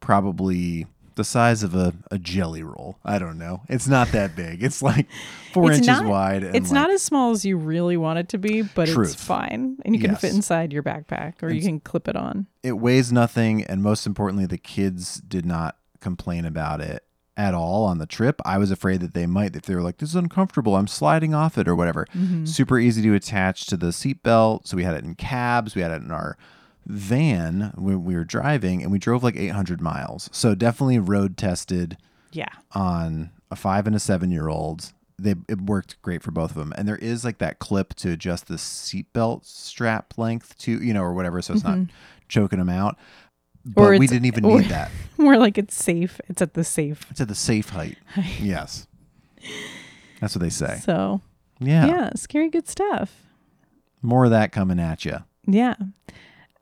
probably 0.00 0.86
the 1.14 1.24
size 1.24 1.62
of 1.64 1.74
a, 1.74 1.92
a 2.12 2.18
jelly 2.18 2.62
roll. 2.62 2.96
I 3.04 3.18
don't 3.18 3.38
know. 3.38 3.62
It's 3.68 3.88
not 3.88 4.08
that 4.12 4.36
big. 4.36 4.62
It's 4.62 4.82
like 4.82 5.06
four 5.52 5.70
It's 5.70 5.78
inches 5.78 6.00
not- 6.00 6.06
wide. 6.06 6.44
And 6.44 6.54
It's 6.56 6.70
like, 6.70 6.74
not 6.74 6.90
as 6.90 7.02
small 7.02 7.32
as 7.32 7.44
you 7.44 7.56
really 7.56 7.96
want 7.96 8.20
it 8.20 8.28
to 8.30 8.38
be, 8.38 8.62
but 8.62 8.88
Truth. 8.88 9.12
it's 9.14 9.22
fine. 9.24 9.76
And 9.84 9.94
you 9.96 10.00
can 10.00 10.14
fit 10.16 10.32
inside 10.32 10.72
your 10.72 10.82
backpack 10.84 11.42
or 11.42 11.50
you 11.50 11.60
can 11.60 11.80
clip 11.80 12.06
it 12.08 12.14
on. 12.16 12.46
it 12.62 12.72
weighs 12.78 13.12
nothing, 13.12 13.64
and 13.64 13.82
most 13.82 14.06
importantly, 14.06 14.46
the 14.46 14.58
kids 14.58 15.16
did 15.20 15.44
not 15.44 15.76
complain 16.00 16.44
about 16.44 16.80
it 16.80 17.04
at 17.38 17.54
all 17.54 17.84
on 17.84 17.96
the 17.98 18.04
trip. 18.06 18.42
I 18.44 18.58
was 18.58 18.70
afraid 18.70 19.00
that 19.00 19.14
they 19.14 19.24
might 19.26 19.56
if 19.56 19.62
they 19.62 19.74
were 19.74 19.80
like, 19.82 19.96
"This 19.98 20.10
is 20.10 20.14
uncomfortable. 20.16 20.76
I'm 20.76 20.88
sliding 20.88 21.32
off 21.34 21.56
it" 21.56 21.66
or 21.68 21.74
whatever. 21.76 22.04
Mm-hmm. 22.14 22.44
Super 22.44 22.78
easy 22.78 23.00
to 23.02 23.14
attach 23.14 23.64
to 23.66 23.76
the 23.78 23.86
seatbelt. 23.86 24.66
So 24.66 24.76
we 24.76 24.84
had 24.84 24.94
it 24.96 25.04
in 25.04 25.14
cabs. 25.14 25.74
We 25.74 25.82
had 25.82 25.92
it 25.92 26.02
in 26.02 26.10
our 26.10 26.36
van 26.86 27.72
when 27.76 28.04
we 28.04 28.14
were 28.16 28.24
driving, 28.24 28.82
and 28.82 28.90
we 28.90 28.98
drove 28.98 29.22
like 29.22 29.36
800 29.36 29.80
miles. 29.80 30.28
So 30.32 30.54
definitely 30.54 30.98
road 30.98 31.36
tested 31.36 31.96
Yeah. 32.32 32.48
on 32.72 33.30
a 33.50 33.56
five 33.56 33.86
and 33.86 33.94
a 33.94 34.00
seven 34.00 34.30
year 34.30 34.48
old. 34.48 34.92
They 35.20 35.34
it 35.48 35.60
worked 35.62 36.00
great 36.02 36.22
for 36.22 36.30
both 36.30 36.50
of 36.50 36.56
them, 36.56 36.72
and 36.76 36.86
there 36.86 36.96
is 36.96 37.24
like 37.24 37.38
that 37.38 37.58
clip 37.58 37.94
to 37.94 38.10
adjust 38.12 38.46
the 38.46 38.54
seatbelt 38.54 39.44
strap 39.44 40.14
length 40.16 40.56
to 40.58 40.80
you 40.82 40.94
know 40.94 41.02
or 41.02 41.12
whatever, 41.12 41.42
so 41.42 41.54
it's 41.54 41.64
not 41.64 41.78
choking 42.28 42.58
them 42.58 42.68
out. 42.68 42.96
But 43.74 43.82
Or 43.82 43.98
we 43.98 44.06
didn't 44.06 44.24
even 44.26 44.44
or- 44.44 44.60
need 44.60 44.70
that. 44.70 44.90
More 45.18 45.36
like 45.36 45.58
it's 45.58 45.74
safe. 45.74 46.20
It's 46.28 46.40
at 46.40 46.54
the 46.54 46.64
safe. 46.64 47.04
It's 47.10 47.20
at 47.20 47.28
the 47.28 47.34
safe 47.34 47.68
height. 47.76 47.98
yes, 48.40 48.86
that's 50.20 50.34
what 50.34 50.42
they 50.42 50.48
say. 50.50 50.80
So 50.84 51.20
Yeah. 51.60 51.86
yeah, 51.86 52.10
scary 52.16 52.48
good 52.50 52.68
stuff. 52.68 53.24
more 54.00 54.24
of 54.24 54.30
that 54.30 54.52
coming 54.52 54.78
at 54.80 55.04
you. 55.04 55.18
Yeah. 55.46 55.74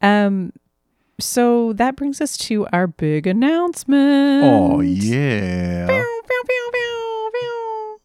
Um 0.03 0.53
so 1.21 1.73
that 1.75 1.97
brings 1.97 2.21
us 2.21 2.37
to 2.39 2.67
our 2.73 2.87
big 2.87 3.27
announcement. 3.27 4.45
Oh 4.45 4.81
yeah. 4.81 5.87
Pew, 5.87 6.23
pew, 6.29 6.43
pew, 6.49 6.71
pew, 6.73 8.01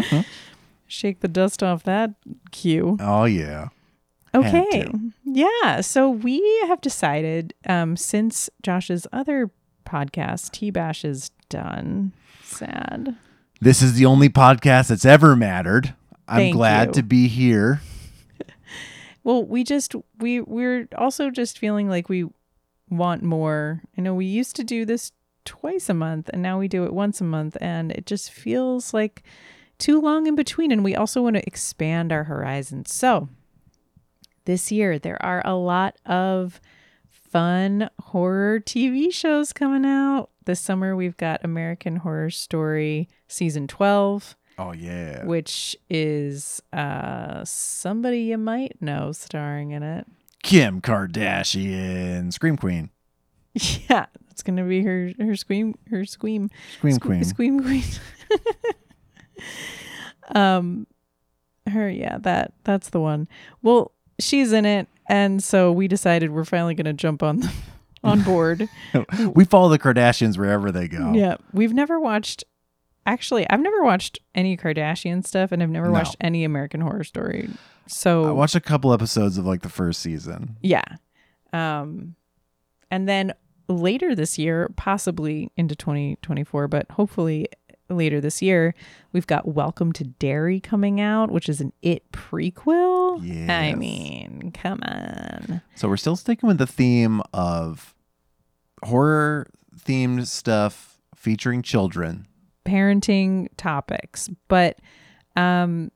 pew. 0.00 0.24
Shake 0.86 1.20
the 1.20 1.28
dust 1.28 1.62
off 1.62 1.82
that 1.84 2.10
cue. 2.52 2.96
Oh 3.00 3.24
yeah. 3.24 3.68
Okay. 4.34 4.90
Yeah. 5.24 5.80
So 5.80 6.10
we 6.10 6.42
have 6.66 6.80
decided, 6.80 7.54
um, 7.66 7.96
since 7.96 8.50
Josh's 8.62 9.06
other 9.12 9.50
podcast, 9.86 10.50
T 10.52 10.70
Bash, 10.70 11.04
is 11.04 11.30
done. 11.48 12.12
Sad. 12.42 13.16
This 13.60 13.80
is 13.80 13.94
the 13.94 14.06
only 14.06 14.28
podcast 14.28 14.88
that's 14.88 15.04
ever 15.04 15.36
mattered. 15.36 15.94
I'm 16.26 16.38
Thank 16.38 16.54
glad 16.56 16.88
you. 16.88 16.92
to 16.94 17.02
be 17.02 17.28
here. 17.28 17.80
Well, 19.24 19.42
we 19.42 19.64
just 19.64 19.94
we 20.18 20.42
we're 20.42 20.86
also 20.98 21.30
just 21.30 21.58
feeling 21.58 21.88
like 21.88 22.10
we 22.10 22.26
want 22.90 23.22
more. 23.22 23.82
I 23.96 24.02
know 24.02 24.14
we 24.14 24.26
used 24.26 24.54
to 24.56 24.64
do 24.64 24.84
this 24.84 25.12
twice 25.46 25.88
a 25.88 25.94
month 25.94 26.28
and 26.32 26.42
now 26.42 26.58
we 26.58 26.68
do 26.68 26.84
it 26.84 26.92
once 26.92 27.20
a 27.22 27.24
month 27.24 27.56
and 27.60 27.90
it 27.92 28.04
just 28.06 28.30
feels 28.30 28.92
like 28.92 29.22
too 29.78 29.98
long 30.00 30.26
in 30.26 30.34
between 30.34 30.70
and 30.72 30.84
we 30.84 30.94
also 30.94 31.22
want 31.22 31.36
to 31.36 31.46
expand 31.46 32.12
our 32.12 32.24
horizons. 32.24 32.92
So, 32.94 33.30
this 34.44 34.70
year 34.72 34.98
there 34.98 35.22
are 35.24 35.42
a 35.44 35.54
lot 35.54 35.96
of 36.06 36.60
fun 37.10 37.88
horror 38.00 38.60
TV 38.60 39.12
shows 39.12 39.52
coming 39.52 39.84
out. 39.84 40.30
This 40.44 40.60
summer 40.60 40.94
we've 40.94 41.16
got 41.16 41.44
American 41.44 41.96
Horror 41.96 42.30
Story 42.30 43.08
season 43.28 43.66
12 43.66 44.36
Oh 44.58 44.72
yeah. 44.72 45.24
which 45.24 45.74
is 45.90 46.62
uh 46.72 47.44
somebody 47.44 48.20
you 48.20 48.38
might 48.38 48.80
know 48.80 49.10
starring 49.12 49.72
in 49.72 49.82
it. 49.82 50.06
Kim 50.42 50.80
Kardashian, 50.82 52.32
Scream 52.32 52.56
Queen, 52.56 52.90
Yeah, 53.54 54.06
it's 54.30 54.42
gonna 54.42 54.64
be 54.64 54.82
her 54.82 55.12
her 55.18 55.34
scream 55.36 55.74
her 55.90 56.04
scream 56.04 56.50
Scream 56.76 56.96
sque- 56.98 57.00
Queen. 57.00 57.24
scream 57.24 57.62
queen. 57.62 57.82
um, 60.34 60.86
her 61.68 61.88
yeah 61.88 62.18
that 62.18 62.52
that's 62.64 62.90
the 62.90 63.00
one. 63.00 63.26
Well, 63.62 63.92
she's 64.18 64.52
in 64.52 64.64
it, 64.64 64.88
and 65.08 65.42
so 65.42 65.72
we 65.72 65.88
decided 65.88 66.30
we're 66.30 66.44
finally 66.44 66.74
gonna 66.74 66.92
jump 66.92 67.22
on 67.22 67.40
the, 67.40 67.52
on 68.04 68.22
board. 68.22 68.68
we 69.34 69.44
follow 69.44 69.68
the 69.68 69.78
Kardashians 69.78 70.38
wherever 70.38 70.70
they 70.72 70.88
go. 70.88 71.12
Yeah, 71.14 71.36
we've 71.52 71.72
never 71.74 71.98
watched. 72.00 72.44
Actually, 73.06 73.48
I've 73.50 73.60
never 73.60 73.82
watched 73.84 74.18
any 74.34 74.56
Kardashian 74.56 75.26
stuff, 75.26 75.52
and 75.52 75.62
I've 75.62 75.68
never 75.70 75.86
No. 75.88 75.92
watched 75.92 76.16
any 76.20 76.42
American 76.44 76.80
Horror 76.80 77.04
Story. 77.04 77.50
So 77.86 78.24
I 78.26 78.30
watched 78.30 78.54
a 78.54 78.60
couple 78.60 78.92
episodes 78.94 79.36
of 79.36 79.44
like 79.44 79.60
the 79.62 79.68
first 79.68 80.00
season. 80.00 80.56
Yeah. 80.62 80.84
Um 81.52 82.16
and 82.90 83.08
then 83.08 83.34
later 83.68 84.14
this 84.14 84.38
year, 84.38 84.70
possibly 84.76 85.50
into 85.56 85.74
2024, 85.76 86.68
but 86.68 86.90
hopefully 86.92 87.48
later 87.96 88.20
this 88.20 88.42
year, 88.42 88.74
we've 89.12 89.26
got 89.26 89.48
Welcome 89.48 89.92
to 89.94 90.04
Derry 90.04 90.60
coming 90.60 91.00
out, 91.00 91.30
which 91.30 91.48
is 91.48 91.60
an 91.60 91.72
It 91.82 92.10
prequel. 92.12 93.20
I 93.50 93.74
mean, 93.74 94.52
come 94.52 94.80
on. 94.82 95.62
So 95.74 95.88
we're 95.88 95.96
still 95.96 96.16
sticking 96.16 96.46
with 96.46 96.58
the 96.58 96.66
theme 96.66 97.22
of 97.32 97.94
horror 98.82 99.50
themed 99.76 100.26
stuff 100.26 100.98
featuring 101.14 101.62
children. 101.62 102.26
Parenting 102.64 103.48
topics, 103.56 104.30
but 104.48 104.78
um 105.36 105.90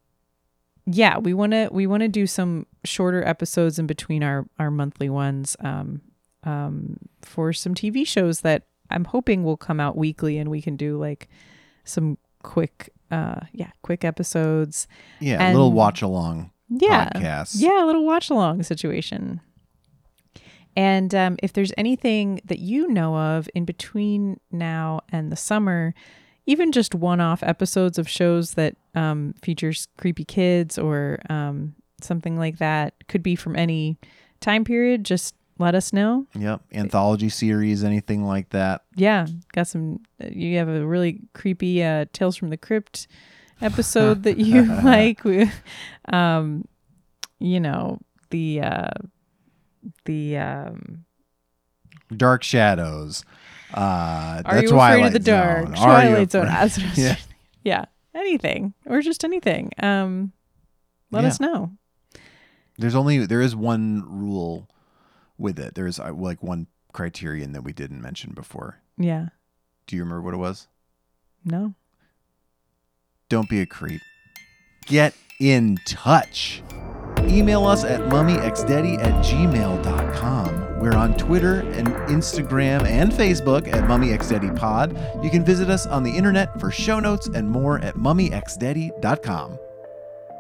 yeah, 0.91 1.19
we 1.19 1.35
want 1.35 1.53
to 1.53 1.69
we 1.71 1.87
want 1.87 2.03
to 2.03 2.09
do 2.09 2.27
some 2.27 2.67
shorter 2.85 3.23
episodes 3.27 3.79
in 3.79 3.87
between 3.87 4.23
our 4.23 4.47
our 4.59 4.71
monthly 4.71 5.09
ones 5.09 5.57
um 5.61 6.01
um 6.45 6.97
for 7.23 7.53
some 7.53 7.75
TV 7.75 8.07
shows 8.07 8.41
that 8.41 8.65
I'm 8.91 9.05
hoping 9.05 9.45
will 9.45 9.57
come 9.57 9.81
out 9.81 9.97
weekly 9.97 10.39
and 10.39 10.51
we 10.51 10.63
can 10.63 10.77
do 10.77 10.99
like 10.99 11.29
some 11.89 12.19
quick 12.43 12.91
uh 13.11 13.41
yeah, 13.53 13.71
quick 13.83 14.05
episodes. 14.05 14.87
Yeah, 15.21 15.51
a 15.51 15.53
little 15.53 15.73
watch 15.73 16.03
along 16.03 16.51
Yeah. 16.69 17.09
podcasts. 17.15 17.57
Yeah, 17.61 17.85
a 17.85 17.87
little 17.87 18.05
watch 18.05 18.31
along 18.31 18.63
situation. 18.63 19.41
And 20.77 21.13
um, 21.15 21.37
if 21.43 21.53
there's 21.53 21.73
anything 21.77 22.41
that 22.45 22.61
you 22.61 22.87
know 22.89 23.17
of 23.17 23.49
in 23.55 23.65
between 23.65 24.39
now 24.53 25.01
and 25.09 25.33
the 25.33 25.37
summer, 25.37 25.93
even 26.47 26.71
just 26.71 26.95
one 26.95 27.21
off 27.21 27.43
episodes 27.43 27.99
of 27.99 28.09
shows 28.09 28.55
that 28.55 28.77
um, 28.95 29.35
features 29.43 29.89
creepy 29.99 30.25
kids 30.25 30.79
or 30.79 31.19
um, 31.29 31.75
something 32.01 32.39
like 32.39 32.59
that, 32.59 32.95
could 33.09 33.23
be 33.25 33.35
from 33.35 33.57
any 33.57 33.99
time 34.41 34.63
period, 34.65 35.05
just 35.05 35.35
let 35.59 35.75
us 35.75 35.93
know. 35.93 36.27
Yep. 36.39 36.63
Anthology 36.73 37.29
series, 37.29 37.83
anything 37.85 38.25
like 38.25 38.51
that. 38.51 38.83
Yeah, 38.97 39.27
got 39.53 39.67
some. 39.69 40.01
You 40.31 40.57
have 40.59 40.69
a 40.69 40.87
really 40.87 41.21
creepy 41.35 41.83
uh, 41.83 42.07
Tales 42.13 42.37
from 42.37 42.51
the 42.51 42.57
Crypt 42.57 43.09
episode 43.61 44.23
that 44.23 44.39
you 44.39 44.63
like. 44.85 45.25
We, 45.25 45.51
um, 46.13 46.65
you 47.41 47.61
know 47.61 47.99
the 48.31 48.61
uh, 48.63 48.89
the 50.05 50.37
um, 50.39 51.05
Dark 52.17 52.43
Shadows. 52.43 53.25
Uh, 53.75 54.43
Are 54.47 54.63
you 54.63 54.69
Twilight 54.69 54.99
afraid 54.99 55.07
of 55.09 55.13
the 55.13 55.19
dark? 55.19 55.67
Zone. 55.67 55.75
Twilight 55.77 56.31
Zone. 56.33 56.47
afraid- 56.47 56.55
That's 56.57 56.79
what 56.79 56.87
I 56.87 56.89
was- 56.91 56.99
yeah. 57.05 57.17
yeah, 57.65 57.85
anything 58.15 58.73
or 58.87 59.03
just 59.03 59.25
anything. 59.25 59.71
Um, 59.83 60.33
let 61.11 61.23
Yeah. 61.23 61.29
us 61.29 61.39
know. 61.41 61.73
There's 62.79 62.95
only 62.95 63.27
there 63.27 63.41
is 63.43 63.55
one 63.57 64.05
rule 64.09 64.69
with 65.39 65.59
it. 65.59 65.75
There's 65.75 65.99
uh, 65.99 66.13
like 66.13 66.43
one 66.43 66.67
criterion 66.93 67.53
that 67.53 67.63
we 67.63 67.73
didn't 67.73 68.03
mention 68.03 68.33
before. 68.33 68.81
Yeah. 68.97 69.29
Do 69.87 69.97
you 69.97 70.03
remember 70.03 70.23
what 70.23 70.35
it 70.35 70.39
was? 70.39 70.69
No. 71.45 71.75
Don't 73.29 73.49
be 73.49 73.61
a 73.61 73.67
creep. 73.67 74.01
Get 74.87 75.15
in 75.41 75.79
touch. 75.87 76.63
Email 77.21 77.67
us 77.67 77.85
at 77.85 78.01
mummyxdeaddy 78.01 78.99
at 79.03 79.25
gmail.com. 79.25 80.81
We're 80.81 80.95
on 80.97 81.15
Twitter 81.17 81.61
and 81.61 81.89
Instagram 82.09 82.85
and 82.85 83.13
Facebook 83.13 83.69
at 83.69 83.85
mummyxdeaddypod. 83.85 85.25
You 85.25 85.31
can 85.31 85.45
visit 85.45 85.69
us 85.69 85.87
on 85.87 86.05
the 86.05 86.11
internet 86.11 86.59
for 86.61 86.71
show 86.71 87.01
notes 87.01 87.29
and 87.29 87.51
more 87.51 87.81
at 87.81 87.97
mummyxdeaddy.com. 87.97 89.59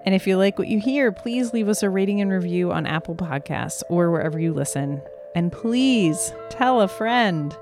And 0.08 0.14
if 0.14 0.26
you 0.26 0.38
like 0.38 0.58
what 0.58 0.68
you 0.68 0.78
hear, 0.80 1.12
please 1.12 1.52
leave 1.52 1.68
us 1.68 1.82
a 1.82 1.90
rating 1.90 2.22
and 2.22 2.32
review 2.32 2.72
on 2.72 2.86
Apple 2.86 3.14
Podcasts 3.14 3.82
or 3.90 4.10
wherever 4.10 4.38
you 4.38 4.54
listen. 4.54 5.02
And 5.34 5.52
please 5.52 6.32
tell 6.48 6.80
a 6.80 6.88
friend. 6.88 7.54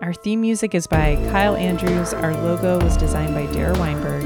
Our 0.00 0.14
theme 0.14 0.40
music 0.40 0.72
is 0.72 0.86
by 0.86 1.16
Kyle 1.32 1.56
Andrews. 1.56 2.14
Our 2.14 2.32
logo 2.44 2.78
was 2.78 2.96
designed 2.96 3.34
by 3.34 3.46
Dara 3.46 3.76
Weinberg. 3.76 4.22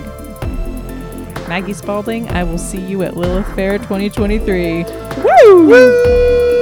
Maggie 1.49 1.73
Spalding, 1.73 2.29
I 2.29 2.45
will 2.45 2.59
see 2.59 2.83
you 2.83 3.03
at 3.03 3.17
Lilith 3.17 3.51
Fair 3.55 3.79
2023. 3.79 4.85
Woo! 4.85 5.73
I 5.73 6.58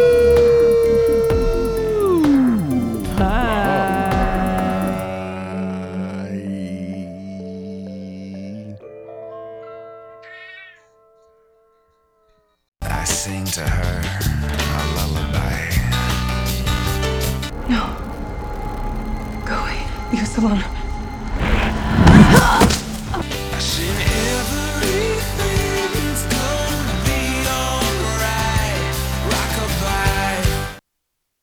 to 13.57 13.66
her 13.66 13.95